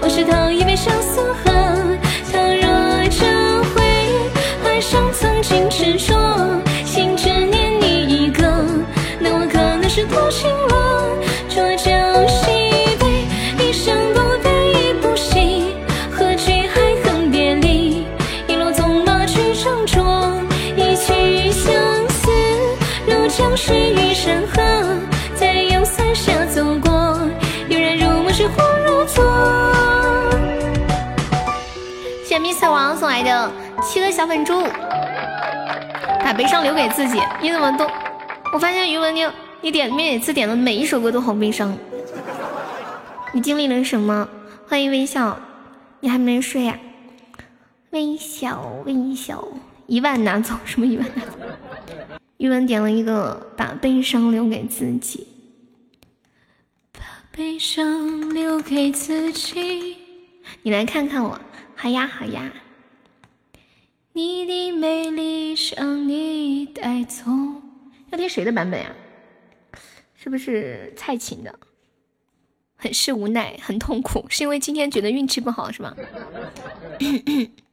[0.00, 1.52] 我事讨一杯相思喝。
[2.32, 3.26] 倘若这
[3.74, 6.14] 回忆还像曾经执着
[6.86, 8.50] 心执念你一个，
[9.20, 10.75] 那我可能是多情了。
[23.66, 24.62] 水与山河，
[25.34, 27.18] 在阳伞下走过，
[27.68, 29.24] 悠然如梦，是恍如昨。
[32.22, 33.50] 谢谢迷彩王送来的
[33.82, 34.62] 七个小粉猪，
[36.20, 37.20] 把悲伤留给自己。
[37.42, 37.90] 你怎么都？
[38.52, 39.26] 我发现余文你。
[39.60, 41.76] 你点每次点的每一首歌都好悲伤，
[43.32, 44.28] 你经历了什么？
[44.68, 45.36] 欢迎微笑，
[45.98, 46.78] 你还没睡呀？
[47.90, 49.42] 微笑微笑，
[49.88, 51.30] 一万拿走什么一万拿走？
[52.38, 55.26] 余文点了一个把悲伤留给自己，
[56.92, 57.00] 把
[57.32, 59.96] 悲伤留给自己。
[60.62, 61.40] 你来看看我，
[61.74, 62.52] 好呀好呀。
[64.12, 67.24] 你的美丽让你带走，
[68.10, 68.94] 要听谁的版本呀？
[70.14, 71.58] 是不是蔡琴的？
[72.76, 75.96] 很是无奈，很痛苦，是因为今天觉得运气不好，是吗？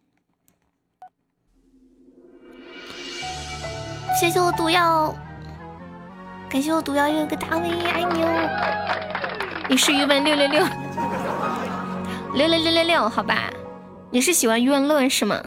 [4.24, 5.14] 谢谢我毒药，
[6.50, 9.68] 感谢我毒药有个大 V，爱你哦！
[9.70, 10.66] 你是余文六六六
[12.34, 13.52] 六六六六六，好吧？
[14.12, 15.44] 你是喜欢余文乐是吗？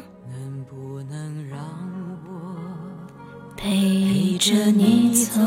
[3.57, 5.40] 陪着你走。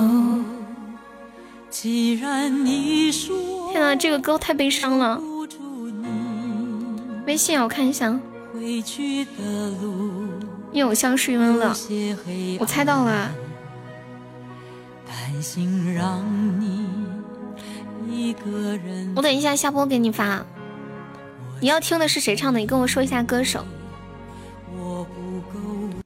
[1.69, 3.37] 既然你说
[3.71, 5.21] 天啊，这个歌太悲伤了。
[7.27, 8.19] 微信啊，我看一下。
[10.71, 11.75] 你偶像是余文乐，
[12.59, 13.31] 我猜到了。
[19.15, 20.45] 我等一下下播给你发。
[21.59, 22.59] 你要听的是谁唱的？
[22.59, 23.65] 你跟我说一下歌手。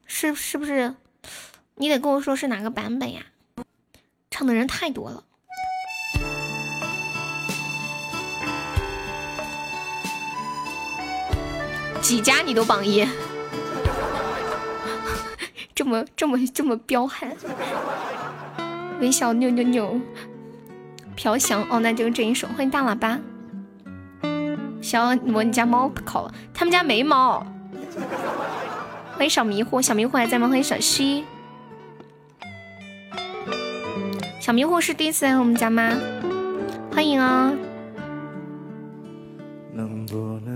[0.05, 0.95] 是是不是？
[1.75, 3.21] 你得跟我说是哪个版本呀？
[4.31, 5.23] 唱的人太多了。
[12.01, 13.07] 几家你都榜一，
[15.75, 17.35] 这么这么这么彪悍，
[18.99, 19.99] 微笑扭扭扭，
[21.15, 22.47] 飘翔哦，那就是这一首。
[22.49, 23.19] 欢迎大喇叭，
[24.81, 27.45] 小我你家猫烤了，他们家没猫。
[29.13, 30.47] 欢迎小迷糊，小迷糊还在吗？
[30.47, 31.25] 欢迎小西，
[34.39, 35.97] 小迷糊是第一次来我们家吗？
[36.91, 37.51] 欢迎啊。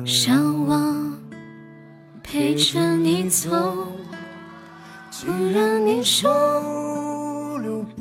[0.06, 1.18] 向往。
[2.24, 3.88] 陪着你走，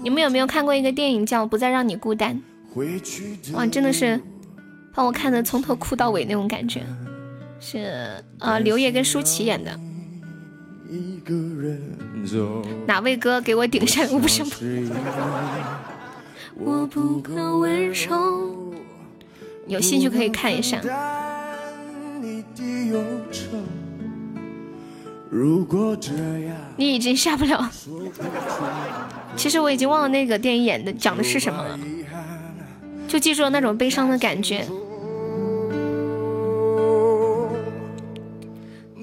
[0.03, 2.41] 你们有没有看过一个电影叫《不再让你孤单》？
[3.55, 4.21] 哇，真的是
[4.95, 6.83] 把我看的从头哭到尾那种感觉。
[7.59, 9.81] 是啊，刘烨跟舒淇演的。
[12.87, 14.47] 哪位哥给我顶上五声？
[19.67, 20.81] 有兴趣可以看一下。
[25.29, 26.13] 如果这
[26.47, 27.69] 样，你已经下不了。
[29.37, 31.79] 其实我已经忘了那个电影演的讲的是什么了，
[33.09, 34.65] 就记住了那种悲伤的感觉。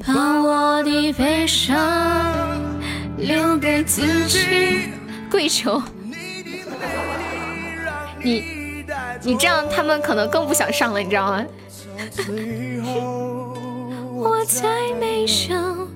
[0.06, 2.58] 把我的悲伤
[3.18, 4.90] 留给自己。
[5.30, 5.82] 跪求
[8.24, 8.44] 你，
[9.24, 11.45] 你这样他们可能更不想上了，你知道吗？
[14.16, 14.70] 我在
[15.00, 15.88] 悲伤。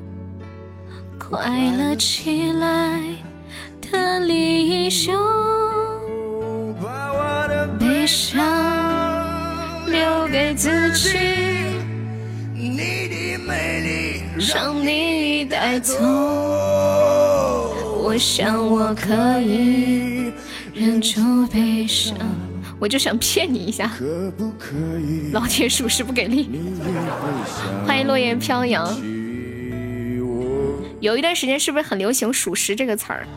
[1.30, 3.02] 快乐起来
[3.82, 5.12] 的离休，
[6.82, 8.40] 把我的悲伤
[9.88, 11.18] 留给自己，
[12.54, 12.78] 你
[13.10, 14.22] 的美丽
[14.54, 15.96] 让你带走。
[18.02, 20.32] 我想我可以
[20.74, 22.16] 忍住悲伤，
[22.80, 23.92] 我就想骗你一下。
[25.34, 26.50] 老铁属实不给力，
[27.86, 28.98] 欢迎落叶飘扬。
[31.00, 33.28] 有一段时间是不是很流行“属实”这个词儿？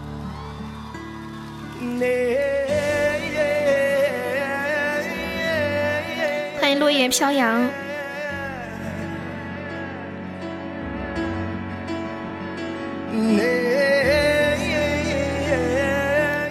[6.58, 7.68] 欢迎落叶飘扬。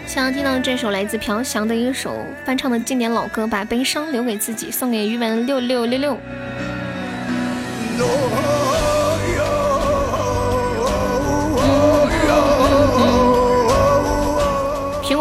[0.06, 6.18] 想要听到这首来自朴翔的一首翻唱的经典老歌，把悲伤留给自己，送给余文六六六六。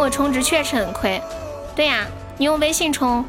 [0.08, 1.20] 充值确实很亏，
[1.76, 2.06] 对呀，
[2.36, 3.24] 你用微信充，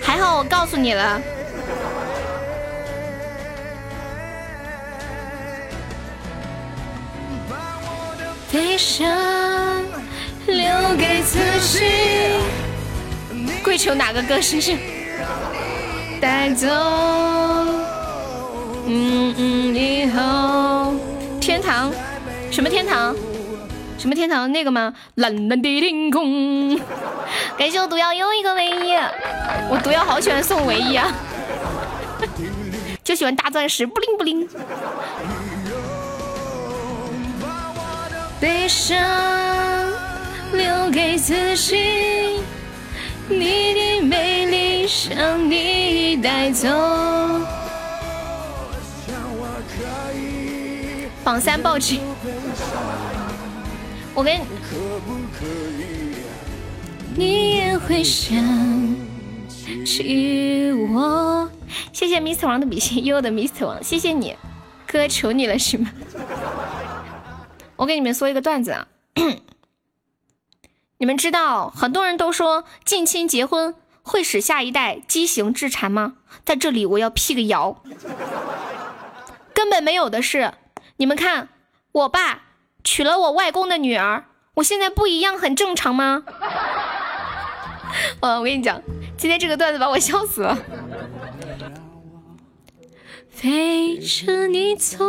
[0.00, 1.20] 还好我告诉你了。
[8.52, 9.06] 悲伤
[10.46, 10.64] 留
[10.96, 11.84] 给自己。
[13.62, 14.78] 跪求哪个歌星星
[16.20, 16.66] 带走？
[18.86, 20.94] 嗯嗯，以后
[21.40, 21.90] 天堂
[22.56, 23.14] 什么天堂？
[23.98, 24.50] 什么天堂？
[24.50, 24.94] 那个吗？
[25.16, 26.74] 蓝蓝的天空。
[27.58, 28.94] 感谢我毒药又一个唯一，
[29.68, 31.14] 我毒药好喜欢送唯一啊，
[33.04, 34.48] 就喜欢大钻石，不灵不灵。
[38.40, 38.96] 悲伤
[40.54, 42.40] 留给自己，
[43.28, 46.68] 你的美丽让你带走。
[51.22, 52.00] 榜三暴击，
[54.14, 54.44] 我跟你
[57.16, 58.36] 你也会想
[59.84, 61.50] 起我。
[61.92, 64.36] 谢谢 Mr 王的比心，悠悠的 Mr 王，谢谢你，
[64.86, 65.90] 哥求你了是吗？
[67.76, 68.88] 我给你们说一个段子啊，
[70.98, 76.14] 你们知道很多人都说近亲结婚会使下一代畸形致残吗？
[76.44, 77.82] 在这里我要辟个谣，
[79.52, 80.54] 根本没有的事。
[80.98, 81.48] 你们看，
[81.92, 82.44] 我爸
[82.86, 86.22] 娶了我外公的女儿，我现在不一样，很正常吗？
[88.20, 88.80] 嗯，我跟你讲，
[89.18, 90.56] 今天这个段子把我笑死了。
[93.36, 95.04] 陪着你走。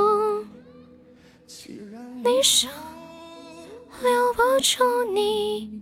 [2.24, 2.68] 你说
[4.02, 5.80] 留不住你，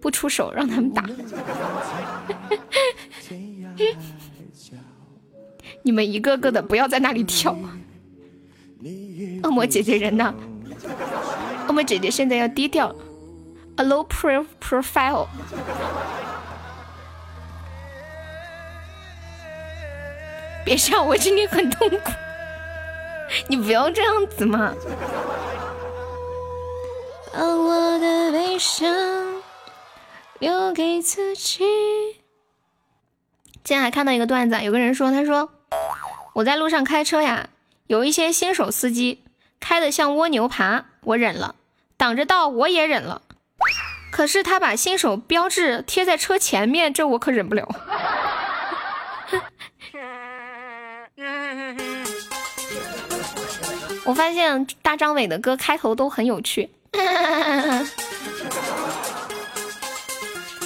[0.00, 1.04] 不出手让他们打。
[5.82, 7.54] 你们一个个的不要在那里跳。
[9.42, 10.34] 恶魔姐姐人呢？
[11.78, 12.92] 恶魔姐姐现在要低调
[13.76, 14.04] ，a low
[14.60, 15.28] profile。
[20.64, 22.10] 别笑，我今天很痛苦。
[23.46, 24.74] 你不要这样子嘛。
[27.32, 28.92] 把我的悲伤
[30.40, 31.64] 留给自己。
[33.62, 35.48] 今天还看到一个段子，有个人说，他说
[36.32, 37.50] 我在路上开车呀，
[37.86, 39.22] 有一些新手司机
[39.60, 41.54] 开的像蜗牛爬，我忍了，
[41.98, 43.22] 挡着道我也忍了，
[44.12, 47.68] 可是他把新手标志贴在车前面，这我可忍不了。
[54.04, 56.70] 我发现大张伟的歌开头都很有趣。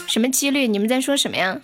[0.07, 0.69] 什么几率？
[0.69, 1.59] 你们在说什么呀？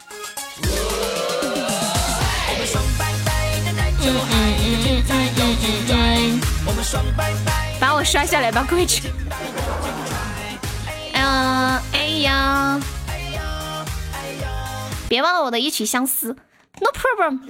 [7.15, 7.29] 把
[7.99, 9.03] 我刷下来吧，跪着。
[11.13, 12.81] 哎呀，哎呀，
[15.09, 16.37] 别忘了我的一曲相思。
[16.81, 17.41] No problem。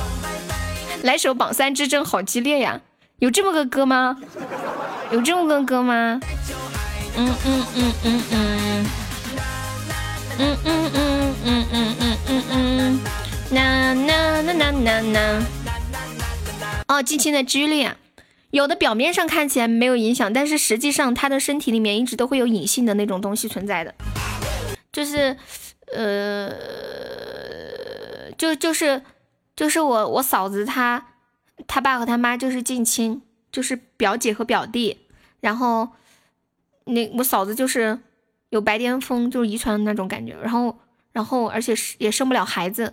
[1.04, 2.80] 来首榜三之争，好激烈呀！
[3.18, 4.16] 有这么个歌吗？
[5.12, 6.18] 有这么个歌吗？
[7.14, 8.86] 嗯嗯嗯嗯嗯，
[10.38, 11.66] 嗯嗯嗯嗯
[12.00, 13.00] 嗯嗯嗯，
[13.50, 15.46] 呐呐呐呐呐呐。
[16.88, 17.94] 哦，近亲的几率啊，
[18.50, 23.94] 有的表面上看起来没有影响，但是实际上他的身体里面一直都会有隐性的那种东西存在的，
[24.92, 25.36] 就是
[25.94, 26.52] 呃，
[28.36, 29.02] 就就是
[29.56, 31.08] 就是我我嫂子她
[31.66, 33.22] 他爸和他妈就是近亲。
[33.50, 34.98] 就是表姐和表弟，
[35.40, 35.88] 然后
[36.84, 37.98] 那我嫂子就是
[38.50, 40.78] 有白癜风，就是遗传的那种感觉，然后
[41.12, 42.92] 然后而且是也生不了孩子。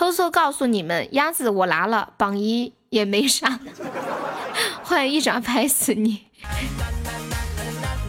[0.00, 3.60] 偷偷告诉你们，鸭子我拿了榜一也没啥，
[4.82, 6.24] 换一爪拍死你！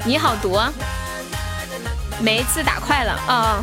[0.05, 0.72] 你好毒啊，
[2.22, 3.61] 每一次打快了啊！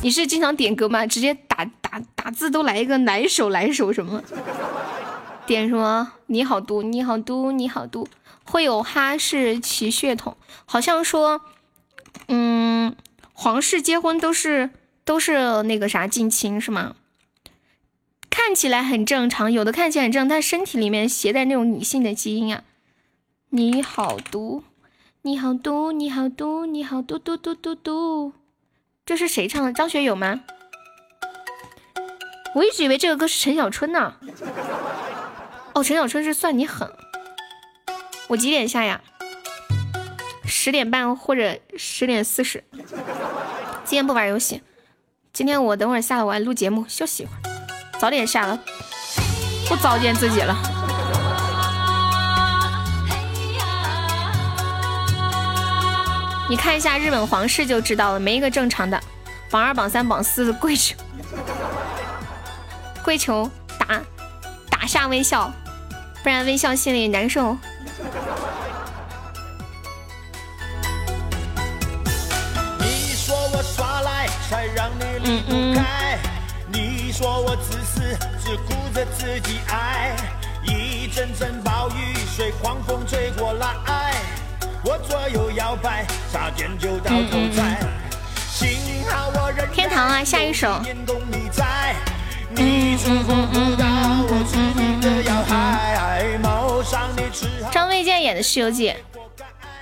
[0.00, 1.06] 你是经常点歌吗？
[1.06, 4.22] 直接打打打字都来一个来首来首什么？
[5.44, 6.12] 点什么？
[6.28, 8.08] 你好毒，你好毒，你好毒，
[8.44, 10.34] 会有哈士奇血统。
[10.64, 11.42] 好像说，
[12.28, 12.96] 嗯，
[13.38, 14.70] 皇室结婚都是
[15.04, 16.96] 都是那个啥近亲是吗？
[18.30, 22.64] 看起来很正常，有的看起来很正，但身体里面携带那种女性的基因啊。
[23.50, 24.64] 你好毒，
[25.20, 28.32] 你好毒，你好毒，你好毒毒毒毒毒。
[29.04, 29.70] 这是谁唱的？
[29.70, 30.40] 张学友吗？
[32.54, 34.16] 我一直以为这个歌是陈小春呢。
[35.74, 36.90] 哦，陈小春是算你狠。
[38.28, 39.02] 我几点下呀？
[40.46, 42.62] 十点半或者十点四十。
[43.84, 44.62] 今天不玩游戏。
[45.32, 47.38] 今天我等会儿下了，我还录节目，休息一会儿。
[47.98, 48.58] 早点下了，
[49.68, 50.56] 不糟践自己了。
[56.48, 59.00] 你看一下日本皇室就知道了，没一个正常的。
[59.50, 60.96] 榜二、榜三、榜四跪求，
[63.04, 64.00] 跪求打
[64.70, 65.52] 打下微笑，
[66.22, 67.56] 不然微笑心里难受。
[75.26, 76.18] 让你离不开。
[76.72, 78.00] 你说我自私，
[78.38, 80.14] 只顾着自己爱。
[80.62, 84.14] 一阵阵暴雨，随狂风吹过来，
[84.84, 87.80] 我左右摇摆，差点就到头栽。
[88.48, 90.80] 幸好我忍天堂啊，下一首。
[97.72, 98.90] 张卫健演的《西游记》，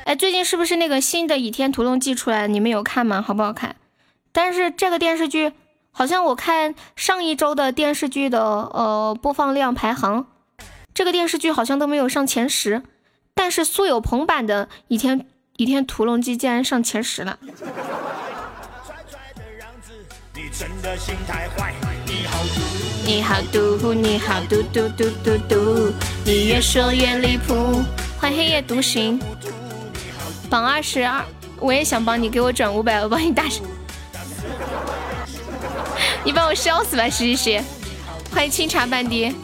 [0.04, 2.46] 哎，最近是不是那个新的《倚天屠龙记》出来？
[2.46, 3.22] 你们有看吗？
[3.22, 3.76] 好不好看？
[4.36, 5.52] 但是这个电视剧，
[5.92, 10.26] 好像我看上一周的电视剧的呃播放量排行，
[10.92, 12.82] 这个电视剧好像都没有上前十。
[13.32, 17.38] 但是苏有朋版的《倚天倚天屠龙记》竟然上前十了。
[23.06, 25.92] 你好毒，你好毒毒毒毒毒，
[26.24, 27.84] 你越说越离谱。
[28.18, 29.20] 欢迎黑夜独行，
[30.50, 31.24] 榜二十二，
[31.60, 33.44] 我也想帮你，给我转五百，我帮你打。
[36.24, 37.62] 你把我烧死吧，试试。
[38.32, 39.34] 欢迎清茶半滴，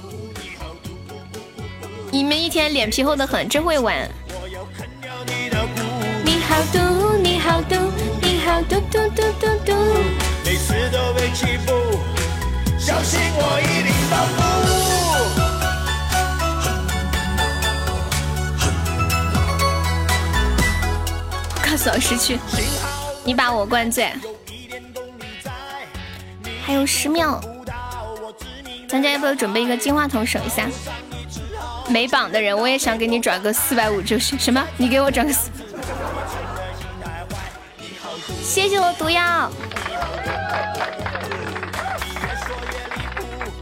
[2.10, 4.08] 你们一天脸皮厚的很，真会玩。
[6.24, 6.78] 你好毒，
[7.22, 7.76] 你好毒，
[8.20, 9.72] 你好毒毒毒毒毒。
[10.44, 11.72] 每次都被欺负。
[12.78, 14.40] 小心我一定报复。
[21.62, 22.40] 告诉我失去，
[23.22, 24.12] 你把我灌醉。
[26.62, 27.40] 还有十秒，
[28.88, 30.68] 咱家要不要准备一个金话筒省一下？
[31.88, 34.64] 没榜的人，我也想给你转个四百五，就是什么？
[34.76, 35.50] 你给我转个四。
[38.42, 39.50] 谢谢我毒药。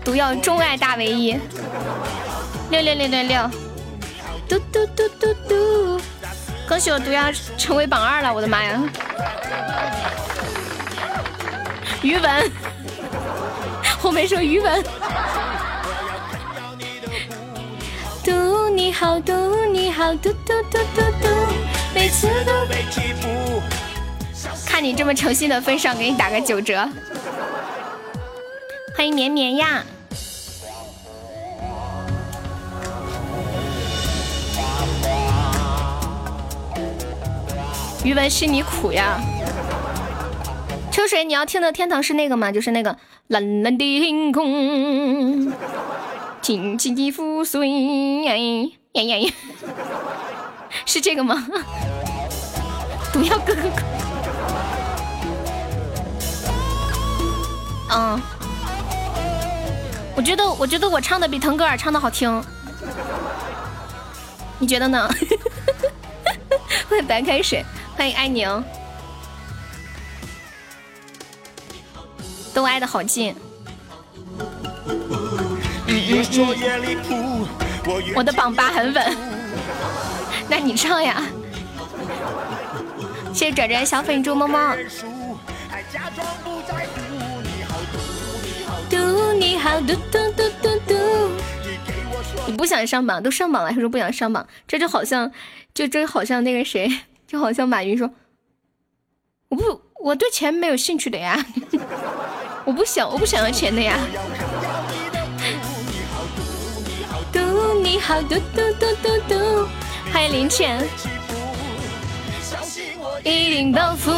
[0.05, 1.39] 毒药钟爱大唯一，
[2.71, 3.51] 六六六六六，
[4.49, 6.01] 嘟嘟嘟嘟嘟！
[6.67, 8.81] 恭喜我毒药成为榜二了，我的妈呀！
[12.01, 12.53] 余文，
[14.01, 14.85] 后面说余文。
[18.25, 19.33] 嘟你好，嘟
[19.67, 21.29] 你好，嘟嘟嘟嘟嘟，
[21.95, 23.29] 每次都被欺负。
[24.67, 26.89] 看你这么诚心的份上，给你打个九折。
[28.97, 29.85] 欢迎绵绵呀！
[38.05, 39.21] 余文是你苦呀，
[40.91, 42.51] 秋水，你要听的天堂是那个吗？
[42.51, 42.97] 就是那个
[43.29, 45.53] 蓝蓝的天空，
[46.41, 48.35] 轻轻的覆碎，呀
[49.03, 49.31] 呀呀，
[50.87, 51.47] 是这个吗？
[53.13, 53.61] 毒药哥哥，
[57.95, 58.19] 嗯，
[60.17, 62.43] 我觉得，我觉得我唱的比腾格尔唱的好听，
[64.59, 65.07] 你觉得呢？
[66.89, 67.63] 欢迎白开水。
[67.95, 68.49] 欢迎爱宁，
[72.59, 73.33] 都挨得好近。
[78.17, 79.17] 我的榜八很稳，
[80.51, 81.23] 那你唱呀。
[83.33, 84.75] 谢谢拽拽小粉猪猫猫。
[88.91, 90.95] 嘟你好嘟嘟嘟嘟嘟。
[92.49, 95.31] 你不想上榜，都上榜了还说不想上榜，这就好像，
[95.73, 96.91] 就这好像那个谁。
[97.29, 98.11] 就好像马云说
[99.49, 101.45] ：“我不，我对钱没有兴趣的呀，
[102.65, 103.99] 我不想，我不想要钱的呀。”
[107.33, 107.41] 嘟
[107.83, 109.69] 你好，嘟嘟嘟嘟嘟，
[110.13, 110.83] 欢迎林浅，
[113.25, 114.13] 一定报复。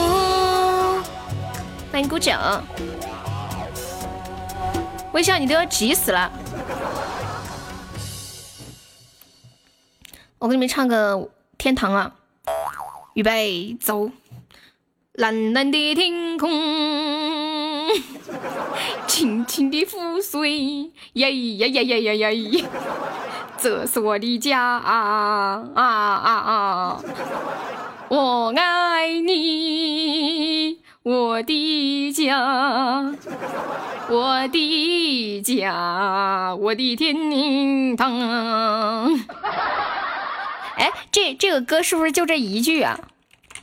[1.90, 2.62] 欢迎鼓掌，
[5.12, 6.31] 微笑你都要急死了。
[10.39, 11.28] 我给你们唱个
[11.59, 12.12] 天堂啊。
[13.15, 14.09] 预备走，
[15.21, 16.51] 蓝蓝的天空，
[19.07, 22.65] 轻轻的湖水，呀呀呀呀呀呀！
[23.59, 27.03] 这是我的家啊啊啊啊！
[28.09, 33.13] 我爱你，我的家，
[34.09, 39.13] 我的家，我的天堂。
[40.79, 42.99] 哎，这这个歌是不是就这一句啊？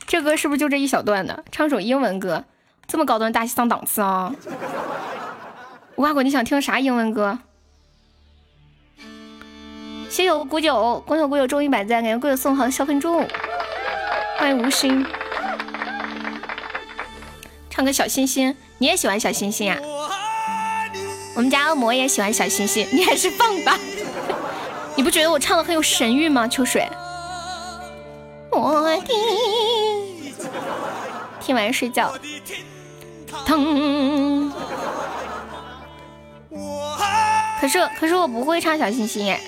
[0.08, 1.44] 这歌是不是就这一小段的？
[1.52, 2.42] 唱首英文歌，
[2.86, 4.34] 这么高端大气上档次啊！
[5.96, 7.38] 无花果，你想听啥英文歌？
[10.08, 13.22] 谢谢我古九，恭喜古九中一百赞，感谢古九送好小粉猪，
[14.38, 15.04] 欢迎无心，
[17.68, 19.78] 唱个小星星，你也喜欢小星星啊？
[21.36, 23.78] 我们家恶魔也喜欢小星星，你还是放吧。
[24.96, 26.46] 你不不觉得我唱的很有神韵吗？
[26.46, 26.86] 秋水，
[28.50, 28.96] 我的，
[31.48, 32.12] 听完睡觉，
[33.46, 34.52] 疼。
[37.58, 39.40] 可是可是我不会唱小星星耶，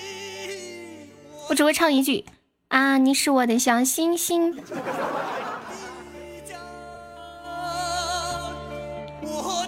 [1.47, 2.25] 我只会唱一句
[2.69, 4.57] 啊，你是我的小星星。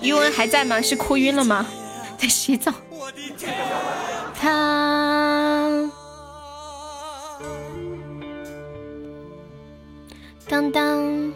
[0.01, 0.81] 余文还在吗？
[0.81, 1.67] 是哭晕了吗？
[2.17, 2.73] 在洗澡。
[4.39, 5.69] 他
[10.49, 11.33] 当当，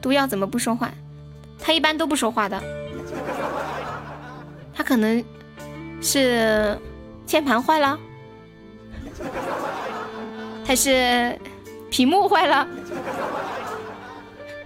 [0.00, 0.90] 毒药怎么不说话？
[1.62, 2.62] 他一般都不说话的。
[4.74, 5.22] 他可能
[6.00, 6.78] 是
[7.26, 7.98] 键盘坏了，
[10.64, 11.38] 还是
[11.90, 12.66] 屏幕坏了？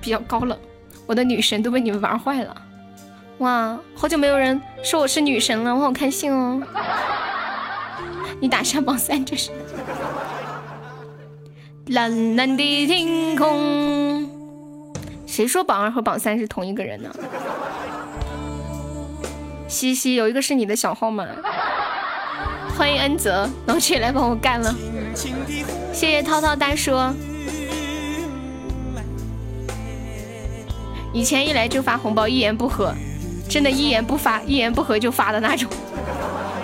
[0.01, 0.57] 比较高冷。
[1.07, 2.57] 我的女神都被你们玩坏了，
[3.39, 3.79] 哇！
[3.95, 6.63] 好久没有人说我是女神了，我好开心哦！
[8.41, 9.51] 你打下榜三，这是
[11.87, 14.04] 蓝蓝的天空。
[15.35, 17.11] 谁说榜二和榜三是同一个人呢？
[19.67, 21.27] 西西有一个是你的小号吗？
[22.79, 24.73] 欢迎恩泽，老铁来帮我干了，
[25.93, 26.93] 谢谢涛涛大叔。
[31.13, 32.95] 以前一来就发红包，一言不合，
[33.49, 35.69] 真的，一言不发，一言不合就发的那种。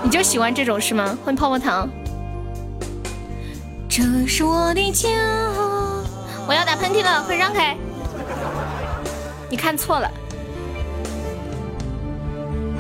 [0.04, 1.18] 你就喜欢这种是吗？
[1.24, 1.90] 欢迎泡泡糖。
[3.88, 5.08] 这是我的家。
[6.46, 7.76] 我要打喷嚏了，快让开！
[9.50, 10.10] 你看错了。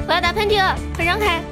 [0.06, 1.42] 我要打喷嚏了，快让开！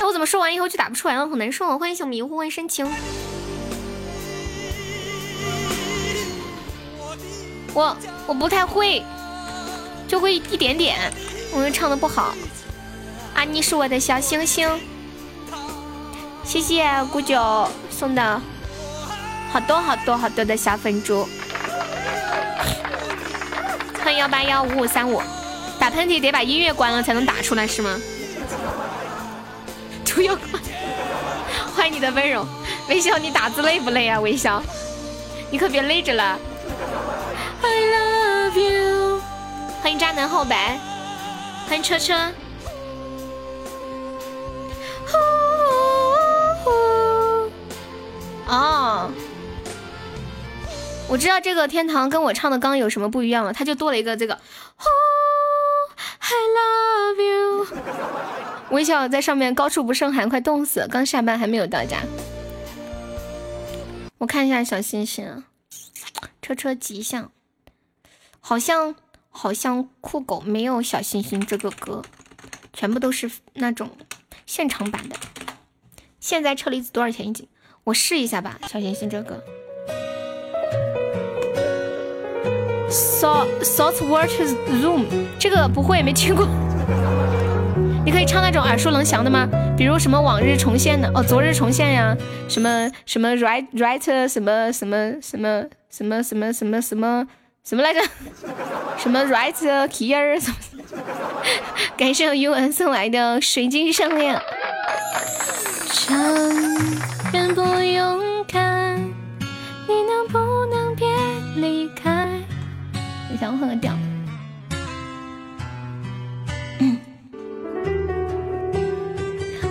[0.00, 1.28] 那，我怎么说完以后就打不出来了？
[1.28, 1.76] 好难受啊。
[1.76, 2.90] 欢迎小迷糊，欢迎深情。
[7.74, 7.96] 我
[8.26, 9.04] 我不太会，
[10.08, 11.12] 就会一点点，
[11.52, 12.34] 我又唱的不好。
[13.34, 14.68] 啊，你是我的小星星，
[16.44, 18.40] 谢谢古九送的
[19.52, 21.28] 好多好多好多的小粉珠。
[24.08, 25.20] 欢迎幺八幺五五三五，
[25.78, 28.00] 打喷嚏得把音乐关了才能打出来是吗？
[30.06, 30.62] 不要关。
[31.76, 32.48] 欢迎你的温柔，
[32.88, 34.18] 微笑，你打字累不累啊？
[34.18, 34.62] 微笑，
[35.50, 36.38] 你可别累着了。
[37.60, 39.20] I love you，
[39.82, 40.80] 欢迎渣男后白，
[41.68, 42.14] 欢迎车车。
[48.46, 49.10] 哦，
[51.08, 54.38] 我知道这个天堂跟我唱的刚有什么不一样了，它就多了一个这个。
[56.20, 57.66] I love you，
[58.70, 60.88] 微笑在上面高处不胜寒，快冻死了。
[60.88, 62.02] 刚下班还没有到家，
[64.18, 65.44] 我看一下小星星，
[66.42, 67.32] 车车吉祥。
[68.40, 68.94] 好像
[69.30, 72.02] 好像酷狗没有小星星这个歌，
[72.72, 73.90] 全部都是那种
[74.44, 75.16] 现场版的。
[76.20, 77.48] 现在车厘子多少钱一斤？
[77.84, 79.42] 我试一下吧，小星星这个。
[82.90, 84.46] Salt saltwater
[84.80, 85.04] zoom
[85.38, 86.46] 这个不会没听过，
[88.04, 89.46] 你可以唱那种耳熟能详的吗？
[89.76, 92.16] 比如什么往日重现的哦，昨日重现呀，
[92.48, 97.26] 什么什么 right right 什么什么什么什么什么什么什么。
[97.64, 98.00] 什么来着？
[98.96, 100.40] 什么 right here？
[101.98, 104.40] 感谢尤文送来的水晶项链。
[105.92, 106.16] 承
[107.30, 108.96] 认不勇敢，
[109.86, 110.38] 你能不
[110.74, 111.06] 能别
[111.56, 112.27] 离开？
[113.38, 113.96] 我想换个调。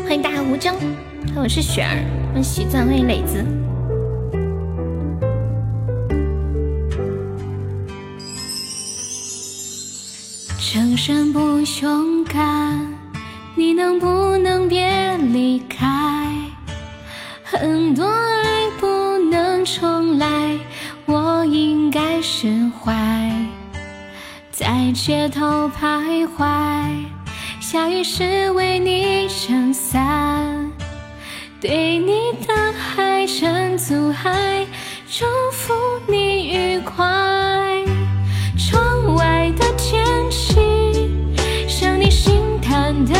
[0.05, 0.73] 欢迎大无疆，
[1.35, 1.97] 我是雪儿，
[2.29, 3.43] 欢迎喜钻，欢迎磊子。
[10.57, 12.87] 承认不勇敢，
[13.55, 16.33] 你能不能别离开？
[17.43, 20.57] 很多爱不能重来，
[21.05, 23.29] 我应该释怀。
[24.59, 27.05] 在街头徘徊，
[27.59, 30.71] 下雨时为你撑伞，
[31.61, 32.55] 对你的
[32.97, 34.65] 爱成阻碍，
[35.07, 35.75] 祝福
[36.07, 37.05] 你愉快。
[38.57, 40.57] 窗外的天气。
[41.67, 43.13] 像你心忐忑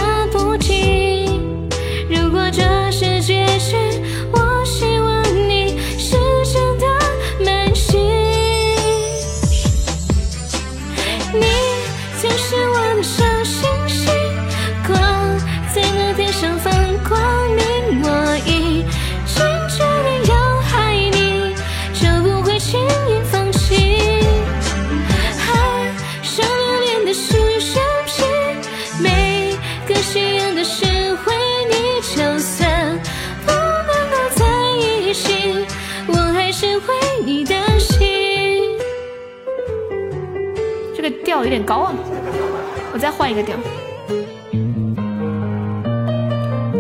[41.38, 41.94] 调有点高啊，
[42.92, 43.56] 我再换一个调，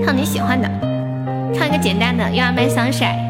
[0.03, 0.67] 唱你喜欢的，
[1.53, 3.25] 唱一个简单的《You Are My Sunshine》。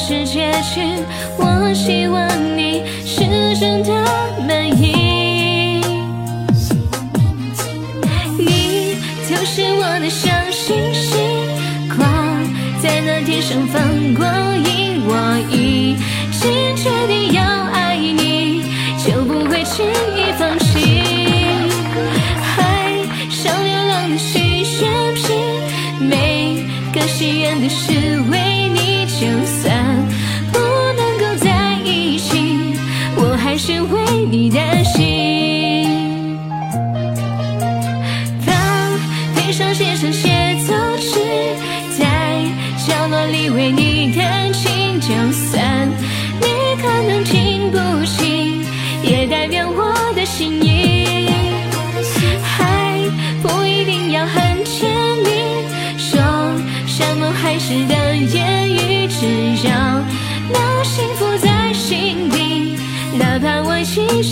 [0.00, 0.80] 是结局，
[1.36, 2.27] 我希望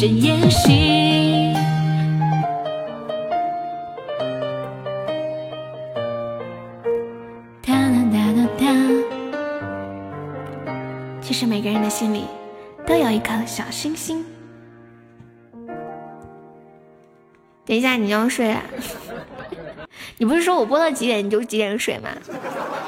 [0.07, 1.53] 一身演戏。
[7.61, 8.67] 哒哒哒哒哒。
[11.21, 12.27] 其实每个人的心里
[12.87, 14.25] 都有一颗小星星。
[17.65, 18.63] 等一下，你要睡啊？
[20.19, 22.11] 你不是说我播到几点你就几点睡吗？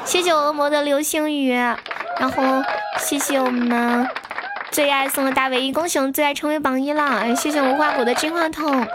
[0.05, 2.63] 谢谢我恶魔的流星雨，然后
[2.97, 4.07] 谢谢我们。
[4.71, 7.35] 最爱送的大卫衣，恭喜我们最爱成为榜一了！
[7.35, 8.87] 谢谢无花果的金话筒，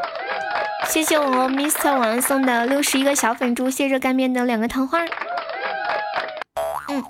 [0.89, 5.05] 谢谢我们 Mr 王送的六十一个小粉猪，谢谢干面的两个桃花。
[6.89, 7.05] 嗯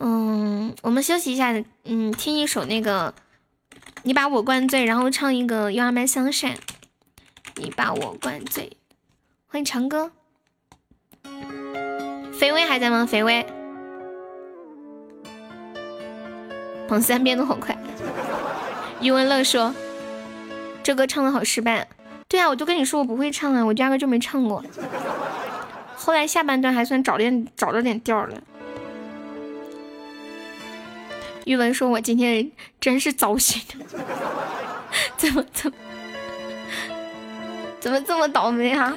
[0.00, 1.52] 嗯，我们休息一下，
[1.84, 3.12] 嗯，听一首那个，
[4.02, 6.58] 你把我灌醉，然后唱一个 You Are My Sunshine，
[7.56, 8.76] 你把我灌醉，
[9.48, 10.12] 欢迎长歌，
[12.32, 13.04] 肥威还在吗？
[13.04, 13.44] 肥威。
[16.88, 17.76] 榜三变的好快，
[19.00, 19.74] 余文乐说
[20.82, 21.88] ：“这歌唱的好失败。”
[22.28, 24.64] 对啊，我就跟你说我不会唱啊，我压根就没唱过。
[25.96, 28.36] 后来下半段还算找点找着点调了。
[31.44, 32.50] 余文说：“我今天
[32.80, 33.62] 真是糟心，
[35.16, 35.76] 怎么怎么
[37.78, 38.96] 怎么这么倒霉啊？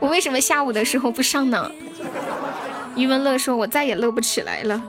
[0.00, 1.70] 我为什么下午的时候不上呢？”
[2.96, 4.82] 余文乐说：“我再也乐不起来了。”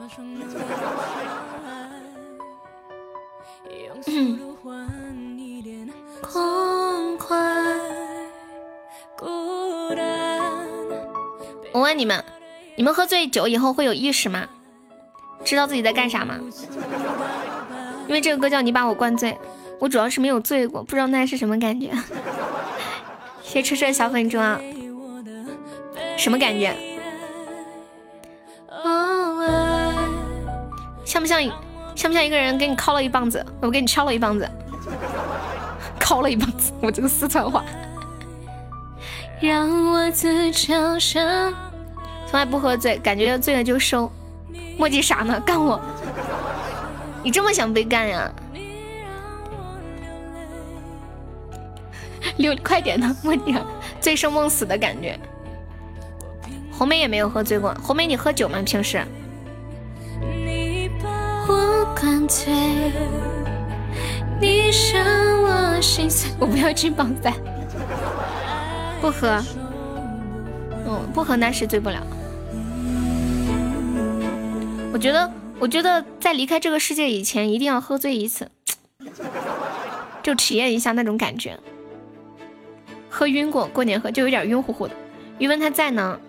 [11.73, 12.23] 我问你们，
[12.75, 14.47] 你们喝醉酒以后会有意识吗？
[15.43, 16.35] 知道自己在干啥吗？
[18.07, 19.37] 因为这个歌叫你把我灌醉，
[19.79, 21.91] 我主要是没有醉过，不知道那是什么感觉。
[23.43, 24.59] 谢车车小粉猪啊，
[26.17, 26.75] 什么感觉？
[31.05, 31.41] 像不像？
[31.97, 33.43] 像不像一个人给你敲了一棒子？
[33.59, 34.47] 我给你敲了一棒子，
[35.99, 36.71] 敲了一棒子。
[36.79, 37.65] 我这个四川话。
[39.41, 41.51] 让我自嘲上，
[42.27, 44.11] 从来不喝醉，感觉醉了就收。
[44.77, 45.39] 墨迹啥呢？
[45.39, 45.81] 干我！
[47.23, 48.31] 你这么想被干呀？
[52.37, 53.55] 六，快点的，墨迹，
[53.99, 55.19] 醉生梦死的感觉。
[56.71, 58.61] 红梅也没有喝醉过，红梅你喝酒吗？
[58.63, 59.03] 平时？
[61.47, 62.53] 我灌醉，
[64.41, 65.01] 你伤
[65.43, 66.29] 我心碎。
[66.39, 67.33] 我不要进榜三，
[68.99, 69.41] 不喝。
[70.85, 72.05] 嗯，不喝那是醉不了。
[74.93, 78.49] 我觉得，我觉得在离开这个世界以前，一定要喝醉一次，
[80.23, 81.57] 就体验一下那种感觉。
[83.09, 84.93] 喝晕过，过年喝就有点晕乎乎的。
[85.39, 86.19] 余文他在呢，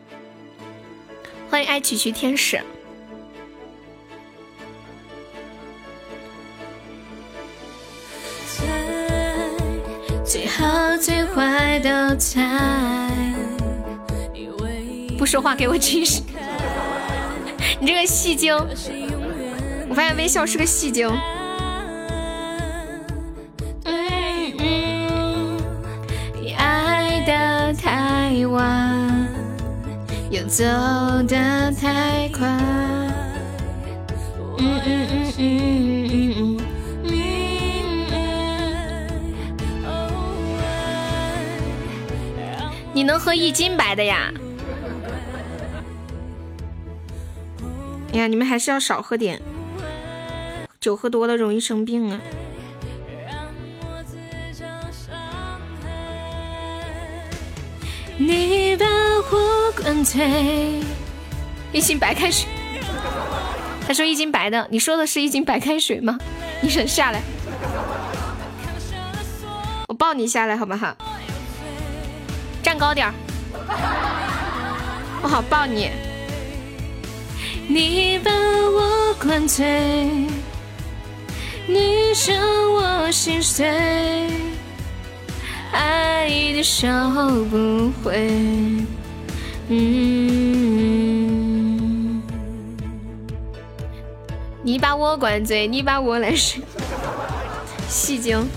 [1.50, 2.60] 欢迎爱曲曲天使。
[11.00, 13.10] 最坏都在。
[15.16, 16.22] 不说话，给我继续。
[17.80, 18.54] 你这个戏精，
[19.88, 21.08] 我发现微笑是个戏精。
[23.84, 25.56] 嗯嗯，
[26.40, 29.28] 你爱的太晚，
[30.30, 30.64] 又走
[31.26, 32.46] 的太快。
[34.58, 35.97] 嗯嗯嗯。
[43.08, 44.30] 能喝一斤白的呀？
[48.12, 49.40] 哎呀，你们还是要少喝点，
[50.78, 52.20] 酒喝多了容易生病啊。
[58.18, 60.82] 你把我灌醉，
[61.72, 62.46] 一斤白开水。
[63.86, 66.18] 他说一斤白的，你说的是一斤白开水吗？
[66.60, 67.22] 你忍下来，
[69.88, 70.94] 我抱你下来好不好？
[72.62, 73.14] 站高点儿，
[75.22, 75.90] 我好抱你。
[77.68, 80.26] 你把我灌醉，
[81.66, 82.34] 你伤
[82.72, 83.66] 我心碎。
[85.70, 86.88] 爱的收
[87.50, 88.30] 不回，
[89.68, 89.82] 嗯，
[94.62, 96.62] 你把我灌醉，你把我来睡，
[97.86, 98.48] 戏精。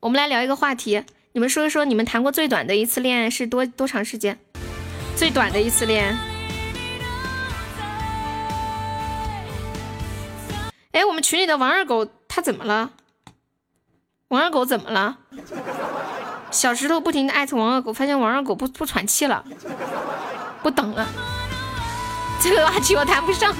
[0.00, 1.02] 我们来聊一个话题，
[1.36, 4.38] 你们说一说，你们谈过最短的一次恋爱是多多长时间？
[5.14, 6.16] 最短的一次恋爱？
[10.92, 12.90] 哎，我们群里的王二狗他怎么了？
[14.28, 15.18] 王二狗怎么了？
[16.50, 19.44] 小石头不停的艾特王二狗，发现王二狗不不喘气了，
[20.62, 21.06] 不等了。
[22.40, 23.54] 这个话题我谈不上。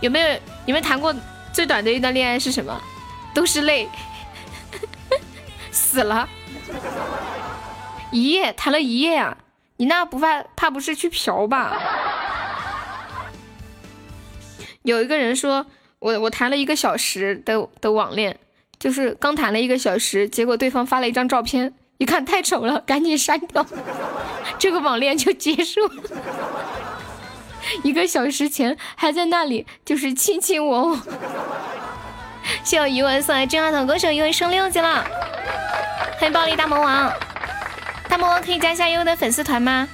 [0.00, 1.14] 有没有你们谈过
[1.52, 2.76] 最短的一段恋爱是什么？
[3.32, 3.88] 都是泪，
[5.76, 6.28] 死了。
[8.10, 9.36] 一夜谈了一夜呀？
[9.76, 11.78] 你那不怕怕不是去嫖吧？
[14.82, 15.66] 有一个人说。
[15.98, 18.38] 我我谈了一个小时的的网恋，
[18.78, 23.64] 就是刚谈了一个小时，结果对方发了一张照片，一看太丑了，赶紧删掉，
[24.58, 25.80] 这个网恋就结束。
[27.82, 31.00] 一个小时前还在那里，就是卿卿我我。
[32.64, 35.04] 谢我余文送来真话筒歌手，余文升六级了，
[36.18, 37.12] 欢迎暴力大魔王，
[38.08, 39.88] 大魔王可以加一下悠悠的粉丝团吗？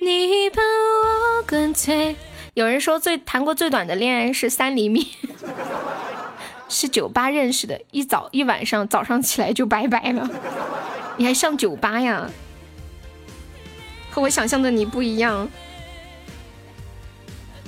[0.00, 2.16] 你把我灌醉。
[2.52, 5.16] 有人说最谈过最短的恋爱是三厘米，
[6.68, 10.28] 是酒吧认识的，一早一晚上，早上起来就拜拜了。
[11.16, 12.30] 你还上酒吧呀？
[14.10, 15.48] 和我想象的你不一样。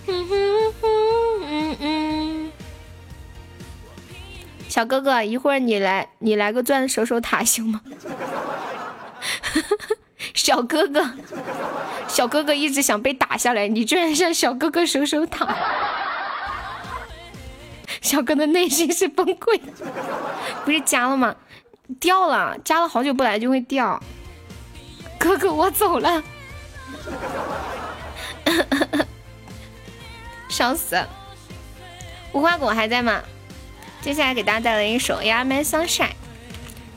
[0.09, 0.74] 嗯嗯
[1.43, 2.53] 嗯嗯。
[4.69, 7.81] 小哥哥，一会儿你来，你来个钻守守塔行吗？
[10.35, 11.11] 小哥哥，
[12.09, 15.57] 小哥哥一直想被打下来，你居然向小哥哥守守塔，
[18.03, 19.59] 小哥的内心是崩溃。
[20.65, 21.35] 不是加了吗？
[22.01, 24.03] 掉了，加了好久不来就会掉。
[25.19, 26.23] 哥哥，我走了，
[30.57, 30.97] 笑死。
[32.33, 33.23] 无花果还在吗？
[34.01, 36.09] 接下来给大家带来一首《y a m a Sunshine》，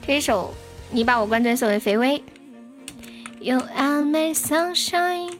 [0.07, 0.53] 这一首
[0.91, 2.23] 你把我灌醉送给肥微。
[3.41, 5.40] You are my sunshine。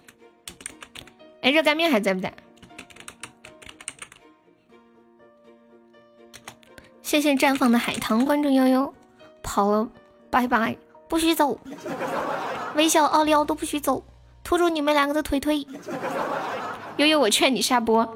[1.42, 2.34] 哎，热干面还在不在？
[7.02, 8.94] 谢谢绽放的海棠关注悠悠，
[9.42, 9.88] 跑了，
[10.30, 10.76] 拜拜，
[11.08, 11.58] 不许走！
[12.76, 14.04] 微笑奥利奥都不许走，
[14.44, 15.66] 拖住你们两个的腿腿！
[17.00, 18.06] 悠悠，我劝你下播。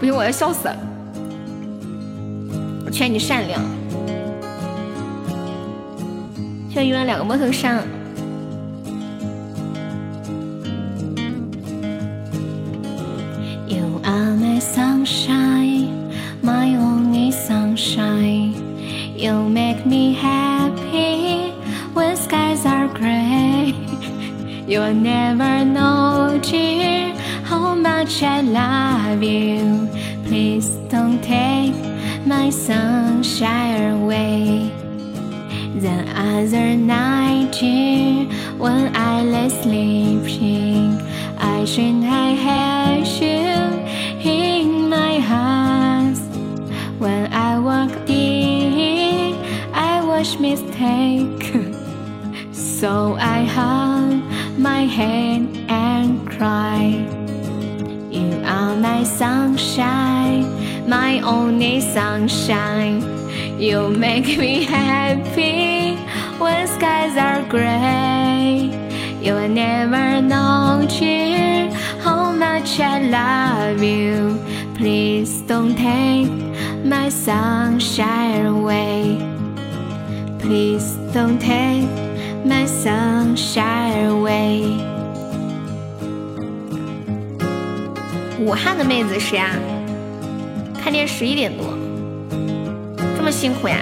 [0.00, 0.76] 不行，我要笑死了。
[2.86, 3.60] 我劝你善良。
[6.68, 7.78] 现在用了两个摸头杀。
[24.74, 27.14] You'll never know, dear,
[27.44, 29.88] how much I love you.
[30.26, 31.76] Please don't take
[32.26, 34.72] my sunshine away.
[35.76, 38.26] The other night, dear,
[38.58, 41.00] when I lay sleeping,
[41.38, 43.46] I dreamed I had you
[44.28, 46.18] in my arms.
[46.98, 49.36] When I walked in,
[49.72, 51.70] I was mistaken.
[52.84, 53.93] So I hung
[54.86, 57.06] head and cry.
[58.10, 63.02] You are my sunshine, my only sunshine.
[63.58, 65.96] You make me happy
[66.38, 68.70] when skies are gray.
[69.20, 71.70] You'll never know, dear,
[72.00, 74.38] how much I love you.
[74.76, 76.30] Please don't take
[76.84, 79.18] my sunshine away.
[80.40, 82.03] Please don't take
[82.44, 84.78] my sunshine away.
[88.38, 89.50] 武汉的妹子谁啊？
[90.82, 91.64] 看店十一点多，
[93.16, 93.78] 这么辛苦呀。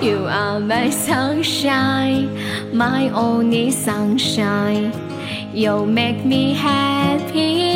[0.00, 2.28] You are my sunshine,
[2.72, 4.92] my only sunshine.
[5.52, 7.75] You make me happy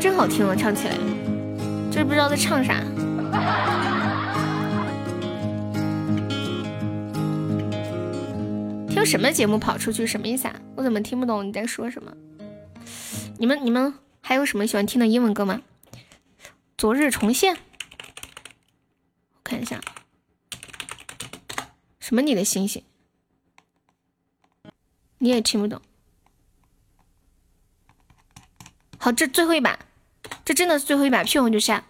[0.00, 0.96] 真好听啊，唱起来，
[1.90, 2.84] 就是不知道在唱啥。
[8.88, 10.54] 听什么节目跑出去什么意思啊？
[10.76, 12.12] 我怎么听不懂你在说什么？
[13.38, 15.62] 你们你们还有什么喜欢听的英文歌吗？
[16.76, 19.80] 昨日重现，我看一下。
[21.98, 22.22] 什么？
[22.22, 22.84] 你的星星？
[25.18, 25.82] 你也听不懂。
[29.00, 29.78] 好，这最后一把，
[30.44, 31.82] 这真的是最后一把，屁红就下。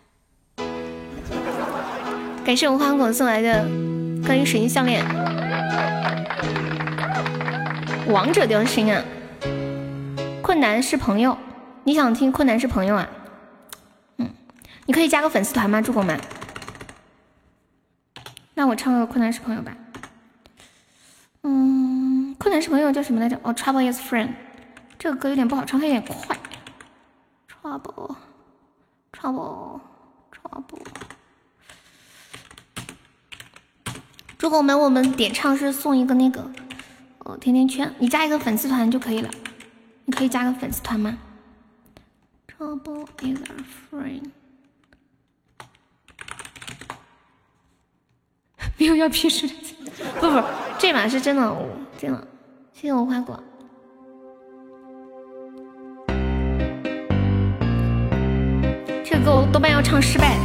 [2.44, 3.69] 感谢我花果送来的
[4.24, 5.05] 关于水晶项链。
[8.09, 9.05] 王者掉星啊！
[10.43, 11.36] 困难是朋友，
[11.85, 13.06] 你想听困难是朋友啊？
[14.16, 14.31] 嗯，
[14.86, 16.19] 你可以加个粉丝团吗，助攻们？
[18.55, 19.77] 那我唱个困难是朋友吧。
[21.43, 23.39] 嗯，困难是朋友叫什么来着？
[23.43, 24.31] 哦，Trouble is friend。
[24.98, 26.35] 这个歌有点不好唱，它有点快。
[27.62, 28.16] Trouble
[29.20, 30.86] Trouble，Trouble，Trouble。
[34.39, 36.49] 如果我们我们点唱是送一个那个
[37.24, 39.28] 呃甜甜圈，你加一个粉丝团就可以了。
[40.05, 41.19] 你可以加个粉丝团吗
[42.47, 43.57] ？Trouble is a
[43.90, 44.31] friend。
[48.78, 49.55] 没有要屁事的，
[50.20, 50.43] 不不。
[50.78, 51.57] 这把是真的，
[51.99, 52.28] 真的，
[52.73, 53.43] 谢谢我花果。
[59.07, 60.38] 这个歌我多半要唱失败。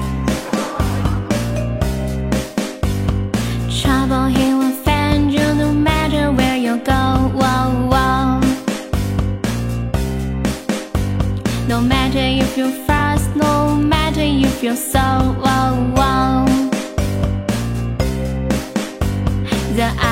[3.69, 7.09] Trouble he will find you no matter where you go.
[11.69, 15.37] No matter if you fast, no matter if you slow.
[19.77, 20.12] The eye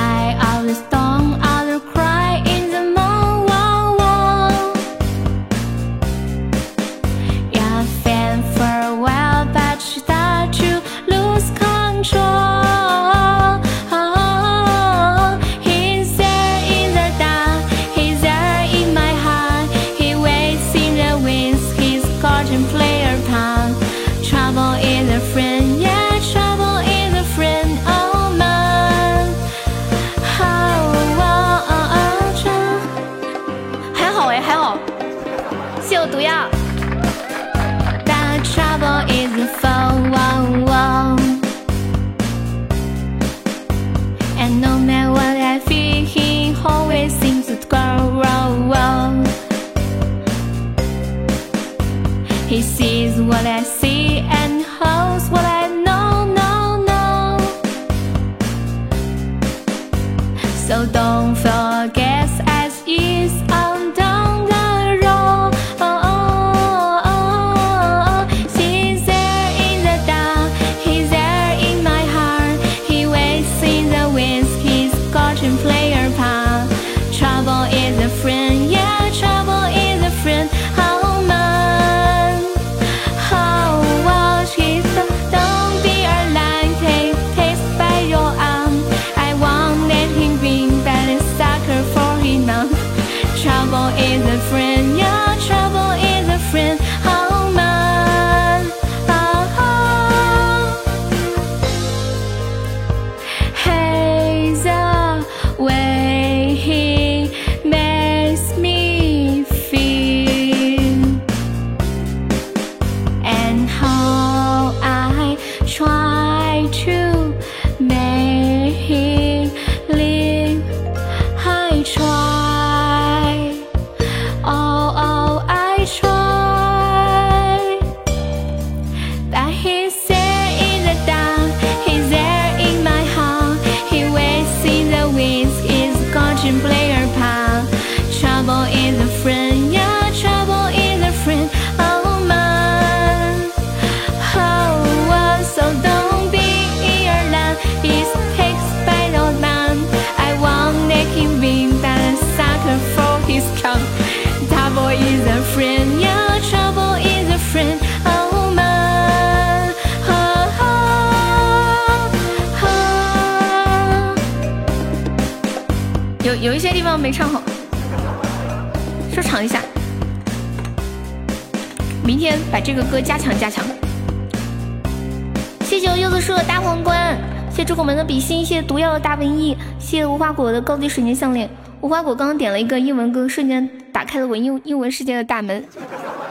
[180.32, 181.50] 花果的高级水晶项链。
[181.82, 185.62] 无花果刚刚点了一个英文歌，瞬间打开了我英英文世界的大门。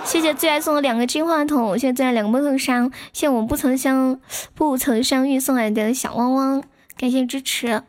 [0.04, 4.20] 谢谢最爱送的两个金话筒，谢谢最爱两个梦头伤，谢谢我们不曾相
[4.56, 6.64] 不曾相遇送来的小汪汪，
[6.98, 7.84] 感谢支持。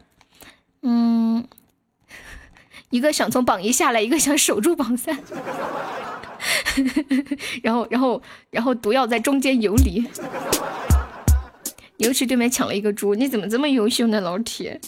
[0.83, 1.47] 嗯，
[2.91, 5.19] 一个想从榜一下来，一个想守住榜三，
[7.65, 8.21] 然后然后
[8.51, 10.07] 然后毒药在中间游离。
[11.97, 14.79] 尤其对面抢了一个猪，你怎么这么优秀呢，老铁？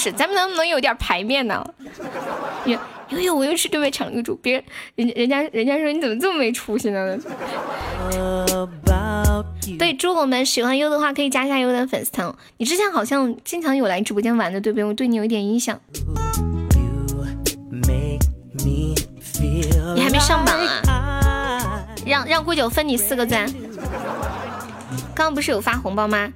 [0.00, 1.62] 就是咱们能不能有点排面呢？
[2.64, 2.78] 因
[3.10, 4.64] 因为我又是对面抢了个猪，别人
[4.94, 7.18] 人人家人家说你怎么这么没出息呢？
[9.78, 12.34] 对，猪狗们喜欢优的话可以加一下优的粉丝团。
[12.56, 14.84] 你之前好像经常有来直播间玩的，对不对？
[14.84, 15.78] 我对你有一点印象。
[19.94, 20.56] 你还没上榜
[20.86, 21.84] 啊？
[22.06, 23.46] 让让顾九分你四个钻。
[25.14, 26.32] 刚刚不是有发红包吗？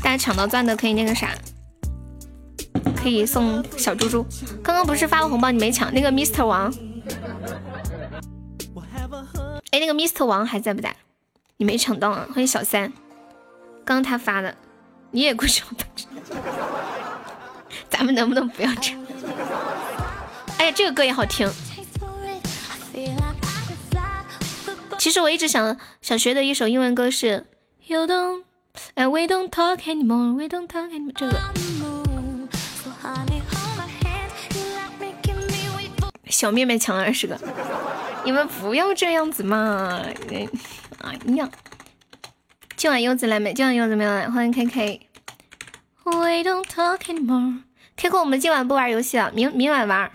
[0.00, 1.30] 大家抢到钻的可以那个啥，
[2.96, 4.26] 可以送小猪猪。
[4.62, 5.92] 刚刚不是发了红包你没抢？
[5.92, 6.72] 那个 Mr 王，
[9.70, 10.94] 哎，那个 Mr 王还在不在？
[11.56, 12.26] 你没抢到啊？
[12.32, 12.92] 欢迎小三，
[13.84, 14.56] 刚刚他发的，
[15.10, 15.62] 你也过去
[17.88, 19.06] 咱们能不能不要这样？
[20.58, 21.50] 哎呀，这个歌也好听。
[24.98, 27.46] 其实我一直想想学的一首英文歌是
[27.86, 28.42] You don't，
[28.94, 31.40] 哎，We don't talk anymore，We don't talk anymore，这个。
[36.30, 37.38] 小妹妹抢了二十个，
[38.24, 40.00] 你们不要这样子嘛！
[40.30, 41.48] 哎呀，
[42.76, 43.52] 今晚柚子来没？
[43.52, 45.06] 今晚柚子没有来，欢迎 K K。
[46.04, 47.62] We don't talk anymore。
[47.96, 50.10] K K，我们今晚不玩游戏了，明明晚玩。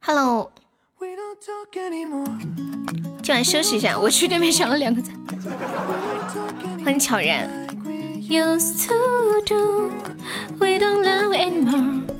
[0.00, 0.50] Hello。
[3.22, 5.14] 今晚休息一下，我去对面抢了两个赞。
[6.84, 7.48] 欢迎悄然。
[8.28, 8.94] Used to
[9.46, 9.90] do,
[10.58, 12.13] we don't love anymore.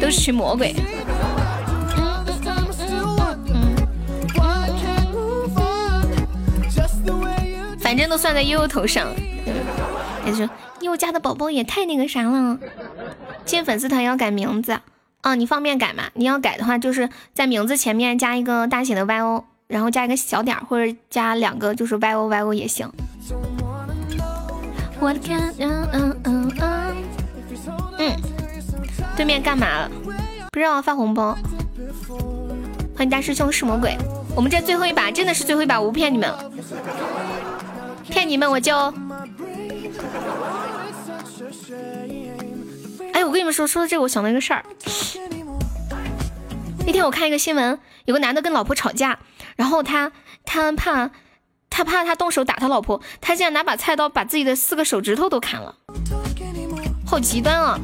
[0.00, 0.74] 都是魔鬼。
[7.78, 9.08] 反正都算在悠悠头上。
[10.24, 10.48] 他说
[10.80, 12.58] ：“悠家的宝宝也太那个啥了，
[13.44, 14.78] 进粉丝团要改名字
[15.20, 16.04] 啊，你方便改吗？
[16.14, 22.90] 你要改的话，就是在名字前面加一个大写的 Y O，然后加一个小点，或者加两个，就是 Y O Y O 也行。
[24.98, 27.06] 我的天，嗯嗯嗯嗯，
[27.98, 28.16] 嗯，
[29.16, 29.90] 对面干嘛了？
[30.50, 31.36] 不知道发红包。
[32.94, 33.96] 欢迎大师兄是魔鬼。
[34.34, 36.50] 我们这最后一把真的是最后一把，我不骗你们了。
[38.08, 38.92] 骗你们我就，
[43.32, 44.62] 我跟你们说，说到这个，我想到一个事儿。
[46.84, 49.18] 那天我看一个新闻，有个男的跟老婆吵架，
[49.56, 50.12] 然后他
[50.44, 51.08] 他怕
[51.70, 55.74] 他怕他动手打他老婆，他竟然拿把菜刀把自己的四个手指头都砍了，
[57.06, 57.80] 好极端啊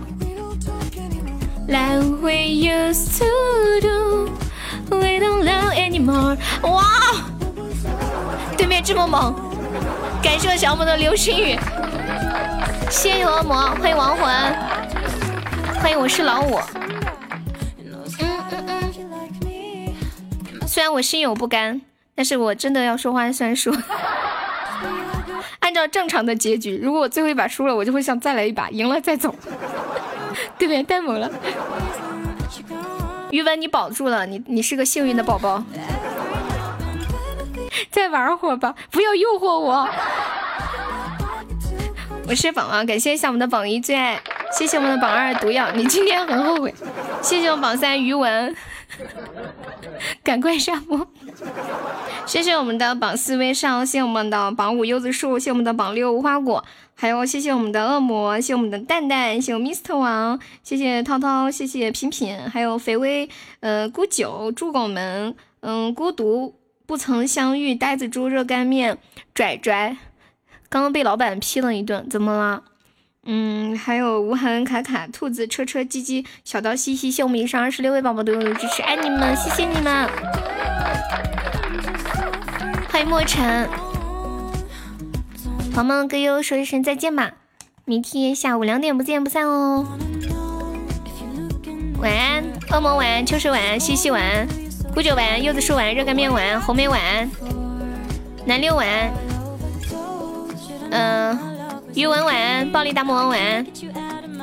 [1.66, 1.79] ！We
[5.19, 6.37] don't love anymore！
[6.61, 6.85] 哇，
[8.59, 9.35] 对面这么猛！
[10.23, 11.59] 感谢我小母的流星雨，
[12.91, 14.29] 谢谢恶魔，欢迎亡魂，
[15.81, 16.59] 欢迎我是老五。
[17.79, 18.93] 嗯嗯
[19.47, 21.81] 嗯，虽然我心有不甘，
[22.15, 23.75] 但是我真的要说话算数。
[25.61, 29.35] 按照正常的结局，如果我最后一把输了，我就会想再来一把，赢了再走。
[30.59, 31.31] 对面太猛了，
[33.31, 35.63] 余文你保住了，你你是个幸运的宝宝。
[37.91, 39.89] 再玩会儿吧，不要诱惑我。
[42.29, 44.21] 我是榜王，感谢一下我们的榜一最爱，
[44.53, 46.75] 谢谢我们的榜二毒药，你今天很后悔。
[47.23, 48.55] 谢谢我榜三余文，
[50.23, 51.09] 赶快上播。
[52.27, 56.63] 谢谢我们的榜四微笑，谢谢我们的榜五柚子树，谢我们的榜六无花果，
[56.95, 63.27] 还有谢谢我们的恶魔，谢谢我们的蛋蛋，谢谢 Mr 王，谢谢涛涛，谢谢品品，还有肥微，
[63.61, 66.55] 呃，孤九，猪狗们，嗯，孤独。
[66.85, 68.97] 不曾相遇，呆子猪热干面，
[69.35, 69.97] 拽拽，
[70.69, 72.63] 刚刚被老板批了一顿，怎么了？
[73.24, 80.09] 嗯，还有无痕卡卡、兔子、车车、鸡鸡、小刀、西西、谢我们以上二十六位宝宝的支持，爱你们，谢谢你们！
[82.90, 83.69] 欢迎莫尘，
[85.72, 87.32] 朋友们跟悠悠说一声再见吧，
[87.85, 89.87] 明天下午两点不见不散哦。
[92.01, 94.47] 晚安，恶魔晚安，秋水晚安，西西晚安，
[94.95, 97.30] 古九晚安，柚子树晚安，热干面晚安，红梅晚安，
[98.47, 99.13] 南六晚安，
[100.91, 101.39] 嗯。
[101.95, 103.67] 余文晚，暴力大魔王晚安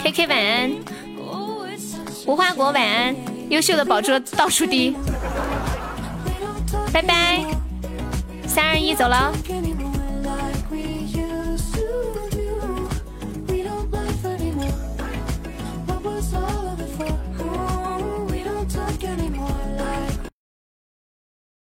[0.02, 0.72] ，K K 晚安，
[2.26, 3.16] 无花果晚安，
[3.50, 4.96] 优秀的宝珠倒数第一，
[6.92, 7.46] 拜拜，
[8.46, 9.32] 三二一走了。